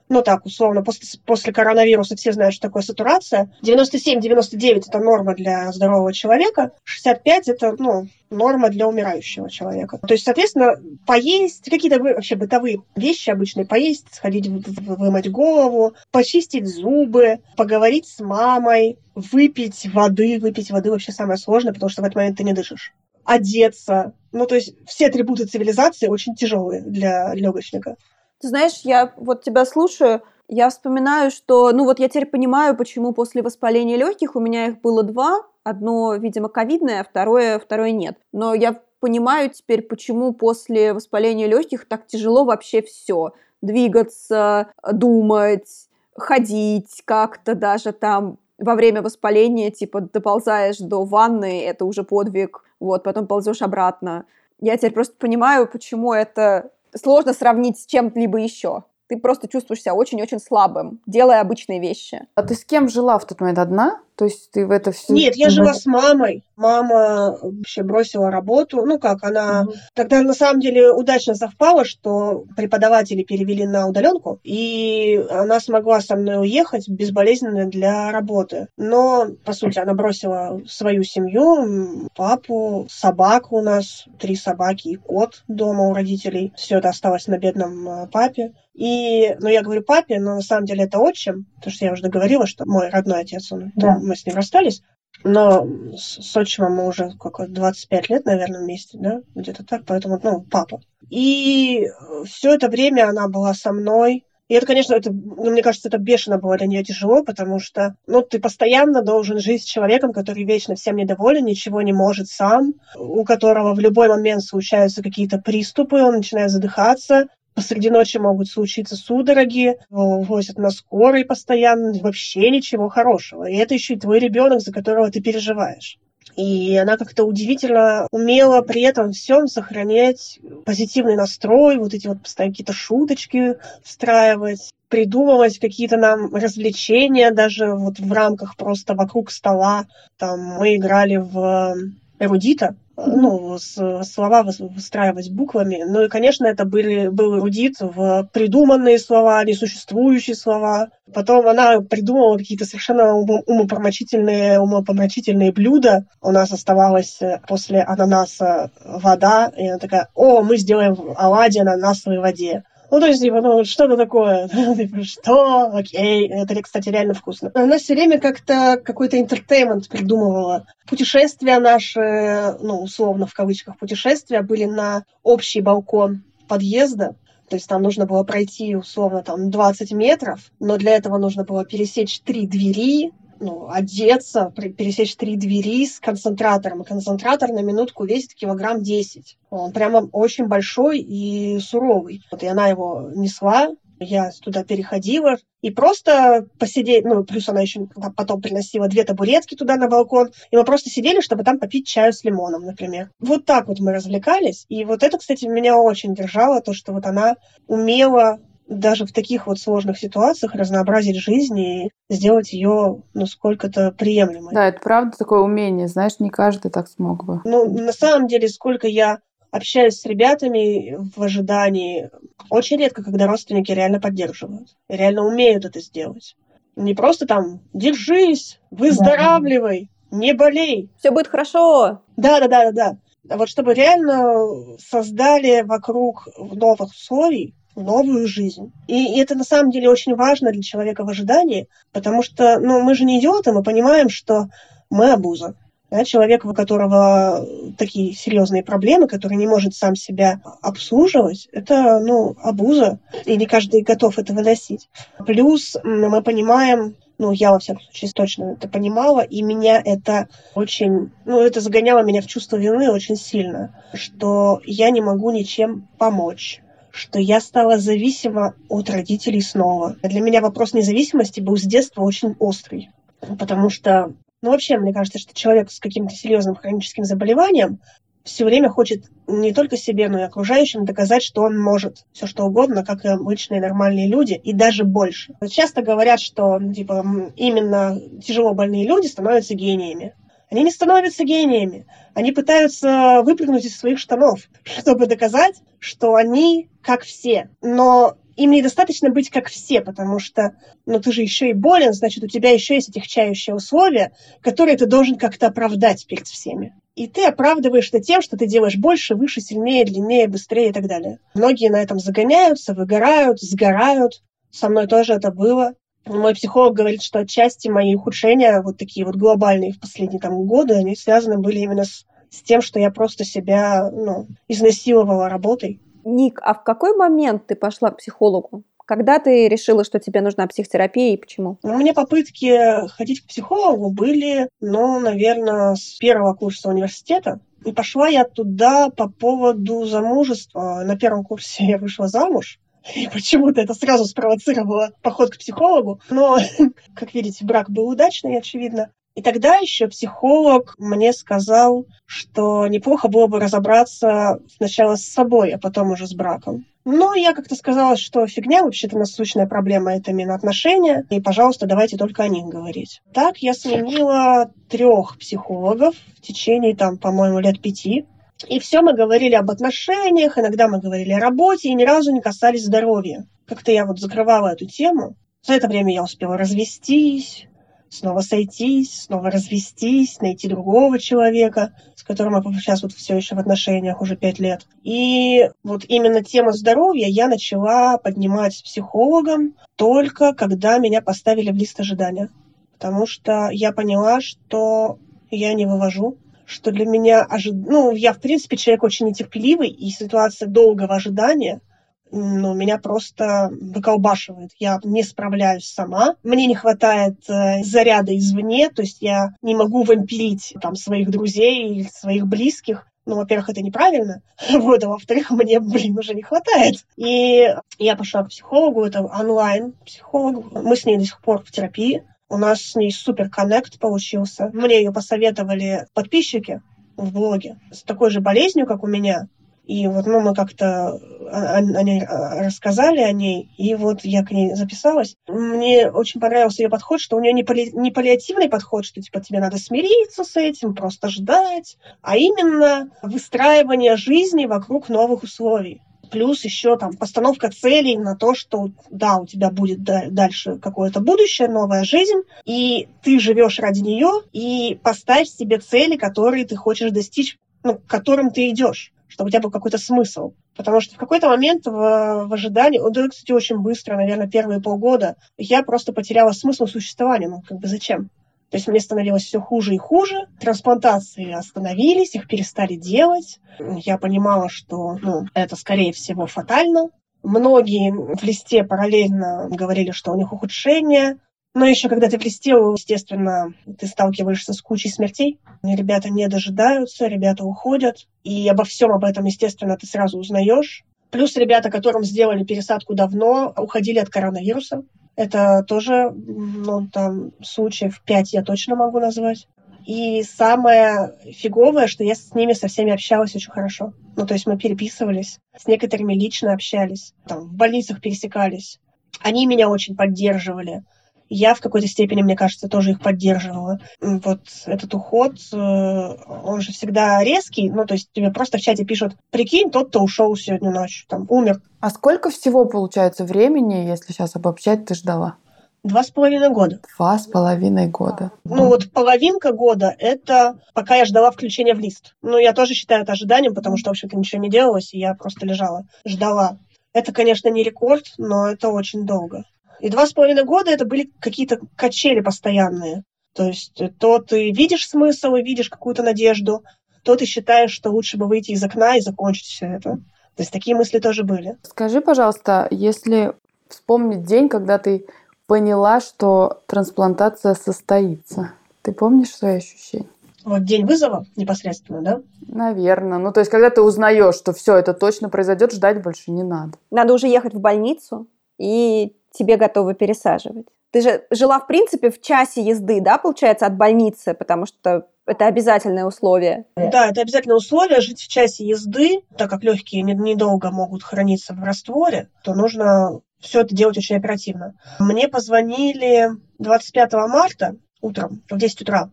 Ну 0.08 0.22
так, 0.22 0.44
условно, 0.46 0.82
после, 0.82 1.06
после 1.24 1.52
коронавируса 1.52 2.16
все 2.16 2.32
знают, 2.32 2.54
что 2.54 2.68
такое 2.68 2.82
сатурация. 2.82 3.50
97-99– 3.62 4.84
это 4.88 4.98
норма 4.98 5.34
для 5.34 5.72
здорового 5.72 6.12
человека, 6.12 6.72
65– 6.84 7.48
это, 7.50 7.74
ну, 7.78 8.08
норма 8.30 8.68
для 8.68 8.86
умирающего 8.86 9.50
человека. 9.50 9.98
То 9.98 10.12
есть, 10.14 10.24
соответственно, 10.24 10.74
поесть, 11.06 11.70
какие-то 11.70 11.98
вообще 12.00 12.36
бытовые 12.36 12.82
вещи 12.96 13.30
обычные, 13.30 13.66
поесть, 13.66 14.06
сходить 14.12 14.48
вымыть 14.48 15.30
голову, 15.30 15.94
почистить 16.10 16.66
зубы, 16.66 17.40
поговорить 17.56 18.06
с 18.06 18.20
мамой, 18.20 18.98
выпить 19.14 19.86
воды. 19.92 20.38
Выпить 20.38 20.70
воды 20.70 20.90
вообще 20.90 21.12
самое 21.12 21.38
сложное, 21.38 21.72
потому 21.72 21.90
что 21.90 22.02
в 22.02 22.04
этот 22.04 22.16
момент 22.16 22.38
ты 22.38 22.44
не 22.44 22.52
дышишь. 22.52 22.92
Одеться. 23.24 24.12
Ну, 24.32 24.46
то 24.46 24.56
есть 24.56 24.74
все 24.86 25.06
атрибуты 25.06 25.46
цивилизации 25.46 26.08
очень 26.08 26.34
тяжелые 26.34 26.82
для 26.82 27.32
легочника. 27.34 27.96
Ты 28.44 28.48
знаешь, 28.48 28.80
я 28.82 29.10
вот 29.16 29.42
тебя 29.42 29.64
слушаю, 29.64 30.20
я 30.48 30.68
вспоминаю, 30.68 31.30
что, 31.30 31.72
ну 31.72 31.84
вот 31.84 31.98
я 31.98 32.10
теперь 32.10 32.26
понимаю, 32.26 32.76
почему 32.76 33.14
после 33.14 33.40
воспаления 33.40 33.96
легких 33.96 34.36
у 34.36 34.40
меня 34.40 34.66
их 34.66 34.82
было 34.82 35.02
два. 35.02 35.46
Одно, 35.62 36.14
видимо, 36.16 36.50
ковидное, 36.50 37.00
а 37.00 37.04
второе, 37.04 37.58
второе 37.58 37.92
нет. 37.92 38.18
Но 38.34 38.52
я 38.52 38.82
понимаю 39.00 39.48
теперь, 39.48 39.80
почему 39.80 40.34
после 40.34 40.92
воспаления 40.92 41.46
легких 41.46 41.88
так 41.88 42.06
тяжело 42.06 42.44
вообще 42.44 42.82
все. 42.82 43.32
Двигаться, 43.62 44.66
думать, 44.92 45.88
ходить 46.14 47.00
как-то 47.06 47.54
даже 47.54 47.92
там 47.92 48.36
во 48.58 48.74
время 48.74 49.00
воспаления, 49.00 49.70
типа, 49.70 50.02
доползаешь 50.02 50.76
до 50.80 51.06
ванны, 51.06 51.64
это 51.64 51.86
уже 51.86 52.04
подвиг, 52.04 52.62
вот, 52.78 53.04
потом 53.04 53.26
ползешь 53.26 53.62
обратно. 53.62 54.26
Я 54.60 54.76
теперь 54.76 54.92
просто 54.92 55.14
понимаю, 55.18 55.66
почему 55.66 56.12
это 56.12 56.70
сложно 56.96 57.32
сравнить 57.32 57.78
с 57.78 57.86
чем-либо 57.86 58.38
еще. 58.38 58.84
Ты 59.14 59.20
просто 59.20 59.46
чувствуешь 59.46 59.80
себя 59.82 59.94
очень-очень 59.94 60.40
слабым, 60.40 61.00
делая 61.06 61.40
обычные 61.40 61.80
вещи. 61.80 62.22
А 62.34 62.42
ты 62.42 62.56
с 62.56 62.64
кем 62.64 62.88
жила 62.88 63.16
в 63.20 63.24
тот 63.24 63.40
момент? 63.40 63.60
Одна? 63.60 64.00
То 64.16 64.24
есть 64.26 64.50
ты 64.52 64.66
в 64.66 64.70
это 64.70 64.92
все... 64.92 65.12
Нет, 65.12 65.36
я 65.36 65.50
жила 65.50 65.74
с 65.74 65.86
мамой. 65.86 66.44
Мама 66.56 67.36
вообще 67.40 67.82
бросила 67.82 68.30
работу. 68.30 68.84
Ну 68.84 68.98
как, 68.98 69.24
она... 69.24 69.62
Угу. 69.62 69.72
Тогда 69.94 70.22
на 70.22 70.34
самом 70.34 70.60
деле 70.60 70.92
удачно 70.92 71.34
совпало, 71.34 71.84
что 71.84 72.44
преподаватели 72.56 73.22
перевели 73.22 73.66
на 73.66 73.88
удаленку, 73.88 74.38
и 74.44 75.24
она 75.30 75.58
смогла 75.58 76.00
со 76.00 76.16
мной 76.16 76.40
уехать 76.40 76.88
безболезненно 76.88 77.66
для 77.66 78.10
работы. 78.12 78.68
Но, 78.76 79.28
по 79.44 79.52
сути, 79.52 79.78
она 79.78 79.94
бросила 79.94 80.60
свою 80.66 81.02
семью, 81.02 82.08
папу, 82.16 82.86
собаку 82.90 83.58
у 83.58 83.62
нас, 83.62 84.06
три 84.18 84.36
собаки 84.36 84.88
и 84.88 84.96
кот 84.96 85.42
дома 85.48 85.88
у 85.88 85.94
родителей. 85.94 86.52
Все 86.56 86.78
это 86.78 86.90
осталось 86.90 87.26
на 87.26 87.38
бедном 87.38 87.88
э, 87.88 88.06
папе. 88.12 88.52
И, 88.74 89.36
ну, 89.38 89.48
я 89.48 89.62
говорю 89.62 89.82
папе, 89.82 90.18
но 90.18 90.34
на 90.34 90.40
самом 90.40 90.66
деле 90.66 90.84
это 90.84 90.98
отчим, 90.98 91.46
потому 91.56 91.72
что 91.72 91.84
я 91.84 91.92
уже 91.92 92.08
говорила, 92.08 92.46
что 92.46 92.64
мой 92.66 92.90
родной 92.90 93.20
отец, 93.20 93.50
он 93.52 93.72
да 93.76 93.98
мы 93.98 94.16
с 94.16 94.26
ним 94.26 94.34
расстались. 94.34 94.82
Но 95.22 95.66
с 95.96 96.36
отчимом 96.36 96.74
мы 96.74 96.88
уже 96.88 97.10
сколько, 97.12 97.46
25 97.46 98.10
лет, 98.10 98.24
наверное, 98.26 98.60
вместе, 98.60 98.98
да, 98.98 99.20
где-то 99.34 99.64
так, 99.64 99.84
поэтому, 99.86 100.18
ну, 100.22 100.42
папа. 100.42 100.80
И 101.08 101.86
все 102.26 102.54
это 102.54 102.68
время 102.68 103.08
она 103.08 103.28
была 103.28 103.54
со 103.54 103.72
мной. 103.72 104.24
И 104.48 104.54
это, 104.54 104.66
конечно, 104.66 104.92
это, 104.94 105.10
ну, 105.10 105.50
мне 105.50 105.62
кажется, 105.62 105.88
это 105.88 105.96
бешено 105.98 106.38
было 106.38 106.58
для 106.58 106.66
нее 106.66 106.84
тяжело, 106.84 107.24
потому 107.24 107.60
что, 107.60 107.96
ну, 108.06 108.20
ты 108.22 108.38
постоянно 108.40 109.02
должен 109.02 109.38
жить 109.38 109.62
с 109.62 109.66
человеком, 109.66 110.12
который 110.12 110.44
вечно 110.44 110.74
всем 110.74 110.96
недоволен, 110.96 111.46
ничего 111.46 111.80
не 111.80 111.94
может 111.94 112.28
сам, 112.28 112.74
у 112.96 113.24
которого 113.24 113.74
в 113.74 113.78
любой 113.78 114.08
момент 114.08 114.42
случаются 114.42 115.02
какие-то 115.02 115.38
приступы, 115.38 116.02
он 116.02 116.16
начинает 116.16 116.50
задыхаться, 116.50 117.28
Посреди 117.54 117.88
ночи 117.88 118.16
могут 118.16 118.48
случиться 118.48 118.96
судороги, 118.96 119.76
возят 119.90 120.58
на 120.58 120.70
скорой 120.70 121.24
постоянно, 121.24 121.92
вообще 122.00 122.50
ничего 122.50 122.88
хорошего. 122.88 123.48
И 123.48 123.56
это 123.56 123.74
еще 123.74 123.94
и 123.94 123.98
твой 123.98 124.18
ребенок, 124.18 124.60
за 124.60 124.72
которого 124.72 125.10
ты 125.10 125.20
переживаешь. 125.20 125.98
И 126.36 126.76
она 126.76 126.96
как-то 126.96 127.24
удивительно 127.24 128.08
умела 128.10 128.60
при 128.62 128.82
этом 128.82 129.12
всем 129.12 129.46
сохранять 129.46 130.40
позитивный 130.64 131.16
настрой, 131.16 131.78
вот 131.78 131.94
эти 131.94 132.08
вот 132.08 132.22
постоянно 132.22 132.52
какие-то 132.52 132.72
шуточки 132.72 133.56
встраивать, 133.84 134.72
придумывать 134.88 135.60
какие-то 135.60 135.96
нам 135.96 136.34
развлечения 136.34 137.30
даже 137.30 137.72
вот 137.74 138.00
в 138.00 138.12
рамках 138.12 138.56
просто 138.56 138.94
вокруг 138.94 139.30
стола. 139.30 139.86
Там 140.18 140.40
мы 140.40 140.74
играли 140.74 141.16
в 141.16 141.76
эрудита, 142.18 142.74
ну, 142.96 143.58
слова 143.58 144.42
выстраивать 144.42 145.30
буквами. 145.30 145.82
Ну 145.86 146.02
и, 146.04 146.08
конечно, 146.08 146.46
это 146.46 146.64
были, 146.64 147.08
был 147.08 147.38
эрудит 147.38 147.74
в 147.80 148.28
придуманные 148.32 148.98
слова, 148.98 149.42
несуществующие 149.44 150.36
слова. 150.36 150.88
Потом 151.12 151.46
она 151.46 151.80
придумала 151.80 152.38
какие-то 152.38 152.64
совершенно 152.64 153.14
умопомрачительные, 153.14 154.60
умопомрачительные 154.60 155.52
блюда. 155.52 156.06
У 156.20 156.30
нас 156.30 156.52
оставалась 156.52 157.20
э, 157.20 157.40
после 157.46 157.82
ананаса 157.82 158.70
вода, 158.84 159.50
и 159.56 159.68
она 159.68 159.78
такая, 159.78 160.08
о, 160.14 160.42
мы 160.42 160.56
сделаем 160.56 160.96
оладьи 161.16 161.60
ананасовой 161.60 162.20
воде. 162.20 162.62
Ну, 162.94 163.00
то 163.00 163.06
есть, 163.08 163.20
типа, 163.20 163.40
ну, 163.40 163.64
что-то 163.64 163.96
такое. 163.96 164.46
Типа, 164.76 165.02
что? 165.02 165.70
Окей. 165.72 166.28
Это, 166.28 166.62
кстати, 166.62 166.90
реально 166.90 167.12
вкусно. 167.14 167.50
Она 167.52 167.78
все 167.78 167.94
время 167.94 168.20
как-то 168.20 168.80
какой-то 168.80 169.18
интертеймент 169.18 169.88
придумывала. 169.88 170.68
Путешествия 170.86 171.58
наши, 171.58 172.56
ну, 172.60 172.84
условно, 172.84 173.26
в 173.26 173.34
кавычках, 173.34 173.78
путешествия 173.78 174.42
были 174.42 174.66
на 174.66 175.02
общий 175.24 175.60
балкон 175.60 176.22
подъезда. 176.46 177.16
То 177.48 177.56
есть 177.56 177.68
там 177.68 177.82
нужно 177.82 178.06
было 178.06 178.22
пройти, 178.22 178.76
условно, 178.76 179.24
там 179.24 179.50
20 179.50 179.90
метров, 179.90 180.52
но 180.60 180.76
для 180.76 180.92
этого 180.94 181.18
нужно 181.18 181.42
было 181.42 181.64
пересечь 181.64 182.20
три 182.20 182.46
двери, 182.46 183.10
ну, 183.40 183.68
одеться, 183.70 184.52
пересечь 184.54 185.16
три 185.16 185.36
двери 185.36 185.86
с 185.86 186.00
концентратором. 186.00 186.82
И 186.82 186.86
концентратор 186.86 187.50
на 187.50 187.60
минутку 187.60 188.04
весит 188.04 188.34
килограмм 188.34 188.82
10. 188.82 189.38
Он 189.50 189.72
прямо 189.72 190.08
очень 190.12 190.46
большой 190.46 191.00
и 191.00 191.58
суровый. 191.60 192.22
Вот 192.30 192.42
и 192.42 192.46
она 192.46 192.68
его 192.68 193.10
несла, 193.14 193.70
я 194.00 194.30
туда 194.42 194.64
переходила 194.64 195.36
и 195.62 195.70
просто 195.70 196.46
посидеть, 196.58 197.04
ну, 197.04 197.24
плюс 197.24 197.48
она 197.48 197.62
еще 197.62 197.86
потом 198.16 198.42
приносила 198.42 198.88
две 198.88 199.04
табуретки 199.04 199.54
туда 199.54 199.76
на 199.76 199.88
балкон, 199.88 200.30
и 200.50 200.56
мы 200.56 200.64
просто 200.64 200.90
сидели, 200.90 201.20
чтобы 201.20 201.44
там 201.44 201.58
попить 201.58 201.86
чаю 201.86 202.12
с 202.12 202.24
лимоном, 202.24 202.64
например. 202.64 203.10
Вот 203.18 203.46
так 203.46 203.68
вот 203.68 203.80
мы 203.80 203.92
развлекались, 203.92 204.66
и 204.68 204.84
вот 204.84 205.02
это, 205.02 205.18
кстати, 205.18 205.46
меня 205.46 205.78
очень 205.78 206.14
держало, 206.14 206.60
то, 206.60 206.74
что 206.74 206.92
вот 206.92 207.06
она 207.06 207.36
умела 207.66 208.40
даже 208.68 209.06
в 209.06 209.12
таких 209.12 209.46
вот 209.46 209.58
сложных 209.58 209.98
ситуациях 209.98 210.54
разнообразить 210.54 211.16
жизнь 211.16 211.58
и 211.58 211.90
сделать 212.08 212.52
ее, 212.52 213.02
ну, 213.12 213.26
сколько-то 213.26 213.92
приемлемой. 213.92 214.54
Да, 214.54 214.66
это 214.68 214.80
правда 214.80 215.16
такое 215.16 215.40
умение, 215.40 215.88
знаешь, 215.88 216.18
не 216.18 216.30
каждый 216.30 216.70
так 216.70 216.88
смог 216.88 217.24
бы. 217.24 217.40
Ну, 217.44 217.70
на 217.70 217.92
самом 217.92 218.26
деле, 218.26 218.48
сколько 218.48 218.86
я 218.86 219.18
общаюсь 219.50 220.00
с 220.00 220.06
ребятами 220.06 220.98
в 221.14 221.22
ожидании, 221.22 222.10
очень 222.50 222.78
редко, 222.78 223.04
когда 223.04 223.26
родственники 223.26 223.70
реально 223.70 224.00
поддерживают, 224.00 224.68
реально 224.88 225.26
умеют 225.26 225.64
это 225.64 225.80
сделать. 225.80 226.36
Не 226.76 226.94
просто 226.94 227.26
там 227.26 227.60
«держись», 227.72 228.58
«выздоравливай», 228.70 229.90
«не 230.10 230.32
болей». 230.32 230.90
Все 230.98 231.12
будет 231.12 231.28
хорошо. 231.28 232.02
Да, 232.16 232.40
да, 232.40 232.48
да, 232.48 232.64
да, 232.64 232.72
да. 232.72 232.96
А 233.28 233.38
вот 233.38 233.48
чтобы 233.48 233.74
реально 233.74 234.76
создали 234.78 235.62
вокруг 235.62 236.28
новых 236.36 236.90
условий 236.90 237.54
новую 237.76 238.26
жизнь. 238.26 238.72
И 238.86 239.18
это 239.18 239.34
на 239.34 239.44
самом 239.44 239.70
деле 239.70 239.88
очень 239.88 240.14
важно 240.14 240.52
для 240.52 240.62
человека 240.62 241.04
в 241.04 241.08
ожидании, 241.08 241.68
потому 241.92 242.22
что 242.22 242.58
ну, 242.58 242.80
мы 242.82 242.94
же 242.94 243.04
не 243.04 243.18
идиоты, 243.18 243.52
мы 243.52 243.62
понимаем, 243.62 244.08
что 244.08 244.48
мы 244.90 245.12
обуза. 245.12 245.56
Да, 245.90 246.04
человек, 246.04 246.44
у 246.44 246.54
которого 246.54 247.46
такие 247.78 248.14
серьезные 248.14 248.64
проблемы, 248.64 249.06
который 249.06 249.36
не 249.36 249.46
может 249.46 249.76
сам 249.76 249.94
себя 249.94 250.40
обслуживать, 250.60 251.48
это 251.52 252.00
ну, 252.00 252.36
обуза, 252.42 252.98
и 253.24 253.36
не 253.36 253.46
каждый 253.46 253.82
готов 253.82 254.18
это 254.18 254.32
выносить. 254.32 254.88
Плюс 255.24 255.76
мы 255.84 256.20
понимаем, 256.22 256.96
ну, 257.18 257.30
я, 257.30 257.52
во 257.52 257.60
всяком 257.60 257.82
случае, 257.82 258.10
точно 258.12 258.44
это 258.54 258.66
понимала, 258.66 259.20
и 259.20 259.42
меня 259.42 259.80
это 259.84 260.28
очень, 260.54 261.12
ну, 261.26 261.40
это 261.40 261.60
загоняло 261.60 262.02
меня 262.02 262.22
в 262.22 262.26
чувство 262.26 262.56
вины 262.56 262.90
очень 262.90 263.16
сильно, 263.16 263.80
что 263.92 264.60
я 264.64 264.90
не 264.90 265.00
могу 265.00 265.30
ничем 265.30 265.86
помочь 265.98 266.60
что 266.94 267.18
я 267.18 267.40
стала 267.40 267.78
зависима 267.78 268.54
от 268.68 268.88
родителей 268.88 269.40
снова. 269.40 269.96
Для 270.02 270.20
меня 270.20 270.40
вопрос 270.40 270.74
независимости 270.74 271.40
был 271.40 271.56
с 271.56 271.62
детства 271.62 272.02
очень 272.02 272.36
острый, 272.38 272.90
потому 273.38 273.68
что, 273.68 274.14
ну 274.42 274.50
вообще, 274.50 274.78
мне 274.78 274.94
кажется, 274.94 275.18
что 275.18 275.34
человек 275.34 275.72
с 275.72 275.80
каким-то 275.80 276.14
серьезным 276.14 276.54
хроническим 276.54 277.04
заболеванием 277.04 277.80
все 278.22 278.44
время 278.44 278.70
хочет 278.70 279.04
не 279.26 279.52
только 279.52 279.76
себе, 279.76 280.08
но 280.08 280.20
и 280.20 280.22
окружающим 280.22 280.84
доказать, 280.84 281.22
что 281.22 281.42
он 281.42 281.58
может 281.58 282.06
все 282.12 282.26
что 282.26 282.44
угодно, 282.44 282.84
как 282.84 283.04
и 283.04 283.08
обычные 283.08 283.60
нормальные 283.60 284.08
люди, 284.08 284.34
и 284.34 284.52
даже 284.52 284.84
больше. 284.84 285.34
Часто 285.50 285.82
говорят, 285.82 286.20
что 286.20 286.58
типа, 286.58 287.04
именно 287.36 288.00
тяжело 288.24 288.54
больные 288.54 288.86
люди 288.86 289.08
становятся 289.08 289.54
гениями. 289.54 290.14
Они 290.50 290.62
не 290.62 290.70
становятся 290.70 291.24
гениями. 291.24 291.86
Они 292.14 292.32
пытаются 292.32 293.22
выпрыгнуть 293.24 293.64
из 293.64 293.76
своих 293.76 293.98
штанов, 293.98 294.40
чтобы 294.64 295.06
доказать, 295.06 295.62
что 295.78 296.14
они 296.14 296.68
как 296.82 297.02
все. 297.02 297.50
Но 297.60 298.16
им 298.36 298.50
недостаточно 298.50 299.10
быть 299.10 299.30
как 299.30 299.48
все, 299.48 299.80
потому 299.80 300.18
что, 300.18 300.56
ну, 300.86 301.00
ты 301.00 301.12
же 301.12 301.22
еще 301.22 301.50
и 301.50 301.54
болен, 301.54 301.92
значит, 301.92 302.24
у 302.24 302.28
тебя 302.28 302.50
еще 302.50 302.74
есть 302.74 302.88
отягчающие 302.88 303.54
условия, 303.54 304.12
которые 304.40 304.76
ты 304.76 304.86
должен 304.86 305.16
как-то 305.16 305.46
оправдать 305.48 306.06
перед 306.06 306.26
всеми. 306.26 306.74
И 306.94 307.08
ты 307.08 307.24
оправдываешь 307.24 307.88
это 307.88 308.00
тем, 308.00 308.22
что 308.22 308.36
ты 308.36 308.46
делаешь 308.46 308.76
больше, 308.76 309.14
выше, 309.14 309.40
сильнее, 309.40 309.84
длиннее, 309.84 310.28
быстрее 310.28 310.70
и 310.70 310.72
так 310.72 310.86
далее. 310.86 311.18
Многие 311.34 311.68
на 311.68 311.82
этом 311.82 311.98
загоняются, 311.98 312.74
выгорают, 312.74 313.40
сгорают. 313.40 314.22
Со 314.50 314.68
мной 314.68 314.86
тоже 314.86 315.14
это 315.14 315.32
было. 315.32 315.74
Мой 316.06 316.34
психолог 316.34 316.74
говорит, 316.74 317.02
что 317.02 317.20
отчасти 317.20 317.68
мои 317.68 317.94
ухудшения, 317.94 318.60
вот 318.62 318.78
такие 318.78 319.06
вот 319.06 319.16
глобальные 319.16 319.72
в 319.72 319.80
последние 319.80 320.20
там 320.20 320.44
годы, 320.44 320.74
они 320.74 320.96
связаны 320.96 321.38
были 321.38 321.60
именно 321.60 321.84
с, 321.84 322.04
с 322.30 322.42
тем, 322.42 322.60
что 322.60 322.78
я 322.78 322.90
просто 322.90 323.24
себя 323.24 323.90
ну, 323.90 324.26
изнасиловала 324.48 325.28
работой. 325.28 325.80
Ник, 326.04 326.38
а 326.42 326.54
в 326.54 326.62
какой 326.62 326.94
момент 326.96 327.46
ты 327.46 327.56
пошла 327.56 327.90
к 327.90 327.98
психологу? 327.98 328.64
Когда 328.86 329.18
ты 329.18 329.48
решила, 329.48 329.82
что 329.82 329.98
тебе 329.98 330.20
нужна 330.20 330.46
психотерапия 330.46 331.14
и 331.14 331.16
почему? 331.16 331.58
Ну, 331.62 331.74
у 331.74 331.78
меня 331.78 331.94
попытки 331.94 332.86
ходить 332.88 333.22
к 333.22 333.28
психологу 333.28 333.90
были, 333.90 334.50
ну, 334.60 335.00
наверное, 335.00 335.74
с 335.74 335.96
первого 335.98 336.34
курса 336.34 336.68
университета. 336.68 337.40
И 337.64 337.72
пошла 337.72 338.08
я 338.08 338.24
туда 338.24 338.90
по 338.90 339.08
поводу 339.08 339.86
замужества. 339.86 340.82
На 340.84 340.98
первом 340.98 341.24
курсе 341.24 341.64
я 341.64 341.78
вышла 341.78 342.08
замуж. 342.08 342.60
И 342.94 343.08
почему-то 343.12 343.60
это 343.60 343.74
сразу 343.74 344.04
спровоцировало 344.04 344.92
поход 345.02 345.30
к 345.30 345.38
психологу. 345.38 346.00
Но, 346.10 346.38
как 346.94 347.14
видите, 347.14 347.44
брак 347.44 347.70
был 347.70 347.88
удачный, 347.88 348.38
очевидно. 348.38 348.90
И 349.14 349.22
тогда 349.22 349.56
еще 349.56 349.86
психолог 349.86 350.74
мне 350.76 351.12
сказал, 351.12 351.86
что 352.04 352.66
неплохо 352.66 353.06
было 353.06 353.28
бы 353.28 353.38
разобраться 353.38 354.40
сначала 354.56 354.96
с 354.96 355.04
собой, 355.04 355.52
а 355.52 355.58
потом 355.58 355.92
уже 355.92 356.08
с 356.08 356.14
браком. 356.14 356.66
Но 356.84 357.14
я 357.14 357.32
как-то 357.32 357.54
сказала, 357.54 357.96
что 357.96 358.26
фигня, 358.26 358.62
вообще-то 358.62 358.98
насущная 358.98 359.46
проблема– 359.46 359.94
это 359.96 360.10
именно 360.10 360.34
отношения, 360.34 361.06
и, 361.08 361.20
пожалуйста, 361.20 361.66
давайте 361.66 361.96
только 361.96 362.24
о 362.24 362.28
них 362.28 362.44
говорить. 362.46 363.00
Так 363.14 363.38
я 363.38 363.54
сменила 363.54 364.50
трех 364.68 365.16
психологов 365.16 365.94
в 366.16 366.20
течение, 366.20 366.76
там, 366.76 366.98
по-моему, 366.98 367.38
лет 367.38 367.62
пяти. 367.62 368.04
И 368.48 368.58
все 368.58 368.82
мы 368.82 368.94
говорили 368.94 369.34
об 369.34 369.50
отношениях, 369.50 370.38
иногда 370.38 370.68
мы 370.68 370.80
говорили 370.80 371.12
о 371.12 371.18
работе, 371.18 371.68
и 371.68 371.74
ни 371.74 371.84
разу 371.84 372.12
не 372.12 372.20
касались 372.20 372.64
здоровья. 372.64 373.26
Как-то 373.46 373.72
я 373.72 373.86
вот 373.86 373.98
закрывала 373.98 374.48
эту 374.48 374.66
тему. 374.66 375.16
За 375.42 375.54
это 375.54 375.68
время 375.68 375.92
я 375.92 376.02
успела 376.02 376.38
развестись, 376.38 377.46
снова 377.90 378.20
сойтись, 378.20 379.02
снова 379.02 379.30
развестись, 379.30 380.20
найти 380.20 380.48
другого 380.48 380.98
человека, 380.98 381.74
с 381.94 382.02
которым 382.02 382.34
я 382.34 382.60
сейчас 382.60 382.82
вот 382.82 382.92
все 382.92 383.16
еще 383.16 383.34
в 383.34 383.38
отношениях 383.38 384.00
уже 384.00 384.16
пять 384.16 384.38
лет. 384.38 384.66
И 384.82 385.50
вот 385.62 385.84
именно 385.86 386.22
тема 386.24 386.52
здоровья 386.52 387.06
я 387.06 387.28
начала 387.28 387.98
поднимать 387.98 388.54
с 388.54 388.62
психологом 388.62 389.54
только 389.76 390.32
когда 390.34 390.78
меня 390.78 391.02
поставили 391.02 391.50
в 391.50 391.56
лист 391.56 391.78
ожидания. 391.80 392.30
Потому 392.72 393.06
что 393.06 393.48
я 393.50 393.72
поняла, 393.72 394.20
что 394.20 394.98
я 395.30 395.54
не 395.54 395.66
вывожу, 395.66 396.18
что 396.46 396.70
для 396.70 396.86
меня 396.86 397.22
ожид... 397.22 397.54
ну, 397.54 397.92
я, 397.92 398.12
в 398.12 398.20
принципе, 398.20 398.56
человек 398.56 398.82
очень 398.82 399.06
нетерпеливый, 399.06 399.68
и 399.68 399.90
ситуация 399.90 400.48
долгого 400.48 400.94
ожидания– 400.94 401.60
ну, 402.16 402.54
меня 402.54 402.78
просто 402.78 403.50
выколбашивает. 403.60 404.52
Я 404.58 404.78
не 404.84 405.02
справляюсь 405.02 405.66
сама. 405.66 406.14
Мне 406.22 406.46
не 406.46 406.54
хватает 406.54 407.18
э, 407.28 407.64
заряда 407.64 408.16
извне, 408.16 408.70
то 408.70 408.82
есть 408.82 408.98
я 409.00 409.30
не 409.42 409.56
могу 409.56 409.82
вампирить 409.82 410.54
там 410.62 410.76
своих 410.76 411.10
друзей 411.10 411.68
или 411.68 411.88
своих 411.92 412.26
близких. 412.26 412.86
Ну, 413.04 413.16
во-первых, 413.16 413.50
это 413.50 413.62
неправильно. 413.62 414.22
Вот, 414.52 414.84
а 414.84 414.88
во-вторых, 414.88 415.30
мне, 415.30 415.58
блин, 415.58 415.98
уже 415.98 416.14
не 416.14 416.22
хватает. 416.22 416.86
И 416.96 417.52
я 417.78 417.96
пошла 417.96 418.22
к 418.22 418.28
психологу, 418.28 418.84
это 418.84 419.02
онлайн-психолог. 419.02 420.52
Мы 420.52 420.76
с 420.76 420.84
ней 420.84 420.98
до 420.98 421.04
сих 421.04 421.20
пор 421.20 421.42
в 421.42 421.50
терапии. 421.50 422.04
У 422.34 422.36
нас 422.36 422.62
с 422.62 422.74
ней 422.74 422.90
супер 422.90 423.30
коннект 423.30 423.78
получился. 423.78 424.50
Мне 424.52 424.78
ее 424.78 424.92
посоветовали 424.92 425.86
подписчики 425.94 426.62
в 426.96 427.12
блоге 427.12 427.60
с 427.70 427.84
такой 427.84 428.10
же 428.10 428.20
болезнью, 428.20 428.66
как 428.66 428.82
у 428.82 428.88
меня. 428.88 429.28
И 429.66 429.86
вот 429.86 430.06
ну, 430.06 430.18
мы 430.18 430.34
как-то 430.34 430.98
о, 431.30 431.58
о 431.58 431.82
ней 431.84 432.04
рассказали 432.04 432.98
о 432.98 433.12
ней, 433.12 433.50
и 433.56 433.76
вот 433.76 434.00
я 434.02 434.24
к 434.24 434.32
ней 434.32 434.52
записалась. 434.56 435.14
Мне 435.28 435.88
очень 435.88 436.20
понравился 436.20 436.64
ее 436.64 436.68
подход, 436.68 437.00
что 437.00 437.16
у 437.16 437.20
нее 437.20 437.32
не, 437.32 437.44
палли, 437.44 437.70
не 437.72 437.92
паллиативный 437.92 438.48
подход, 438.48 438.84
что 438.84 439.00
типа 439.00 439.20
тебе 439.20 439.38
надо 439.38 439.58
смириться 439.58 440.24
с 440.24 440.36
этим, 440.36 440.74
просто 440.74 441.10
ждать, 441.10 441.76
а 442.02 442.16
именно 442.16 442.90
выстраивание 443.00 443.94
жизни 443.94 444.46
вокруг 444.46 444.88
новых 444.88 445.22
условий. 445.22 445.82
Плюс 446.14 446.44
еще 446.44 446.78
там 446.78 446.92
постановка 446.92 447.50
целей 447.50 447.96
на 447.96 448.14
то, 448.14 448.36
что 448.36 448.68
да, 448.88 449.16
у 449.16 449.26
тебя 449.26 449.50
будет 449.50 449.82
дальше 449.82 450.60
какое-то 450.60 451.00
будущее, 451.00 451.48
новая 451.48 451.82
жизнь, 451.82 452.22
и 452.44 452.86
ты 453.02 453.18
живешь 453.18 453.58
ради 453.58 453.80
нее, 453.80 454.22
и 454.32 454.78
поставь 454.80 455.26
себе 455.26 455.58
цели, 455.58 455.96
которые 455.96 456.46
ты 456.46 456.54
хочешь 456.54 456.92
достичь, 456.92 457.36
ну, 457.64 457.78
к 457.78 457.86
которым 457.86 458.30
ты 458.30 458.48
идешь 458.48 458.92
чтобы 459.06 459.28
у 459.28 459.30
тебя 459.30 459.42
был 459.42 459.52
какой-то 459.52 459.78
смысл. 459.78 460.32
Потому 460.56 460.80
что 460.80 460.96
в 460.96 460.98
какой-то 460.98 461.28
момент 461.28 461.66
в, 461.66 461.70
в 461.70 462.32
ожидании, 462.32 462.80
да, 462.90 463.08
кстати, 463.08 463.30
очень 463.30 463.58
быстро, 463.58 463.94
наверное, 463.94 464.26
первые 464.26 464.60
полгода, 464.60 465.14
я 465.36 465.62
просто 465.62 465.92
потеряла 465.92 466.32
смысл 466.32 466.66
существования. 466.66 467.28
Ну, 467.28 467.40
как 467.46 467.58
бы 467.58 467.68
зачем? 467.68 468.10
То 468.54 468.58
есть 468.58 468.68
мне 468.68 468.78
становилось 468.78 469.24
все 469.24 469.40
хуже 469.40 469.74
и 469.74 469.78
хуже. 469.78 470.28
Трансплантации 470.38 471.32
остановились, 471.32 472.14
их 472.14 472.28
перестали 472.28 472.76
делать. 472.76 473.40
Я 473.58 473.98
понимала, 473.98 474.48
что 474.48 474.96
ну, 475.02 475.26
это, 475.34 475.56
скорее 475.56 475.92
всего, 475.92 476.28
фатально. 476.28 476.90
Многие 477.24 477.90
в 477.90 478.22
листе 478.22 478.62
параллельно 478.62 479.48
говорили, 479.50 479.90
что 479.90 480.12
у 480.12 480.16
них 480.16 480.32
ухудшение. 480.32 481.16
Но 481.52 481.66
еще 481.66 481.88
когда 481.88 482.08
ты 482.08 482.16
в 482.16 482.22
листе, 482.22 482.50
естественно, 482.50 483.52
ты 483.76 483.88
сталкиваешься 483.88 484.52
с 484.52 484.62
кучей 484.62 484.88
смертей. 484.88 485.40
Ребята 485.64 486.08
не 486.08 486.28
дожидаются, 486.28 487.08
ребята 487.08 487.42
уходят. 487.42 488.06
И 488.22 488.48
обо 488.48 488.62
всем 488.62 488.92
об 488.92 489.02
этом, 489.02 489.24
естественно, 489.24 489.76
ты 489.76 489.88
сразу 489.88 490.16
узнаешь. 490.16 490.84
Плюс 491.14 491.36
ребята, 491.36 491.70
которым 491.70 492.02
сделали 492.02 492.42
пересадку 492.42 492.94
давно, 492.94 493.54
уходили 493.56 494.00
от 494.00 494.08
коронавируса. 494.08 494.82
Это 495.14 495.62
тоже, 495.62 496.10
ну, 496.10 496.88
там, 496.88 497.30
случаев 497.40 498.02
пять 498.04 498.32
я 498.32 498.42
точно 498.42 498.74
могу 498.74 498.98
назвать. 498.98 499.46
И 499.86 500.24
самое 500.24 501.14
фиговое, 501.30 501.86
что 501.86 502.02
я 502.02 502.16
с 502.16 502.34
ними 502.34 502.52
со 502.52 502.66
всеми 502.66 502.90
общалась 502.90 503.36
очень 503.36 503.52
хорошо. 503.52 503.92
Ну, 504.16 504.26
то 504.26 504.34
есть 504.34 504.48
мы 504.48 504.58
переписывались, 504.58 505.38
с 505.56 505.68
некоторыми 505.68 506.14
лично 506.14 506.52
общались, 506.52 507.14
там, 507.28 507.42
в 507.42 507.54
больницах 507.54 508.00
пересекались. 508.00 508.80
Они 509.20 509.46
меня 509.46 509.68
очень 509.68 509.94
поддерживали 509.94 510.82
я 511.28 511.54
в 511.54 511.60
какой-то 511.60 511.86
степени, 511.86 512.22
мне 512.22 512.36
кажется, 512.36 512.68
тоже 512.68 512.92
их 512.92 513.00
поддерживала. 513.00 513.80
Вот 514.00 514.40
этот 514.66 514.94
уход, 514.94 515.34
э, 515.52 515.56
он 515.56 516.60
же 516.60 516.72
всегда 516.72 517.22
резкий, 517.22 517.70
ну, 517.70 517.84
то 517.84 517.94
есть 517.94 518.10
тебе 518.12 518.30
просто 518.30 518.58
в 518.58 518.60
чате 518.60 518.84
пишут, 518.84 519.16
прикинь, 519.30 519.70
тот-то 519.70 520.00
ушел 520.00 520.34
сегодня 520.36 520.70
ночью, 520.70 521.06
там, 521.08 521.26
умер. 521.28 521.60
А 521.80 521.90
сколько 521.90 522.30
всего, 522.30 522.64
получается, 522.64 523.24
времени, 523.24 523.86
если 523.88 524.12
сейчас 524.12 524.36
обобщать, 524.36 524.86
ты 524.86 524.94
ждала? 524.94 525.36
Два 525.82 526.02
с 526.02 526.10
половиной 526.10 526.48
года. 526.48 526.80
Два 526.96 527.18
с 527.18 527.26
половиной 527.26 527.88
года. 527.88 528.30
Ну 528.44 528.68
вот 528.68 528.90
половинка 528.90 529.52
года– 529.52 529.94
это 529.98 530.58
пока 530.72 530.96
я 530.96 531.04
ждала 531.04 531.30
включения 531.30 531.74
в 531.74 531.78
лист. 531.78 532.14
Ну, 532.22 532.38
я 532.38 532.54
тоже 532.54 532.72
считаю 532.72 533.02
это 533.02 533.12
ожиданием, 533.12 533.54
потому 533.54 533.76
что, 533.76 533.90
в 533.90 533.92
общем-то, 533.92 534.16
ничего 534.16 534.40
не 534.40 534.48
делалось, 534.48 534.94
и 534.94 534.98
я 534.98 535.12
просто 535.12 535.44
лежала, 535.44 535.82
ждала. 536.06 536.58
Это, 536.94 537.12
конечно, 537.12 537.48
не 537.48 537.62
рекорд, 537.62 538.14
но 538.16 538.48
это 538.48 538.70
очень 538.70 539.04
долго. 539.04 539.44
И 539.80 539.88
два 539.88 540.06
с 540.06 540.12
половиной 540.12 540.44
года 540.44 540.70
это 540.70 540.84
были 540.84 541.10
какие-то 541.20 541.58
качели 541.76 542.20
постоянные. 542.20 543.04
То 543.34 543.48
есть 543.48 543.80
э, 543.80 543.90
то 543.98 544.18
ты 544.18 544.52
видишь 544.52 544.88
смысл 544.88 545.34
и 545.34 545.42
видишь 545.42 545.68
какую-то 545.68 546.02
надежду, 546.02 546.62
то 547.02 547.16
ты 547.16 547.26
считаешь, 547.26 547.72
что 547.72 547.90
лучше 547.90 548.16
бы 548.16 548.26
выйти 548.26 548.52
из 548.52 548.62
окна 548.62 548.96
и 548.96 549.00
закончить 549.00 549.46
все 549.46 549.66
это. 549.66 549.98
То 550.36 550.40
есть 550.40 550.52
такие 550.52 550.76
мысли 550.76 550.98
тоже 550.98 551.22
были. 551.22 551.56
Скажи, 551.62 552.00
пожалуйста, 552.00 552.66
если 552.70 553.34
вспомнить 553.68 554.24
день, 554.24 554.48
когда 554.48 554.78
ты 554.78 555.06
поняла, 555.46 556.00
что 556.00 556.62
трансплантация 556.66 557.54
состоится, 557.54 558.52
ты 558.82 558.92
помнишь 558.92 559.34
свои 559.34 559.56
ощущения? 559.56 560.06
Вот 560.44 560.64
день 560.64 560.84
вызова 560.84 561.24
непосредственно, 561.36 562.02
да? 562.02 562.20
Наверное. 562.46 563.18
Ну, 563.18 563.32
то 563.32 563.40
есть, 563.40 563.50
когда 563.50 563.70
ты 563.70 563.80
узнаешь, 563.80 564.34
что 564.34 564.52
все 564.52 564.76
это 564.76 564.92
точно 564.92 565.30
произойдет, 565.30 565.72
ждать 565.72 566.02
больше 566.02 566.30
не 566.30 566.42
надо. 566.42 566.72
Надо 566.90 567.14
уже 567.14 567.28
ехать 567.28 567.54
в 567.54 567.60
больницу 567.60 568.26
и 568.58 569.14
тебе 569.34 569.56
готовы 569.56 569.94
пересаживать. 569.94 570.66
Ты 570.90 571.00
же 571.00 571.24
жила, 571.30 571.58
в 571.58 571.66
принципе, 571.66 572.10
в 572.10 572.20
часе 572.20 572.62
езды, 572.62 573.00
да, 573.00 573.18
получается, 573.18 573.66
от 573.66 573.76
больницы, 573.76 574.32
потому 574.32 574.64
что 574.64 575.08
это 575.26 575.46
обязательное 575.46 576.04
условие. 576.04 576.66
Да, 576.76 577.08
это 577.08 577.20
обязательное 577.20 577.56
условие 577.56 578.00
жить 578.00 578.20
в 578.20 578.28
часе 578.28 578.64
езды, 578.64 579.22
так 579.36 579.50
как 579.50 579.64
легкие 579.64 580.02
недолго 580.02 580.70
могут 580.70 581.02
храниться 581.02 581.54
в 581.54 581.62
растворе, 581.64 582.28
то 582.44 582.54
нужно 582.54 583.20
все 583.40 583.62
это 583.62 583.74
делать 583.74 583.98
очень 583.98 584.16
оперативно. 584.16 584.74
Мне 585.00 585.28
позвонили 585.28 586.28
25 586.58 587.12
марта 587.28 587.76
утром 588.00 588.42
в 588.48 588.56
10 588.56 588.82
утра, 588.82 589.10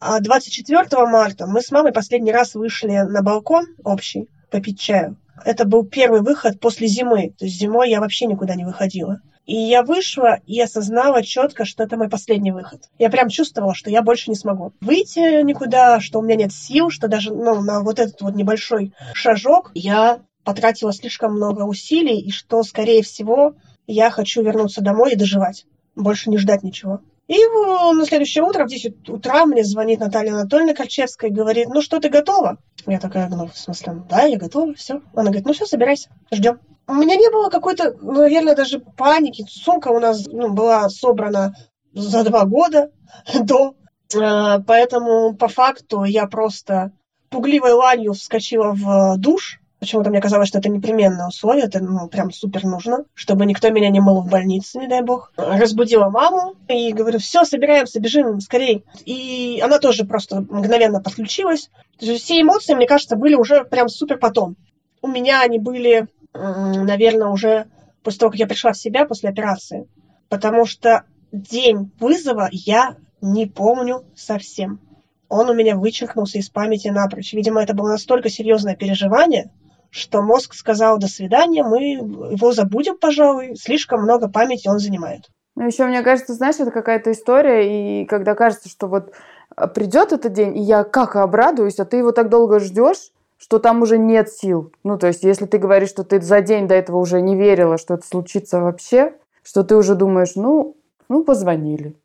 а 0.00 0.20
24 0.20 1.06
марта 1.06 1.46
мы 1.46 1.62
с 1.62 1.70
мамой 1.70 1.92
последний 1.92 2.32
раз 2.32 2.54
вышли 2.54 2.90
на 2.90 3.22
балкон 3.22 3.64
общий 3.84 4.28
попить 4.50 4.80
чаю. 4.80 5.16
Это 5.44 5.64
был 5.64 5.84
первый 5.86 6.20
выход 6.20 6.60
после 6.60 6.86
зимы. 6.88 7.34
То 7.38 7.46
есть 7.46 7.58
зимой 7.58 7.88
я 7.88 8.00
вообще 8.00 8.26
никуда 8.26 8.54
не 8.54 8.64
выходила. 8.64 9.20
И 9.46 9.56
я 9.56 9.82
вышла 9.82 10.38
и 10.46 10.60
осознала 10.60 11.22
четко, 11.22 11.64
что 11.64 11.82
это 11.82 11.96
мой 11.96 12.08
последний 12.08 12.52
выход. 12.52 12.82
Я 12.98 13.10
прям 13.10 13.28
чувствовала, 13.28 13.74
что 13.74 13.90
я 13.90 14.02
больше 14.02 14.30
не 14.30 14.36
смогу 14.36 14.72
выйти 14.80 15.42
никуда, 15.42 16.00
что 16.00 16.20
у 16.20 16.22
меня 16.22 16.36
нет 16.36 16.52
сил, 16.52 16.90
что 16.90 17.08
даже 17.08 17.34
ну, 17.34 17.60
на 17.60 17.80
вот 17.80 17.98
этот 17.98 18.20
вот 18.20 18.34
небольшой 18.34 18.92
шажок 19.14 19.72
я 19.74 20.20
потратила 20.44 20.92
слишком 20.92 21.34
много 21.34 21.62
усилий, 21.62 22.20
и 22.20 22.30
что, 22.30 22.62
скорее 22.62 23.02
всего, 23.02 23.54
я 23.86 24.10
хочу 24.10 24.42
вернуться 24.42 24.82
домой 24.82 25.12
и 25.12 25.16
доживать. 25.16 25.66
Больше 25.94 26.30
не 26.30 26.38
ждать 26.38 26.62
ничего. 26.62 27.00
И 27.28 27.36
на 27.36 28.04
следующее 28.04 28.44
утро 28.44 28.64
в 28.64 28.68
10 28.68 29.08
утра 29.08 29.46
мне 29.46 29.64
звонит 29.64 30.00
Наталья 30.00 30.32
Анатольевна 30.32 30.74
Кольчевская 30.74 31.30
и 31.30 31.32
говорит, 31.32 31.68
ну 31.68 31.80
что, 31.80 32.00
ты 32.00 32.08
готова? 32.08 32.58
Я 32.86 32.98
такая, 32.98 33.28
ну, 33.28 33.46
в 33.46 33.56
смысле, 33.56 34.02
да, 34.10 34.24
я 34.24 34.36
готова, 34.38 34.74
все. 34.74 35.00
Она 35.14 35.26
говорит, 35.26 35.46
ну 35.46 35.52
все, 35.52 35.64
собирайся, 35.64 36.10
ждем. 36.32 36.58
У 36.88 36.94
меня 36.94 37.16
не 37.16 37.30
было 37.30 37.48
какой-то, 37.48 37.94
наверное, 38.00 38.56
даже 38.56 38.80
паники. 38.80 39.44
Сумка 39.48 39.88
у 39.88 40.00
нас 40.00 40.26
ну, 40.26 40.52
была 40.52 40.88
собрана 40.88 41.54
за 41.92 42.24
два 42.24 42.44
года 42.44 42.90
до, 43.40 43.74
а, 44.16 44.60
поэтому 44.60 45.34
по 45.34 45.48
факту 45.48 46.04
я 46.04 46.26
просто 46.26 46.92
пугливой 47.30 47.72
ланью 47.72 48.12
вскочила 48.12 48.72
в 48.72 49.16
душ, 49.16 49.62
Почему-то 49.82 50.10
мне 50.10 50.20
казалось, 50.20 50.46
что 50.46 50.58
это 50.60 50.68
непременное 50.68 51.26
условие, 51.26 51.64
это 51.64 51.80
ну, 51.80 52.06
прям 52.06 52.30
супер 52.30 52.62
нужно, 52.62 53.04
чтобы 53.14 53.46
никто 53.46 53.68
меня 53.70 53.88
не 53.88 53.98
мыл 53.98 54.20
в 54.20 54.30
больнице, 54.30 54.78
не 54.78 54.86
дай 54.86 55.02
бог. 55.02 55.32
Разбудила 55.36 56.08
маму 56.08 56.54
и 56.68 56.92
говорю, 56.92 57.18
все, 57.18 57.44
собираемся, 57.44 57.98
бежим 57.98 58.38
скорей. 58.38 58.84
И 59.06 59.60
она 59.60 59.80
тоже 59.80 60.04
просто 60.04 60.42
мгновенно 60.42 61.02
подключилась. 61.02 61.68
Все 61.98 62.40
эмоции, 62.40 62.74
мне 62.74 62.86
кажется, 62.86 63.16
были 63.16 63.34
уже 63.34 63.64
прям 63.64 63.88
супер 63.88 64.18
потом. 64.18 64.54
У 65.00 65.08
меня 65.08 65.42
они 65.42 65.58
были, 65.58 66.06
наверное, 66.34 67.28
уже 67.28 67.66
после 68.02 68.20
того, 68.20 68.30
как 68.30 68.40
я 68.40 68.46
пришла 68.46 68.72
в 68.72 68.78
себя 68.78 69.04
после 69.04 69.30
операции. 69.30 69.88
Потому 70.28 70.64
что 70.66 71.04
день 71.30 71.90
вызова 72.00 72.48
я 72.50 72.96
не 73.20 73.46
помню 73.46 74.04
совсем. 74.14 74.80
Он 75.28 75.48
у 75.48 75.54
меня 75.54 75.76
вычеркнулся 75.76 76.38
из 76.38 76.50
памяти 76.50 76.88
напрочь. 76.88 77.32
Видимо, 77.32 77.62
это 77.62 77.74
было 77.74 77.88
настолько 77.88 78.28
серьезное 78.28 78.76
переживание, 78.76 79.50
что 79.90 80.22
мозг 80.22 80.54
сказал 80.54 80.98
«до 80.98 81.06
свидания», 81.06 81.62
мы 81.62 82.32
его 82.32 82.52
забудем, 82.52 82.98
пожалуй, 82.98 83.56
слишком 83.56 84.02
много 84.02 84.28
памяти 84.28 84.68
он 84.68 84.78
занимает. 84.78 85.30
Ну, 85.54 85.66
еще, 85.66 85.84
мне 85.84 86.02
кажется, 86.02 86.34
знаешь, 86.34 86.56
это 86.58 86.70
какая-то 86.70 87.12
история, 87.12 88.02
и 88.02 88.06
когда 88.06 88.34
кажется, 88.34 88.68
что 88.70 88.88
вот 88.88 89.12
а, 89.54 89.68
придет 89.68 90.12
этот 90.12 90.32
день, 90.32 90.56
и 90.56 90.62
я 90.62 90.82
как 90.82 91.16
обрадуюсь, 91.16 91.78
а 91.78 91.84
ты 91.84 91.98
его 91.98 92.12
так 92.12 92.30
долго 92.30 92.58
ждешь, 92.58 93.10
что 93.42 93.58
там 93.58 93.82
уже 93.82 93.98
нет 93.98 94.30
сил. 94.30 94.72
Ну, 94.84 94.96
то 94.96 95.08
есть, 95.08 95.24
если 95.24 95.46
ты 95.46 95.58
говоришь, 95.58 95.88
что 95.88 96.04
ты 96.04 96.20
за 96.20 96.40
день 96.42 96.68
до 96.68 96.76
этого 96.76 96.98
уже 96.98 97.20
не 97.20 97.34
верила, 97.34 97.76
что 97.76 97.94
это 97.94 98.06
случится 98.06 98.60
вообще, 98.60 99.14
что 99.42 99.64
ты 99.64 99.74
уже 99.74 99.96
думаешь, 99.96 100.36
ну, 100.36 100.76
ну, 101.08 101.24
позвонили. 101.24 101.96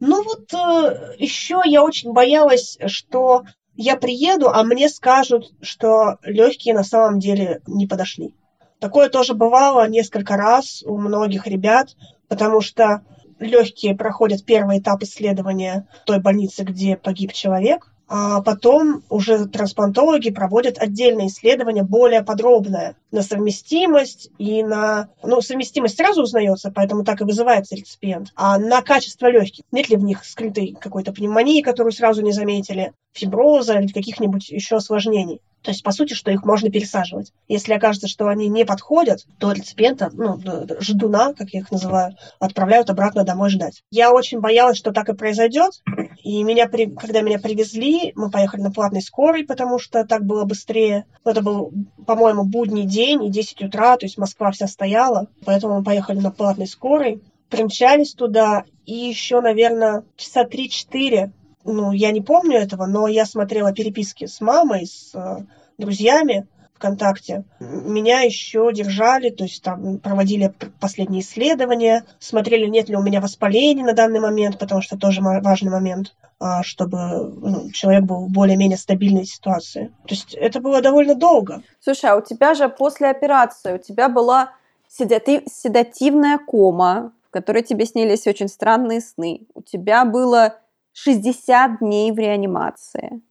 Ну 0.00 0.22
вот 0.22 0.52
э, 0.54 1.14
еще 1.18 1.60
я 1.66 1.82
очень 1.82 2.12
боялась, 2.12 2.78
что 2.86 3.44
я 3.74 3.96
приеду, 3.96 4.48
а 4.48 4.62
мне 4.62 4.88
скажут, 4.88 5.52
что 5.60 6.16
легкие 6.22 6.74
на 6.74 6.82
самом 6.82 7.18
деле 7.18 7.60
не 7.66 7.86
подошли. 7.86 8.34
Такое 8.80 9.10
тоже 9.10 9.34
бывало 9.34 9.86
несколько 9.88 10.36
раз 10.36 10.82
у 10.82 10.96
многих 10.96 11.46
ребят, 11.46 11.90
потому 12.28 12.62
что 12.62 13.02
легкие 13.38 13.94
проходят 13.94 14.46
первый 14.46 14.78
этап 14.78 15.02
исследования 15.02 15.88
той 16.06 16.20
больницы, 16.20 16.64
где 16.64 16.96
погиб 16.96 17.32
человек, 17.32 17.92
а 18.08 18.40
потом 18.40 19.02
уже 19.08 19.46
трансплантологи 19.46 20.30
проводят 20.30 20.78
отдельное 20.78 21.26
исследование, 21.26 21.82
более 21.82 22.22
подробное, 22.22 22.96
на 23.10 23.22
совместимость 23.22 24.30
и 24.38 24.62
на... 24.62 25.08
Ну, 25.24 25.40
совместимость 25.40 25.96
сразу 25.96 26.22
узнается, 26.22 26.70
поэтому 26.72 27.04
так 27.04 27.20
и 27.20 27.24
вызывается 27.24 27.74
реципиент. 27.74 28.32
А 28.36 28.58
на 28.58 28.82
качество 28.82 29.26
легких. 29.26 29.64
Нет 29.72 29.88
ли 29.88 29.96
в 29.96 30.04
них 30.04 30.24
скрытой 30.24 30.76
какой-то 30.80 31.12
пневмонии, 31.12 31.62
которую 31.62 31.92
сразу 31.92 32.22
не 32.22 32.32
заметили, 32.32 32.92
фиброза 33.12 33.78
или 33.78 33.88
каких-нибудь 33.88 34.50
еще 34.50 34.76
осложнений. 34.76 35.40
То 35.66 35.72
есть, 35.72 35.82
по 35.82 35.90
сути, 35.90 36.14
что 36.14 36.30
их 36.30 36.44
можно 36.44 36.70
пересаживать. 36.70 37.32
Если 37.48 37.72
окажется, 37.72 38.06
что 38.06 38.28
они 38.28 38.46
не 38.46 38.64
подходят, 38.64 39.26
то 39.40 39.50
реципиента, 39.50 40.10
ну, 40.12 40.38
ждуна, 40.78 41.34
как 41.34 41.48
я 41.50 41.58
их 41.58 41.72
называю, 41.72 42.14
отправляют 42.38 42.88
обратно 42.88 43.24
домой 43.24 43.50
ждать. 43.50 43.82
Я 43.90 44.12
очень 44.12 44.38
боялась, 44.38 44.78
что 44.78 44.92
так 44.92 45.08
и 45.08 45.14
произойдет. 45.14 45.82
И 46.22 46.40
меня, 46.44 46.68
когда 46.68 47.20
меня 47.20 47.40
привезли, 47.40 48.12
мы 48.14 48.30
поехали 48.30 48.60
на 48.60 48.70
платной 48.70 49.02
скорой, 49.02 49.42
потому 49.42 49.80
что 49.80 50.04
так 50.04 50.24
было 50.24 50.44
быстрее. 50.44 51.04
Это 51.24 51.42
был, 51.42 51.72
по-моему, 52.06 52.44
будний 52.44 52.84
день 52.84 53.24
и 53.24 53.30
10 53.30 53.62
утра, 53.62 53.96
то 53.96 54.06
есть 54.06 54.18
Москва 54.18 54.52
вся 54.52 54.68
стояла. 54.68 55.26
Поэтому 55.44 55.78
мы 55.78 55.82
поехали 55.82 56.20
на 56.20 56.30
платной 56.30 56.68
скорой. 56.68 57.24
Примчались 57.50 58.12
туда, 58.12 58.62
и 58.84 58.94
еще, 58.94 59.40
наверное, 59.40 60.04
часа 60.16 60.44
3-4 60.44 61.32
ну, 61.66 61.92
я 61.92 62.12
не 62.12 62.20
помню 62.20 62.58
этого, 62.58 62.86
но 62.86 63.08
я 63.08 63.26
смотрела 63.26 63.72
переписки 63.72 64.26
с 64.26 64.40
мамой, 64.40 64.86
с 64.86 65.12
э, 65.14 65.44
друзьями 65.78 66.46
ВКонтакте. 66.76 67.44
Меня 67.58 68.20
еще 68.20 68.70
держали, 68.72 69.30
то 69.30 69.44
есть 69.44 69.62
там 69.62 69.98
проводили 69.98 70.52
последние 70.78 71.22
исследования, 71.22 72.04
смотрели, 72.18 72.66
нет 72.66 72.88
ли 72.88 72.96
у 72.96 73.02
меня 73.02 73.20
воспаления 73.20 73.84
на 73.84 73.94
данный 73.94 74.20
момент, 74.20 74.58
потому 74.58 74.82
что 74.82 74.98
тоже 74.98 75.22
важный 75.22 75.70
момент, 75.70 76.14
а, 76.38 76.62
чтобы 76.62 76.98
ну, 76.98 77.70
человек 77.70 78.04
был 78.04 78.26
в 78.26 78.30
более-менее 78.30 78.76
стабильной 78.76 79.24
ситуации. 79.24 79.86
То 80.06 80.14
есть 80.14 80.34
это 80.34 80.60
было 80.60 80.82
довольно 80.82 81.14
долго. 81.14 81.62
Слушай, 81.80 82.10
а 82.10 82.16
у 82.16 82.20
тебя 82.20 82.54
же 82.54 82.68
после 82.68 83.08
операции, 83.08 83.74
у 83.74 83.78
тебя 83.78 84.08
была 84.08 84.52
седатив, 84.88 85.42
седативная 85.46 86.38
кома, 86.38 87.12
в 87.26 87.30
которой 87.30 87.62
тебе 87.62 87.86
снились 87.86 88.26
очень 88.26 88.48
странные 88.48 89.00
сны. 89.00 89.46
У 89.54 89.62
тебя 89.62 90.04
было 90.04 90.58
60 90.92 91.80
дней 91.80 92.12
в 92.12 92.18
реанимации. 92.18 93.22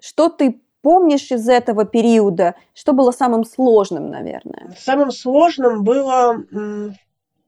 Что 0.00 0.28
ты 0.28 0.60
помнишь 0.82 1.30
из 1.30 1.48
этого 1.48 1.84
периода? 1.84 2.54
Что 2.74 2.92
было 2.92 3.10
самым 3.10 3.44
сложным, 3.44 4.10
наверное? 4.10 4.74
Самым 4.78 5.10
сложным 5.10 5.84
было 5.84 6.44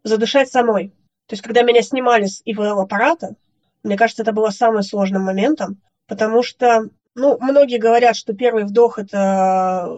задышать 0.05 0.51
самой. 0.51 0.89
То 1.27 1.35
есть, 1.35 1.43
когда 1.43 1.63
меня 1.63 1.83
снимали 1.83 2.27
с 2.27 2.43
ИВЛ-аппарата, 2.45 3.37
мне 3.83 3.97
кажется, 3.97 4.23
это 4.23 4.33
было 4.33 4.51
самым 4.51 4.83
сложным 4.83 5.23
моментом, 5.23 5.81
потому 6.07 6.43
что, 6.43 6.89
ну, 7.15 7.39
многие 7.41 7.79
говорят, 7.79 8.17
что 8.17 8.35
первый 8.35 8.65
вдох– 8.65 8.99
это 8.99 9.89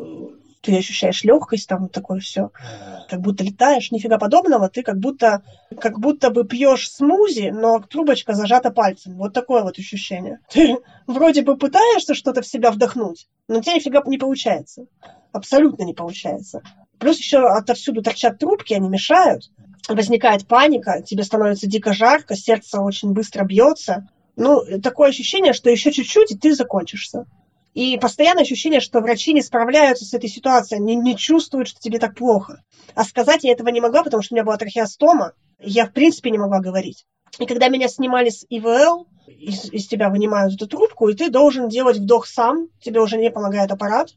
ты 0.64 0.78
ощущаешь 0.78 1.22
легкость, 1.24 1.68
там 1.68 1.88
такое 1.88 2.20
все, 2.20 2.50
как 3.08 3.20
будто 3.20 3.44
летаешь, 3.44 3.90
нифига 3.90 4.18
подобного, 4.18 4.70
ты 4.70 4.82
как 4.82 4.98
будто, 4.98 5.42
как 5.78 6.00
будто 6.00 6.30
бы 6.30 6.44
пьешь 6.44 6.90
смузи, 6.90 7.50
но 7.52 7.80
трубочка 7.80 8.32
зажата 8.32 8.70
пальцем. 8.70 9.16
Вот 9.16 9.34
такое 9.34 9.62
вот 9.62 9.78
ощущение. 9.78 10.40
Ты 10.50 10.78
вроде 11.06 11.42
бы 11.42 11.56
пытаешься 11.56 12.14
что-то 12.14 12.40
в 12.40 12.46
себя 12.46 12.70
вдохнуть, 12.70 13.28
но 13.46 13.60
тебе 13.60 13.76
нифига 13.76 14.02
не 14.06 14.18
получается. 14.18 14.86
Абсолютно 15.32 15.82
не 15.82 15.92
получается. 15.92 16.62
Плюс 16.98 17.18
еще 17.18 17.46
отовсюду 17.46 18.02
торчат 18.02 18.38
трубки, 18.38 18.72
они 18.72 18.88
мешают. 18.88 19.50
Возникает 19.88 20.46
паника, 20.46 21.02
тебе 21.02 21.24
становится 21.24 21.66
дико 21.66 21.92
жарко, 21.92 22.34
сердце 22.34 22.80
очень 22.80 23.12
быстро 23.12 23.44
бьется. 23.44 24.08
Ну, 24.36 24.62
такое 24.82 25.10
ощущение, 25.10 25.52
что 25.52 25.68
еще 25.68 25.92
чуть-чуть, 25.92 26.32
и 26.32 26.38
ты 26.38 26.54
закончишься. 26.54 27.26
И 27.75 27.99
постоянное 27.99 28.45
ощущение, 28.45 28.81
что 28.81 29.01
врачи 29.01 29.33
не 29.33 29.43
справляются 29.43 30.05
с 30.05 30.14
этой 30.14 30.29
ситуацией, 30.29 30.81
не, 30.81 30.95
не 30.95 31.16
чувствуют, 31.16 31.68
что 31.68 31.81
тебе 31.81 31.99
так 31.99 32.14
плохо. 32.14 32.62
А 32.95 33.05
сказать 33.05 33.43
я 33.43 33.53
этого 33.53 33.68
не 33.68 33.81
могла, 33.81 34.05
потому 34.05 34.22
что 34.22 34.33
у 34.33 34.37
меня 34.37 34.45
была 34.45 34.57
трахеостома, 34.57 35.33
я 35.59 35.87
в 35.87 35.93
принципе 35.93 36.31
не 36.31 36.39
могла 36.39 36.61
говорить. 36.61 37.05
И 37.41 37.47
когда 37.47 37.68
меня 37.68 37.89
снимали 37.89 38.31
с 38.31 38.47
ИВЛ, 38.49 39.09
из, 39.27 39.72
из 39.72 39.89
тебя 39.89 40.09
вынимают 40.09 40.55
эту 40.55 40.68
трубку, 40.68 41.09
и 41.09 41.14
ты 41.14 41.31
должен 41.31 41.68
делать 41.68 41.97
вдох 41.97 42.27
сам, 42.27 42.68
тебе 42.81 43.01
уже 43.01 43.16
не 43.16 43.31
помогает 43.31 43.72
аппарат. 43.72 44.11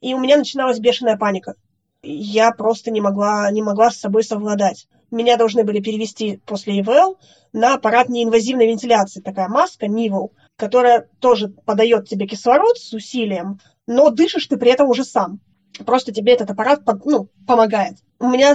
И 0.00 0.12
у 0.12 0.18
меня 0.18 0.36
начиналась 0.36 0.80
бешеная 0.80 1.16
паника. 1.16 1.54
Я 2.02 2.50
просто 2.50 2.90
не 2.90 3.00
могла, 3.00 3.48
не 3.52 3.62
могла 3.62 3.90
с 3.90 3.98
собой 3.98 4.24
совладать. 4.24 4.88
Меня 5.12 5.36
должны 5.36 5.62
были 5.62 5.80
перевести 5.80 6.40
после 6.44 6.80
ИВЛ 6.80 7.18
на 7.52 7.74
аппарат 7.74 8.08
неинвазивной 8.08 8.66
вентиляции, 8.66 9.20
такая 9.20 9.48
маска, 9.48 9.86
NIVL, 9.86 10.30
которая 10.56 11.08
тоже 11.20 11.48
подает 11.48 12.08
тебе 12.08 12.26
кислород 12.26 12.78
с 12.78 12.92
усилием, 12.92 13.60
но 13.86 14.10
дышишь 14.10 14.46
ты 14.46 14.56
при 14.56 14.70
этом 14.70 14.88
уже 14.88 15.04
сам. 15.04 15.40
Просто 15.84 16.12
тебе 16.12 16.32
этот 16.32 16.50
аппарат 16.50 16.80
ну, 17.04 17.28
помогает. 17.46 17.98
У 18.18 18.28
меня 18.28 18.54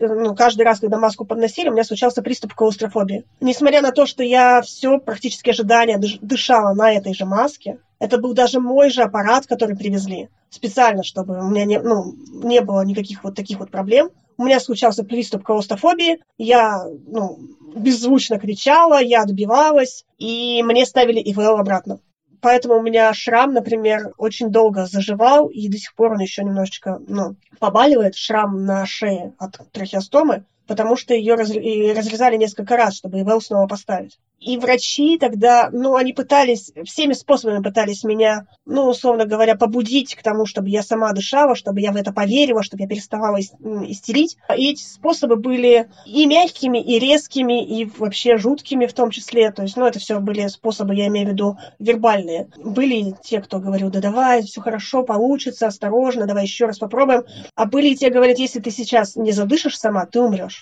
ну, 0.00 0.34
каждый 0.34 0.62
раз, 0.62 0.80
когда 0.80 0.98
маску 0.98 1.24
подносили, 1.24 1.68
у 1.68 1.72
меня 1.72 1.84
случался 1.84 2.22
приступ 2.22 2.54
клаустрофобии. 2.54 3.24
Несмотря 3.40 3.80
на 3.80 3.92
то, 3.92 4.04
что 4.04 4.24
я 4.24 4.62
все 4.62 4.98
практически 4.98 5.50
ожидания 5.50 6.00
дышала 6.20 6.74
на 6.74 6.92
этой 6.92 7.14
же 7.14 7.24
маске, 7.24 7.78
это 8.00 8.18
был 8.18 8.34
даже 8.34 8.58
мой 8.58 8.90
же 8.90 9.02
аппарат, 9.02 9.46
который 9.46 9.76
привезли. 9.76 10.28
Специально, 10.50 11.04
чтобы 11.04 11.38
у 11.38 11.48
меня 11.48 11.64
не, 11.64 11.80
ну, 11.80 12.14
не 12.42 12.60
было 12.60 12.84
никаких 12.84 13.22
вот 13.22 13.36
таких 13.36 13.60
вот 13.60 13.70
проблем. 13.70 14.10
У 14.38 14.44
меня 14.44 14.60
случался 14.60 15.04
приступ 15.04 15.44
клаустрофобии. 15.44 16.20
Я 16.36 16.84
ну, 17.06 17.38
беззвучно 17.76 18.38
кричала, 18.38 19.00
я 19.00 19.22
отбивалась, 19.22 20.04
и 20.18 20.62
мне 20.64 20.86
ставили 20.86 21.20
ИВЛ 21.20 21.58
обратно. 21.58 22.00
Поэтому 22.40 22.76
у 22.76 22.82
меня 22.82 23.12
шрам, 23.12 23.52
например, 23.52 24.12
очень 24.18 24.50
долго 24.50 24.86
заживал, 24.86 25.48
и 25.48 25.68
до 25.68 25.78
сих 25.78 25.94
пор 25.94 26.12
он 26.12 26.20
еще 26.20 26.44
немножечко 26.44 27.00
ну, 27.06 27.36
побаливает, 27.58 28.14
шрам 28.14 28.64
на 28.64 28.84
шее 28.86 29.34
от 29.38 29.60
трахеостомы 29.72 30.44
потому 30.66 30.96
что 30.96 31.14
ее 31.14 31.34
разрезали 31.34 32.36
несколько 32.36 32.76
раз, 32.76 32.96
чтобы 32.96 33.20
ИВЛ 33.20 33.40
снова 33.40 33.66
поставить. 33.66 34.18
И 34.38 34.58
врачи 34.58 35.16
тогда, 35.18 35.70
ну, 35.72 35.96
они 35.96 36.12
пытались, 36.12 36.70
всеми 36.84 37.14
способами 37.14 37.62
пытались 37.62 38.04
меня, 38.04 38.46
ну, 38.66 38.86
условно 38.88 39.24
говоря, 39.24 39.56
побудить 39.56 40.14
к 40.14 40.22
тому, 40.22 40.44
чтобы 40.44 40.68
я 40.68 40.82
сама 40.82 41.12
дышала, 41.12 41.56
чтобы 41.56 41.80
я 41.80 41.90
в 41.90 41.96
это 41.96 42.12
поверила, 42.12 42.62
чтобы 42.62 42.82
я 42.82 42.88
переставала 42.88 43.40
истерить. 43.40 44.36
И 44.56 44.70
эти 44.70 44.82
способы 44.82 45.36
были 45.36 45.88
и 46.04 46.26
мягкими, 46.26 46.78
и 46.78 46.98
резкими, 46.98 47.64
и 47.64 47.90
вообще 47.98 48.36
жуткими 48.36 48.86
в 48.86 48.92
том 48.92 49.10
числе. 49.10 49.50
То 49.52 49.62
есть, 49.62 49.76
ну, 49.76 49.86
это 49.86 49.98
все 49.98 50.20
были 50.20 50.46
способы, 50.48 50.94
я 50.94 51.06
имею 51.06 51.28
в 51.28 51.30
виду, 51.32 51.58
вербальные. 51.78 52.48
Были 52.58 53.14
те, 53.24 53.40
кто 53.40 53.58
говорил, 53.58 53.90
да 53.90 54.00
давай, 54.00 54.42
все 54.42 54.60
хорошо, 54.60 55.02
получится, 55.02 55.66
осторожно, 55.66 56.26
давай 56.26 56.44
еще 56.44 56.66
раз 56.66 56.78
попробуем. 56.78 57.24
А 57.54 57.64
были 57.64 57.94
те, 57.94 58.10
говорят, 58.10 58.38
если 58.38 58.60
ты 58.60 58.70
сейчас 58.70 59.16
не 59.16 59.32
задышишь 59.32 59.78
сама, 59.78 60.04
ты 60.06 60.20
умрешь 60.20 60.55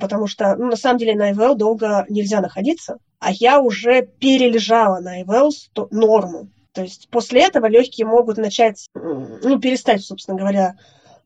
потому 0.00 0.26
что, 0.26 0.56
ну, 0.56 0.66
на 0.66 0.76
самом 0.76 0.98
деле, 0.98 1.14
на 1.14 1.32
ИВЛ 1.32 1.54
долго 1.54 2.06
нельзя 2.08 2.40
находиться, 2.40 2.98
а 3.18 3.32
я 3.32 3.60
уже 3.60 4.02
перележала 4.02 5.00
на 5.00 5.22
ИВЛ 5.22 5.52
норму. 5.90 6.48
То 6.72 6.82
есть 6.82 7.08
после 7.10 7.42
этого 7.42 7.66
легкие 7.66 8.06
могут 8.06 8.36
начать, 8.36 8.86
ну, 8.94 9.58
перестать, 9.58 10.02
собственно 10.02 10.38
говоря, 10.38 10.76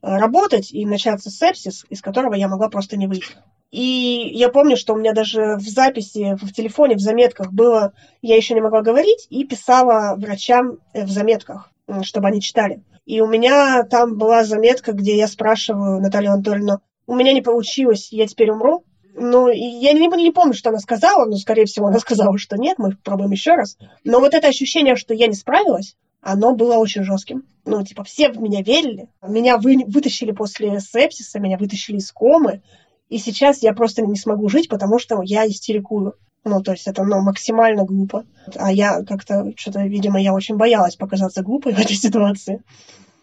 работать 0.01 0.73
и 0.73 0.87
начаться 0.87 1.31
сепсис, 1.31 1.85
из 1.91 2.01
которого 2.01 2.35
я 2.35 2.49
могла 2.49 2.69
просто 2.69 2.97
не 2.97 3.07
выйти. 3.07 3.37
И 3.71 4.31
я 4.35 4.49
помню, 4.49 4.77
что 4.77 4.95
у 4.95 4.97
меня 4.97 5.13
даже 5.13 5.57
в 5.57 5.63
записи 5.63 6.37
в 6.41 6.53
телефоне, 6.53 6.97
в 6.97 7.01
заметках 7.01 7.53
было, 7.53 7.93
я 8.21 8.37
еще 8.37 8.55
не 8.55 8.61
могла 8.61 8.83
говорить, 8.83 9.27
и 9.31 9.45
писала 9.45 10.17
врачам 10.17 10.79
э, 10.93 11.05
в 11.05 11.11
заметках, 11.11 11.71
чтобы 12.03 12.29
они 12.29 12.41
читали. 12.41 12.83
И 13.07 13.21
у 13.21 13.29
меня 13.29 13.85
там 13.85 14.19
была 14.19 14.45
заметка, 14.45 14.93
где 14.93 15.17
я 15.17 15.29
спрашиваю 15.29 16.01
Наталью 16.01 16.33
Анатольевну, 16.33 16.81
у 17.11 17.17
меня 17.17 17.33
не 17.33 17.43
получилось, 17.43 18.13
я 18.13 18.29
теперь 18.29 18.53
умру. 18.53 18.85
Ну, 19.15 19.49
я 19.49 19.93
не, 19.93 20.07
не 20.23 20.31
помню, 20.31 20.55
что 20.55 20.69
она 20.69 20.79
сказала, 20.79 21.25
но, 21.25 21.37
скорее 21.39 21.65
всего, 21.65 21.89
она 21.89 21.99
сказала, 21.99 22.39
что 22.39 22.57
нет, 22.57 22.79
мы 22.79 22.97
пробуем 23.03 23.33
еще 23.33 23.57
раз. 23.57 23.77
Но 24.05 24.21
вот 24.21 24.33
это 24.33 24.47
ощущение, 24.47 24.95
что 24.95 25.13
я 25.13 25.27
не 25.27 25.35
справилась, 25.35 25.97
оно 26.21 26.55
было 26.55 26.77
очень 26.77 27.03
жестким. 27.03 27.43
Ну, 27.65 27.85
типа, 27.85 28.05
все 28.05 28.31
в 28.31 28.41
меня 28.41 28.63
верили. 28.63 29.09
Меня 29.27 29.59
вы, 29.59 29.79
вытащили 29.89 30.31
после 30.31 30.79
сепсиса, 30.79 31.41
меня 31.41 31.59
вытащили 31.59 31.97
из 31.97 32.13
комы. 32.13 32.63
И 33.09 33.19
сейчас 33.19 33.61
я 33.61 33.73
просто 33.73 34.03
не 34.03 34.15
смогу 34.15 34.49
жить, 34.49 34.69
потому 34.69 35.01
что 35.01 35.21
я 35.25 35.49
истерикую. 35.49 36.15
Ну, 36.45 36.63
то 36.63 36.71
есть 36.71 36.87
это 36.87 37.03
ну, 37.03 37.23
максимально 37.23 37.85
глупо. 37.85 38.25
А 38.55 38.73
я 38.73 39.03
как-то, 39.03 39.53
что-то, 39.57 39.83
видимо, 39.83 40.23
я 40.23 40.33
очень 40.33 40.57
боялась 40.57 40.95
показаться 40.95 41.43
глупой 41.43 41.73
в 41.75 41.81
этой 41.81 41.97
ситуации. 41.97 42.63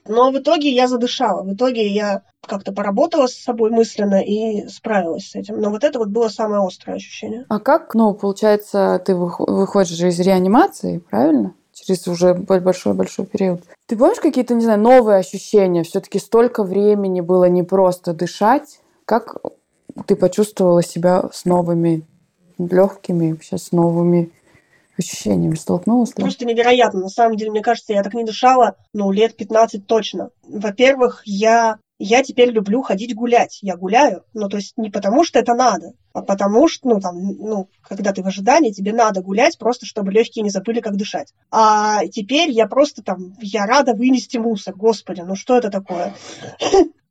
Но 0.07 0.31
в 0.31 0.37
итоге 0.37 0.69
я 0.69 0.87
задышала. 0.87 1.43
В 1.43 1.53
итоге 1.53 1.87
я 1.87 2.23
как-то 2.45 2.71
поработала 2.71 3.27
с 3.27 3.33
собой 3.33 3.71
мысленно 3.71 4.21
и 4.21 4.67
справилась 4.67 5.31
с 5.31 5.35
этим. 5.35 5.59
Но 5.59 5.69
вот 5.69 5.83
это 5.83 5.99
вот 5.99 6.09
было 6.09 6.29
самое 6.29 6.65
острое 6.65 6.97
ощущение. 6.97 7.45
А 7.49 7.59
как, 7.59 7.93
ну, 7.93 8.13
получается, 8.13 9.01
ты 9.05 9.15
выходишь 9.15 9.99
из 9.99 10.19
реанимации, 10.19 10.99
правильно? 10.99 11.53
через 11.73 12.07
уже 12.07 12.33
большой-большой 12.33 13.25
период. 13.27 13.61
Ты 13.85 13.95
помнишь 13.95 14.19
какие-то, 14.19 14.55
не 14.55 14.63
знаю, 14.63 14.79
новые 14.79 15.19
ощущения? 15.19 15.83
Все-таки 15.83 16.19
столько 16.19 16.63
времени 16.63 17.21
было 17.21 17.45
не 17.45 17.63
просто 17.63 18.13
дышать. 18.13 18.79
Как 19.05 19.37
ты 20.05 20.15
почувствовала 20.15 20.83
себя 20.83 21.29
с 21.31 21.45
новыми 21.45 22.05
легкими, 22.57 23.31
вообще 23.31 23.57
с 23.57 23.71
новыми 23.71 24.31
ощущениями 24.97 25.55
столкнулась? 25.55 26.11
Да? 26.13 26.23
Просто 26.23 26.45
невероятно. 26.45 27.01
На 27.01 27.09
самом 27.09 27.37
деле, 27.37 27.51
мне 27.51 27.61
кажется, 27.61 27.93
я 27.93 28.03
так 28.03 28.13
не 28.13 28.23
дышала, 28.23 28.75
ну, 28.93 29.11
лет 29.11 29.35
15 29.35 29.85
точно. 29.85 30.29
Во-первых, 30.43 31.21
я 31.25 31.77
я 31.99 32.23
теперь 32.23 32.51
люблю 32.51 32.81
ходить 32.81 33.15
гулять. 33.15 33.59
Я 33.61 33.75
гуляю, 33.75 34.23
ну, 34.33 34.49
то 34.49 34.57
есть 34.57 34.77
не 34.77 34.89
потому, 34.89 35.23
что 35.23 35.39
это 35.39 35.55
надо, 35.55 35.93
а 36.13 36.21
потому 36.21 36.67
что, 36.67 36.89
ну, 36.89 36.99
там, 36.99 37.15
ну, 37.17 37.69
когда 37.81 38.13
ты 38.13 38.21
в 38.21 38.27
ожидании, 38.27 38.71
тебе 38.71 38.93
надо 38.93 39.21
гулять, 39.21 39.57
просто 39.57 39.85
чтобы 39.85 40.11
легкие 40.11 40.43
не 40.43 40.49
забыли, 40.49 40.79
как 40.79 40.95
дышать. 40.95 41.33
А 41.51 42.05
теперь 42.07 42.51
я 42.51 42.67
просто 42.67 43.01
там, 43.01 43.35
я 43.41 43.65
рада 43.65 43.93
вынести 43.93 44.37
мусор. 44.37 44.75
Господи, 44.75 45.21
ну 45.21 45.35
что 45.35 45.57
это 45.57 45.71
такое? 45.71 46.13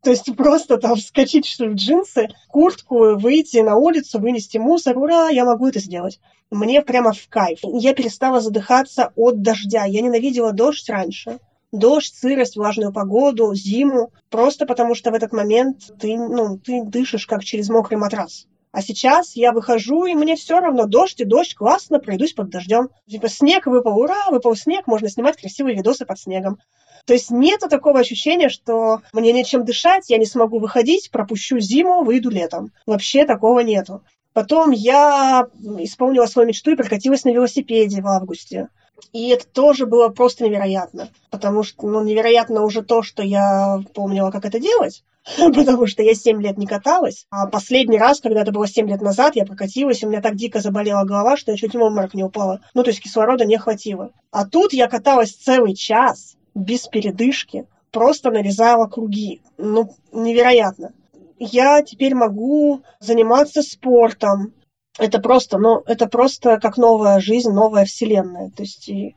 То 0.07 0.11
есть 0.11 0.37
просто 0.37 0.77
там 0.77 0.95
вскочить 0.95 1.53
в 1.59 1.75
джинсы, 1.75 2.29
куртку, 2.47 3.17
выйти 3.17 3.57
на 3.57 3.75
улицу, 3.75 4.21
вынести 4.21 4.57
мусор. 4.57 4.97
Ура, 4.97 5.31
я 5.31 5.45
могу 5.45 5.67
это 5.67 5.81
сделать. 5.81 6.21
Мне 6.49 6.81
прямо 6.81 7.13
в 7.13 7.29
кайф. 7.29 7.59
Я 7.65 7.93
перестала 7.93 8.41
задыхаться 8.41 9.11
от 9.17 9.43
дождя. 9.43 9.85
Я 9.85 10.03
ненавидела 10.03 10.53
дождь 10.53 10.89
раньше. 10.89 11.41
Дождь, 11.73 12.15
сырость, 12.15 12.55
влажную 12.55 12.93
погоду, 12.93 13.53
зиму. 13.57 14.13
Просто 14.31 14.65
потому 14.65 14.95
что 14.95 15.11
в 15.11 15.15
этот 15.15 15.33
момент 15.33 15.91
ты, 15.99 16.17
ну, 16.17 16.57
ты 16.57 16.85
дышишь 16.85 17.27
как 17.27 17.43
через 17.43 17.69
мокрый 17.69 17.99
матрас. 17.99 18.47
А 18.77 18.83
сейчас 18.83 19.37
я 19.37 19.53
выхожу, 19.53 20.05
и 20.05 20.15
мне 20.15 20.37
все 20.37 20.61
равно 20.61 20.85
дождь 20.85 21.19
и 21.19 21.25
дождь, 21.25 21.55
классно, 21.55 21.99
пройдусь 21.99 22.35
под 22.35 22.51
дождем. 22.51 22.91
Типа 23.09 23.27
снег 23.27 23.65
выпал, 23.65 23.99
ура, 23.99 24.29
выпал 24.31 24.55
снег, 24.55 24.87
можно 24.87 25.09
снимать 25.09 25.39
красивые 25.39 25.75
видосы 25.75 26.05
под 26.05 26.19
снегом. 26.19 26.59
То 27.07 27.15
есть 27.15 27.31
нет 27.31 27.61
такого 27.61 28.01
ощущения, 28.01 28.51
что 28.51 29.01
мне 29.15 29.33
нечем 29.33 29.65
дышать, 29.65 30.11
я 30.11 30.19
не 30.19 30.27
смогу 30.27 30.59
выходить, 30.59 31.11
пропущу 31.11 31.59
зиму, 31.59 32.05
выйду 32.05 32.29
летом. 32.29 32.71
Вообще 32.85 33.25
такого 33.25 33.61
нету. 33.61 34.05
Потом 34.35 34.73
я 34.73 35.49
исполнила 35.79 36.27
свою 36.27 36.47
мечту 36.47 36.73
и 36.73 36.77
прокатилась 36.77 37.25
на 37.25 37.31
велосипеде 37.31 38.03
в 38.03 38.07
августе. 38.07 38.69
И 39.15 39.31
это 39.31 39.47
тоже 39.47 39.87
было 39.87 40.11
просто 40.11 40.45
невероятно. 40.45 41.09
Потому 41.31 41.63
что, 41.63 41.87
ну, 41.87 42.05
невероятно 42.05 42.63
уже 42.63 42.83
то, 42.83 43.03
что 43.03 43.23
я 43.23 43.81
помнила, 43.95 44.31
как 44.31 44.45
это 44.45 44.61
делать. 44.61 45.03
Потому 45.37 45.87
что 45.87 46.03
я 46.03 46.15
7 46.15 46.41
лет 46.41 46.57
не 46.57 46.67
каталась. 46.67 47.27
А 47.31 47.47
последний 47.47 47.99
раз, 47.99 48.21
когда 48.21 48.43
это 48.43 48.53
было 48.53 48.69
7 48.69 48.89
лет 48.89 49.01
назад, 49.01 49.35
я 49.35 49.45
прокатилась, 49.45 50.03
у 50.05 50.09
меня 50.09 50.21
так 50.21 50.37
дико 50.37 50.61
заболела 50.61 51.05
голова, 51.05 51.37
что 51.37 51.51
я 51.51 51.57
чуть 51.57 51.75
в 51.75 51.81
обморок 51.81 52.15
не 52.15 52.23
упала. 52.23 52.61
Ну, 52.75 52.83
то 52.83 52.91
есть 52.91 53.03
кислорода 53.03 53.45
не 53.45 53.59
хватило. 53.59 54.13
А 54.31 54.47
тут 54.47 54.73
я 54.73 54.89
каталась 54.89 55.33
целый 55.33 55.75
час 55.75 56.37
без 56.55 56.87
передышки, 56.87 57.67
просто 57.91 58.31
нарезала 58.31 58.87
круги. 58.87 59.43
Ну, 59.59 59.91
невероятно. 60.13 60.93
Я 61.39 61.83
теперь 61.83 62.15
могу 62.15 62.83
заниматься 63.01 63.63
спортом. 63.63 64.55
Это 64.99 65.21
просто, 65.21 65.59
ну, 65.59 65.83
это 65.87 66.07
просто 66.07 66.59
как 66.59 66.79
новая 66.79 67.21
жизнь, 67.21 67.51
новая 67.51 67.85
вселенная. 67.85 68.51
То 68.57 68.63
есть 68.63 68.89
и 68.89 69.17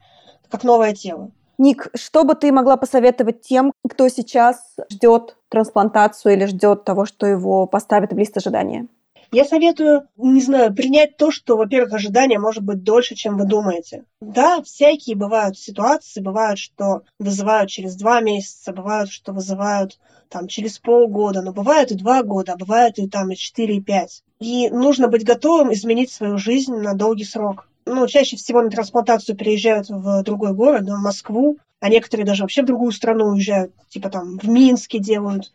как 0.49 0.64
новое 0.64 0.93
тело. 0.93 1.32
Ник, 1.60 1.89
что 1.93 2.24
бы 2.24 2.36
ты 2.36 2.53
могла 2.53 2.78
посоветовать 2.78 3.41
тем, 3.41 3.74
кто 3.88 4.07
сейчас 4.07 4.78
ждет 4.89 5.36
трансплантацию 5.49 6.34
или 6.34 6.45
ждет 6.45 6.86
того, 6.86 7.05
что 7.05 7.28
его 7.28 7.68
поставят 7.68 8.14
в 8.14 8.18
лист 8.18 8.38
ожидания? 8.38 8.88
Я 9.34 9.43
советую, 9.43 10.07
не 10.16 10.41
знаю, 10.41 10.74
принять 10.74 11.18
то, 11.18 11.32
что, 11.32 11.57
во-первых, 11.57 11.93
ожидание 11.93 12.39
может 12.39 12.64
быть 12.64 12.82
дольше, 12.82 13.14
чем 13.14 13.38
вы 13.38 13.45
думаете. 13.45 14.05
Да, 14.22 14.62
всякие 14.64 15.18
бывают 15.18 15.60
ситуации, 15.60 16.22
бывают, 16.22 16.60
что 16.60 17.01
вызывают 17.20 17.70
через 17.70 17.95
два 17.95 18.22
месяца, 18.22 18.72
бывают, 18.72 19.12
что 19.12 19.34
вызывают 19.34 19.99
там 20.30 20.47
через 20.47 20.80
полгода, 20.80 21.41
но 21.41 21.51
бывают 21.51 21.91
и 21.91 21.95
два 21.95 22.24
года, 22.24 22.53
а 22.53 22.57
бывают 22.57 22.97
и 22.97 23.07
там 23.10 23.32
и 23.32 23.36
четыре, 23.36 23.76
и 23.78 23.82
пять. 23.82 24.24
И 24.39 24.70
нужно 24.70 25.10
быть 25.10 25.26
готовым 25.26 25.74
изменить 25.74 26.12
свою 26.12 26.38
жизнь 26.38 26.74
на 26.74 26.93
долгий 26.93 27.26
срок. 27.26 27.68
Ну, 27.91 28.05
чаще 28.05 28.37
всего 28.37 28.61
на 28.61 28.69
трансплантацию 28.69 29.35
приезжают 29.35 29.89
в 29.89 30.21
другой 30.21 30.53
город, 30.53 30.83
в 30.83 31.01
Москву, 31.01 31.57
а 31.79 31.89
некоторые 31.89 32.23
даже 32.23 32.43
вообще 32.43 32.61
в 32.61 32.67
другую 32.67 32.91
страну 32.91 33.29
уезжают, 33.29 33.73
типа 33.89 34.09
там 34.09 34.37
в 34.37 34.47
Минске 34.47 34.99
делают 34.99 35.51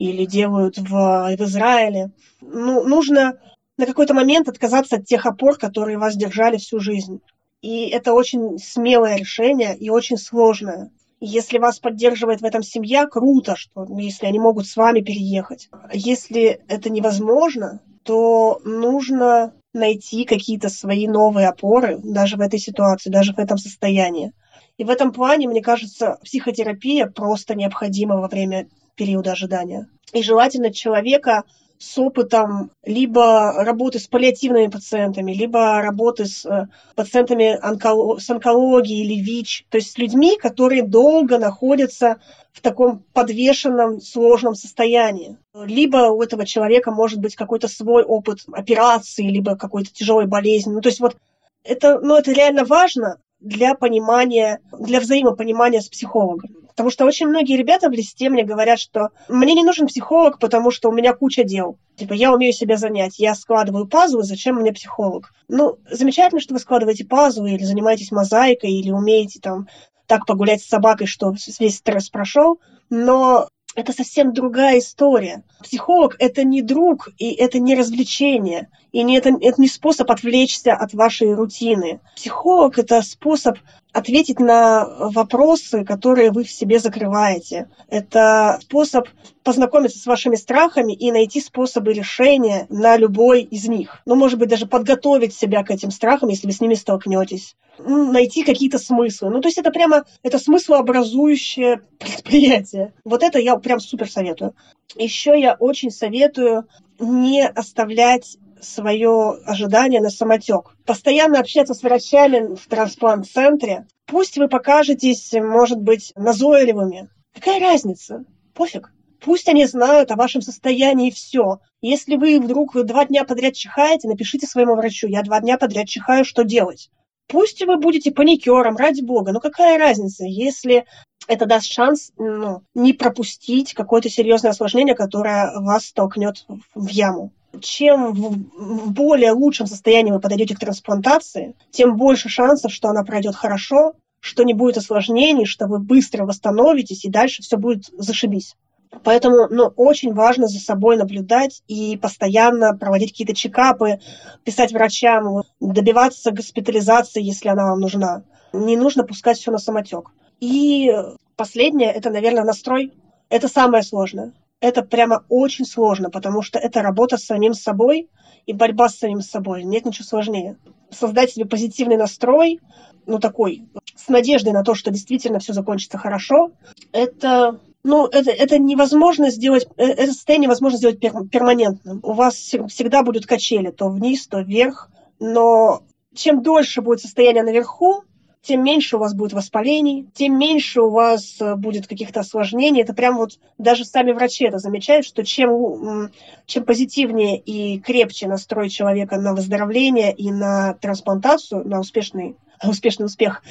или 0.00 0.24
делают 0.24 0.76
в, 0.76 0.90
в 0.90 1.40
Израиле. 1.44 2.10
Ну, 2.40 2.82
нужно 2.84 3.38
на 3.76 3.86
какой-то 3.86 4.12
момент 4.12 4.48
отказаться 4.48 4.96
от 4.96 5.04
тех 5.04 5.24
опор, 5.24 5.56
которые 5.56 5.98
вас 5.98 6.16
держали 6.16 6.56
всю 6.56 6.80
жизнь. 6.80 7.20
И 7.62 7.88
это 7.90 8.12
очень 8.12 8.58
смелое 8.58 9.16
решение 9.16 9.76
и 9.76 9.88
очень 9.88 10.16
сложное. 10.16 10.90
Если 11.20 11.58
вас 11.58 11.78
поддерживает 11.78 12.40
в 12.40 12.44
этом 12.44 12.64
семья, 12.64 13.06
круто, 13.06 13.54
что 13.54 13.86
если 13.98 14.26
они 14.26 14.40
могут 14.40 14.66
с 14.66 14.76
вами 14.76 15.00
переехать. 15.00 15.68
Если 15.92 16.60
это 16.66 16.90
невозможно, 16.90 17.80
то 18.02 18.60
нужно 18.64 19.52
найти 19.78 20.24
какие-то 20.24 20.68
свои 20.68 21.06
новые 21.06 21.48
опоры 21.48 21.98
даже 21.98 22.36
в 22.36 22.40
этой 22.40 22.58
ситуации, 22.58 23.10
даже 23.10 23.32
в 23.32 23.38
этом 23.38 23.58
состоянии. 23.58 24.32
И 24.76 24.84
в 24.84 24.90
этом 24.90 25.12
плане, 25.12 25.48
мне 25.48 25.62
кажется, 25.62 26.18
психотерапия 26.22 27.06
просто 27.06 27.54
необходима 27.54 28.16
во 28.16 28.28
время 28.28 28.68
периода 28.94 29.32
ожидания. 29.32 29.88
И 30.12 30.22
желательно 30.22 30.72
человека 30.72 31.44
с 31.78 31.96
опытом 31.98 32.70
либо 32.84 33.52
работы 33.64 33.98
с 33.98 34.06
паллиативными 34.06 34.66
пациентами, 34.66 35.32
либо 35.32 35.80
работы 35.80 36.26
с 36.26 36.44
э, 36.44 36.66
пациентами 36.94 37.58
онколог, 37.60 38.20
с 38.20 38.28
онкологией 38.28 39.04
или 39.04 39.22
ВИЧ, 39.22 39.66
то 39.68 39.78
есть 39.78 39.92
с 39.92 39.98
людьми, 39.98 40.36
которые 40.36 40.82
долго 40.82 41.38
находятся 41.38 42.20
в 42.52 42.60
таком 42.60 43.04
подвешенном, 43.12 44.00
сложном 44.00 44.54
состоянии. 44.54 45.36
Либо 45.54 46.10
у 46.10 46.22
этого 46.22 46.44
человека 46.44 46.90
может 46.90 47.20
быть 47.20 47.36
какой-то 47.36 47.68
свой 47.68 48.02
опыт 48.02 48.40
операции, 48.52 49.28
либо 49.28 49.56
какой-то 49.56 49.92
тяжелой 49.92 50.26
болезни. 50.26 50.72
Ну, 50.72 50.80
то 50.80 50.88
есть 50.88 51.00
вот 51.00 51.16
это, 51.62 52.00
ну, 52.00 52.16
это 52.16 52.32
реально 52.32 52.64
важно, 52.64 53.18
для 53.40 53.74
понимания, 53.74 54.60
для 54.72 55.00
взаимопонимания 55.00 55.80
с 55.80 55.88
психологом. 55.88 56.67
Потому 56.78 56.92
что 56.92 57.06
очень 57.06 57.26
многие 57.26 57.56
ребята 57.56 57.88
в 57.88 57.92
листе 57.92 58.28
мне 58.30 58.44
говорят, 58.44 58.78
что 58.78 59.08
мне 59.28 59.54
не 59.54 59.64
нужен 59.64 59.88
психолог, 59.88 60.38
потому 60.38 60.70
что 60.70 60.88
у 60.88 60.92
меня 60.92 61.12
куча 61.12 61.42
дел. 61.42 61.76
Типа, 61.96 62.12
я 62.12 62.32
умею 62.32 62.52
себя 62.52 62.76
занять, 62.76 63.18
я 63.18 63.34
складываю 63.34 63.88
пазлы, 63.88 64.22
зачем 64.22 64.54
мне 64.54 64.72
психолог? 64.72 65.32
Ну, 65.48 65.78
замечательно, 65.90 66.40
что 66.40 66.54
вы 66.54 66.60
складываете 66.60 67.04
пазлы, 67.04 67.50
или 67.50 67.64
занимаетесь 67.64 68.12
мозаикой, 68.12 68.70
или 68.70 68.92
умеете 68.92 69.40
там 69.40 69.66
так 70.06 70.24
погулять 70.24 70.62
с 70.62 70.68
собакой, 70.68 71.08
что 71.08 71.34
весь 71.58 71.78
стресс 71.78 72.10
прошел, 72.10 72.60
но 72.90 73.48
это 73.74 73.92
совсем 73.92 74.32
другая 74.32 74.78
история. 74.78 75.42
Психолог– 75.60 76.14
это 76.20 76.44
не 76.44 76.62
друг, 76.62 77.08
и 77.18 77.32
это 77.32 77.58
не 77.58 77.74
развлечение, 77.74 78.68
и 78.92 79.02
не, 79.02 79.18
это, 79.18 79.30
это 79.40 79.60
не 79.60 79.68
способ 79.68 80.10
отвлечься 80.10 80.74
от 80.74 80.94
вашей 80.94 81.34
рутины. 81.34 82.00
Психолог– 82.16 82.78
это 82.80 83.02
способ 83.02 83.58
ответить 83.92 84.38
на 84.38 84.86
вопросы, 85.10 85.84
которые 85.84 86.30
вы 86.30 86.44
в 86.44 86.50
себе 86.50 86.78
закрываете. 86.78 87.68
Это 87.88 88.58
способ 88.62 89.08
познакомиться 89.42 89.98
с 89.98 90.06
вашими 90.06 90.36
страхами 90.36 90.92
и 90.92 91.10
найти 91.10 91.40
способы 91.40 91.92
решения 91.92 92.66
на 92.68 92.96
любой 92.96 93.42
из 93.42 93.66
них. 93.66 94.02
Ну, 94.04 94.14
может 94.14 94.38
быть, 94.38 94.48
даже 94.48 94.66
подготовить 94.66 95.34
себя 95.34 95.64
к 95.64 95.70
этим 95.70 95.90
страхам, 95.90 96.28
если 96.28 96.46
вы 96.46 96.52
с 96.52 96.60
ними 96.60 96.74
столкнетесь. 96.74 97.56
Ну, 97.78 98.12
найти 98.12 98.42
какие-то 98.42 98.78
смыслы. 98.78 99.30
Ну, 99.30 99.40
то 99.40 99.48
есть 99.48 99.58
это 99.58 99.70
прямо, 99.70 100.04
это 100.22 100.38
смыслообразующее 100.38 101.82
предприятие. 101.98 102.92
Вот 103.04 103.22
это 103.22 103.38
я 103.38 103.56
прям 103.56 103.80
супер 103.80 104.10
советую. 104.10 104.54
Еще 104.96 105.38
я 105.38 105.54
очень 105.54 105.90
советую 105.90 106.66
не 106.98 107.46
оставлять 107.46 108.36
свое 108.60 109.38
ожидание 109.44 110.00
на 110.00 110.10
самотек. 110.10 110.76
Постоянно 110.84 111.40
общаться 111.40 111.74
с 111.74 111.82
врачами 111.82 112.54
в 112.54 112.66
трансплант-центре. 112.68 113.86
Пусть 114.06 114.38
вы 114.38 114.48
покажетесь, 114.48 115.32
может 115.32 115.80
быть, 115.80 116.12
назойливыми. 116.16 117.08
Какая 117.34 117.60
разница? 117.60 118.24
Пофиг. 118.54 118.92
Пусть 119.20 119.48
они 119.48 119.66
знают 119.66 120.10
о 120.10 120.16
вашем 120.16 120.42
состоянии 120.42 121.10
все. 121.10 121.58
Если 121.82 122.16
вы 122.16 122.40
вдруг 122.40 122.74
два 122.84 123.04
дня 123.04 123.24
подряд 123.24 123.54
чихаете, 123.54 124.08
напишите 124.08 124.46
своему 124.46 124.76
врачу, 124.76 125.08
я 125.08 125.22
два 125.22 125.40
дня 125.40 125.58
подряд 125.58 125.88
чихаю, 125.88 126.24
что 126.24 126.44
делать? 126.44 126.90
Пусть 127.26 127.62
вы 127.64 127.76
будете 127.76 128.10
паникером, 128.10 128.76
ради 128.76 129.02
бога, 129.02 129.32
но 129.32 129.40
какая 129.40 129.78
разница, 129.78 130.24
если 130.24 130.86
это 131.26 131.44
даст 131.44 131.70
шанс 131.70 132.10
ну, 132.16 132.62
не 132.74 132.94
пропустить 132.94 133.74
какое-то 133.74 134.08
серьезное 134.08 134.52
осложнение, 134.52 134.94
которое 134.94 135.52
вас 135.60 135.86
столкнет 135.86 136.46
в 136.74 136.88
яму 136.88 137.32
чем 137.60 138.12
в 138.12 138.92
более 138.92 139.32
лучшем 139.32 139.66
состоянии 139.66 140.12
вы 140.12 140.20
подойдете 140.20 140.54
к 140.54 140.60
трансплантации, 140.60 141.54
тем 141.70 141.96
больше 141.96 142.28
шансов, 142.28 142.72
что 142.72 142.88
она 142.88 143.04
пройдет 143.04 143.34
хорошо, 143.34 143.94
что 144.20 144.42
не 144.42 144.54
будет 144.54 144.76
осложнений, 144.76 145.46
что 145.46 145.66
вы 145.66 145.78
быстро 145.78 146.24
восстановитесь, 146.24 147.04
и 147.04 147.10
дальше 147.10 147.42
все 147.42 147.56
будет 147.56 147.86
зашибись. 147.96 148.56
Поэтому 149.04 149.48
ну, 149.50 149.72
очень 149.76 150.12
важно 150.14 150.46
за 150.48 150.58
собой 150.58 150.96
наблюдать 150.96 151.62
и 151.68 151.96
постоянно 151.96 152.76
проводить 152.76 153.10
какие-то 153.10 153.34
чекапы, 153.34 154.00
писать 154.44 154.72
врачам, 154.72 155.42
добиваться 155.60 156.30
госпитализации, 156.30 157.22
если 157.22 157.48
она 157.48 157.66
вам 157.70 157.80
нужна. 157.80 158.22
Не 158.52 158.76
нужно 158.76 159.04
пускать 159.04 159.38
все 159.38 159.50
на 159.50 159.58
самотек. 159.58 160.10
И 160.40 160.90
последнее– 161.36 161.92
это, 161.94 162.10
наверное, 162.10 162.44
настрой. 162.44 162.92
Это 163.28 163.48
самое 163.48 163.82
сложное 163.82 164.32
это 164.60 164.82
прямо 164.82 165.24
очень 165.28 165.64
сложно, 165.64 166.10
потому 166.10 166.42
что 166.42 166.58
это 166.58 166.82
работа 166.82 167.16
с 167.16 167.24
самим 167.24 167.54
собой 167.54 168.08
и 168.46 168.52
борьба 168.52 168.88
с 168.88 168.98
самим 168.98 169.20
собой. 169.20 169.64
Нет 169.64 169.84
ничего 169.84 170.04
сложнее. 170.04 170.58
Создать 170.90 171.32
себе 171.32 171.44
позитивный 171.44 171.96
настрой, 171.96 172.60
ну 173.06 173.18
такой, 173.18 173.68
с 173.94 174.08
надеждой 174.08 174.52
на 174.52 174.64
то, 174.64 174.74
что 174.74 174.90
действительно 174.90 175.38
все 175.38 175.52
закончится 175.52 175.98
хорошо, 175.98 176.52
это 176.92 177.60
ну, 177.84 178.06
это, 178.06 178.30
это 178.30 178.58
невозможно 178.58 179.30
сделать, 179.30 179.66
э, 179.76 179.84
это 179.84 180.12
состояние 180.12 180.46
невозможно 180.46 180.78
сделать 180.78 181.00
пер, 181.00 181.12
перманентным. 181.30 182.00
У 182.02 182.12
вас 182.12 182.34
всегда 182.34 183.02
будут 183.02 183.26
качели, 183.26 183.70
то 183.70 183.88
вниз, 183.88 184.26
то 184.26 184.40
вверх, 184.40 184.90
но 185.20 185.82
чем 186.14 186.42
дольше 186.42 186.82
будет 186.82 187.00
состояние 187.00 187.44
наверху, 187.44 188.02
тем 188.48 188.64
меньше 188.64 188.96
у 188.96 188.98
вас 188.98 189.12
будет 189.12 189.34
воспалений, 189.34 190.08
тем 190.14 190.38
меньше 190.38 190.80
у 190.80 190.88
вас 190.88 191.38
э, 191.38 191.54
будет 191.54 191.86
каких-то 191.86 192.20
осложнений. 192.20 192.80
Это 192.80 192.94
прям 192.94 193.18
вот 193.18 193.38
даже 193.58 193.84
сами 193.84 194.12
врачи 194.12 194.46
это 194.46 194.58
замечают, 194.58 195.04
что 195.04 195.22
чем, 195.22 196.10
чем 196.46 196.64
позитивнее 196.64 197.38
и 197.38 197.78
крепче 197.78 198.26
настрой 198.26 198.70
человека 198.70 199.20
на 199.20 199.34
выздоровление 199.34 200.14
и 200.14 200.30
на 200.30 200.72
трансплантацию, 200.72 201.68
на 201.68 201.78
успешный, 201.78 202.36
успешный 202.64 203.04
успех, 203.04 203.42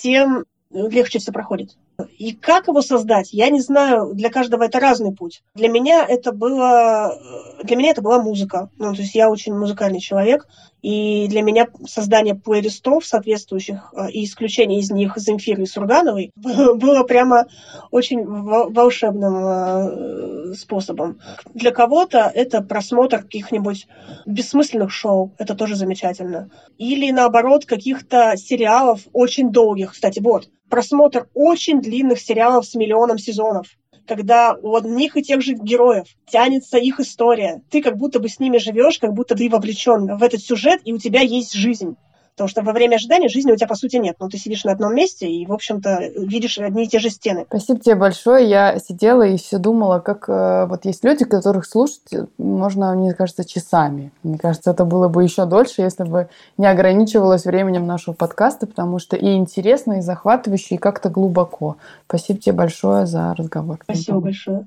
тем 0.00 0.46
легче 0.70 1.18
все 1.18 1.32
проходит. 1.32 1.76
И 2.18 2.32
как 2.32 2.68
его 2.68 2.82
создать, 2.82 3.32
я 3.32 3.48
не 3.50 3.60
знаю, 3.60 4.12
для 4.14 4.30
каждого 4.30 4.64
это 4.64 4.80
разный 4.80 5.12
путь. 5.12 5.42
Для 5.54 5.68
меня 5.68 6.04
это 6.06 6.32
было, 6.32 7.18
для 7.62 7.76
меня 7.76 7.90
это 7.90 8.02
была 8.02 8.22
музыка. 8.22 8.70
Ну, 8.78 8.94
то 8.94 9.00
есть 9.00 9.14
я 9.14 9.30
очень 9.30 9.54
музыкальный 9.54 10.00
человек, 10.00 10.46
и 10.82 11.26
для 11.28 11.42
меня 11.42 11.66
создание 11.86 12.34
плейлистов 12.34 13.04
соответствующих 13.04 13.92
э, 13.92 14.10
и 14.10 14.24
исключение 14.24 14.78
из 14.78 14.90
них 14.90 15.14
Земфиры 15.16 15.64
и 15.64 15.66
Сургановой 15.66 16.30
было 16.36 17.02
прямо 17.02 17.46
очень 17.90 18.24
волшебным 18.24 19.34
э, 19.36 20.54
способом. 20.54 21.18
Для 21.54 21.72
кого-то 21.72 22.30
это 22.32 22.62
просмотр 22.62 23.22
каких-нибудь 23.22 23.88
бессмысленных 24.26 24.92
шоу, 24.92 25.32
это 25.38 25.54
тоже 25.54 25.74
замечательно. 25.76 26.50
Или 26.78 27.10
наоборот 27.10 27.66
каких-то 27.66 28.34
сериалов 28.36 29.00
очень 29.12 29.50
долгих. 29.50 29.92
Кстати, 29.92 30.20
вот, 30.20 30.48
просмотр 30.68 31.28
очень 31.34 31.80
длинных 31.80 32.20
сериалов 32.20 32.66
с 32.66 32.74
миллионом 32.74 33.18
сезонов 33.18 33.68
когда 34.06 34.56
у 34.62 34.76
одних 34.76 35.16
и 35.16 35.22
тех 35.22 35.42
же 35.42 35.54
героев 35.54 36.06
тянется 36.26 36.78
их 36.78 37.00
история. 37.00 37.62
Ты 37.70 37.82
как 37.82 37.96
будто 37.96 38.20
бы 38.20 38.28
с 38.28 38.38
ними 38.38 38.58
живешь, 38.58 38.98
как 38.98 39.12
будто 39.12 39.34
ты 39.34 39.50
вовлечен 39.50 40.16
в 40.16 40.22
этот 40.22 40.40
сюжет, 40.40 40.80
и 40.84 40.92
у 40.92 40.98
тебя 40.98 41.20
есть 41.20 41.54
жизнь. 41.54 41.96
Потому 42.36 42.48
что 42.50 42.62
во 42.62 42.72
время 42.72 42.96
ожидания 42.96 43.28
жизни 43.28 43.50
у 43.50 43.56
тебя, 43.56 43.66
по 43.66 43.74
сути, 43.74 43.96
нет. 43.96 44.16
Ну, 44.20 44.28
ты 44.28 44.36
сидишь 44.36 44.64
на 44.64 44.72
одном 44.72 44.94
месте 44.94 45.26
и, 45.26 45.46
в 45.46 45.52
общем-то, 45.54 46.10
видишь 46.18 46.58
одни 46.58 46.84
и 46.84 46.86
те 46.86 46.98
же 46.98 47.08
стены. 47.08 47.46
Спасибо 47.48 47.80
тебе 47.80 47.94
большое. 47.94 48.46
Я 48.46 48.78
сидела 48.78 49.22
и 49.22 49.38
все 49.38 49.56
думала, 49.56 50.00
как 50.00 50.28
э, 50.28 50.66
вот 50.66 50.84
есть 50.84 51.02
люди, 51.02 51.24
которых 51.24 51.64
слушать 51.64 52.02
можно, 52.36 52.92
мне 52.92 53.14
кажется, 53.14 53.46
часами. 53.46 54.12
Мне 54.22 54.36
кажется, 54.36 54.72
это 54.72 54.84
было 54.84 55.08
бы 55.08 55.24
еще 55.24 55.46
дольше, 55.46 55.80
если 55.80 56.04
бы 56.04 56.28
не 56.58 56.66
ограничивалось 56.66 57.46
временем 57.46 57.86
нашего 57.86 58.14
подкаста, 58.14 58.66
потому 58.66 58.98
что 58.98 59.16
и 59.16 59.34
интересно, 59.34 59.94
и 59.94 60.00
захватывающе, 60.02 60.74
и 60.74 60.78
как-то 60.78 61.08
глубоко. 61.08 61.76
Спасибо 62.06 62.38
тебе 62.38 62.52
большое 62.52 63.06
за 63.06 63.34
разговор. 63.34 63.78
Спасибо 63.82 64.20
большое. 64.20 64.66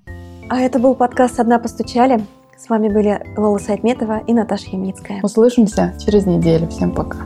А 0.50 0.60
это 0.60 0.80
был 0.80 0.96
подкаст 0.96 1.40
«Одна 1.40 1.60
постучали». 1.60 2.20
С 2.58 2.68
вами 2.68 2.90
были 2.90 3.22
Лола 3.38 3.58
Сайтметова 3.58 4.22
и 4.28 4.34
Наташа 4.34 4.72
Ямницкая. 4.72 5.22
Услышимся 5.24 5.94
через 6.04 6.26
неделю. 6.26 6.68
Всем 6.68 6.92
пока. 6.92 7.20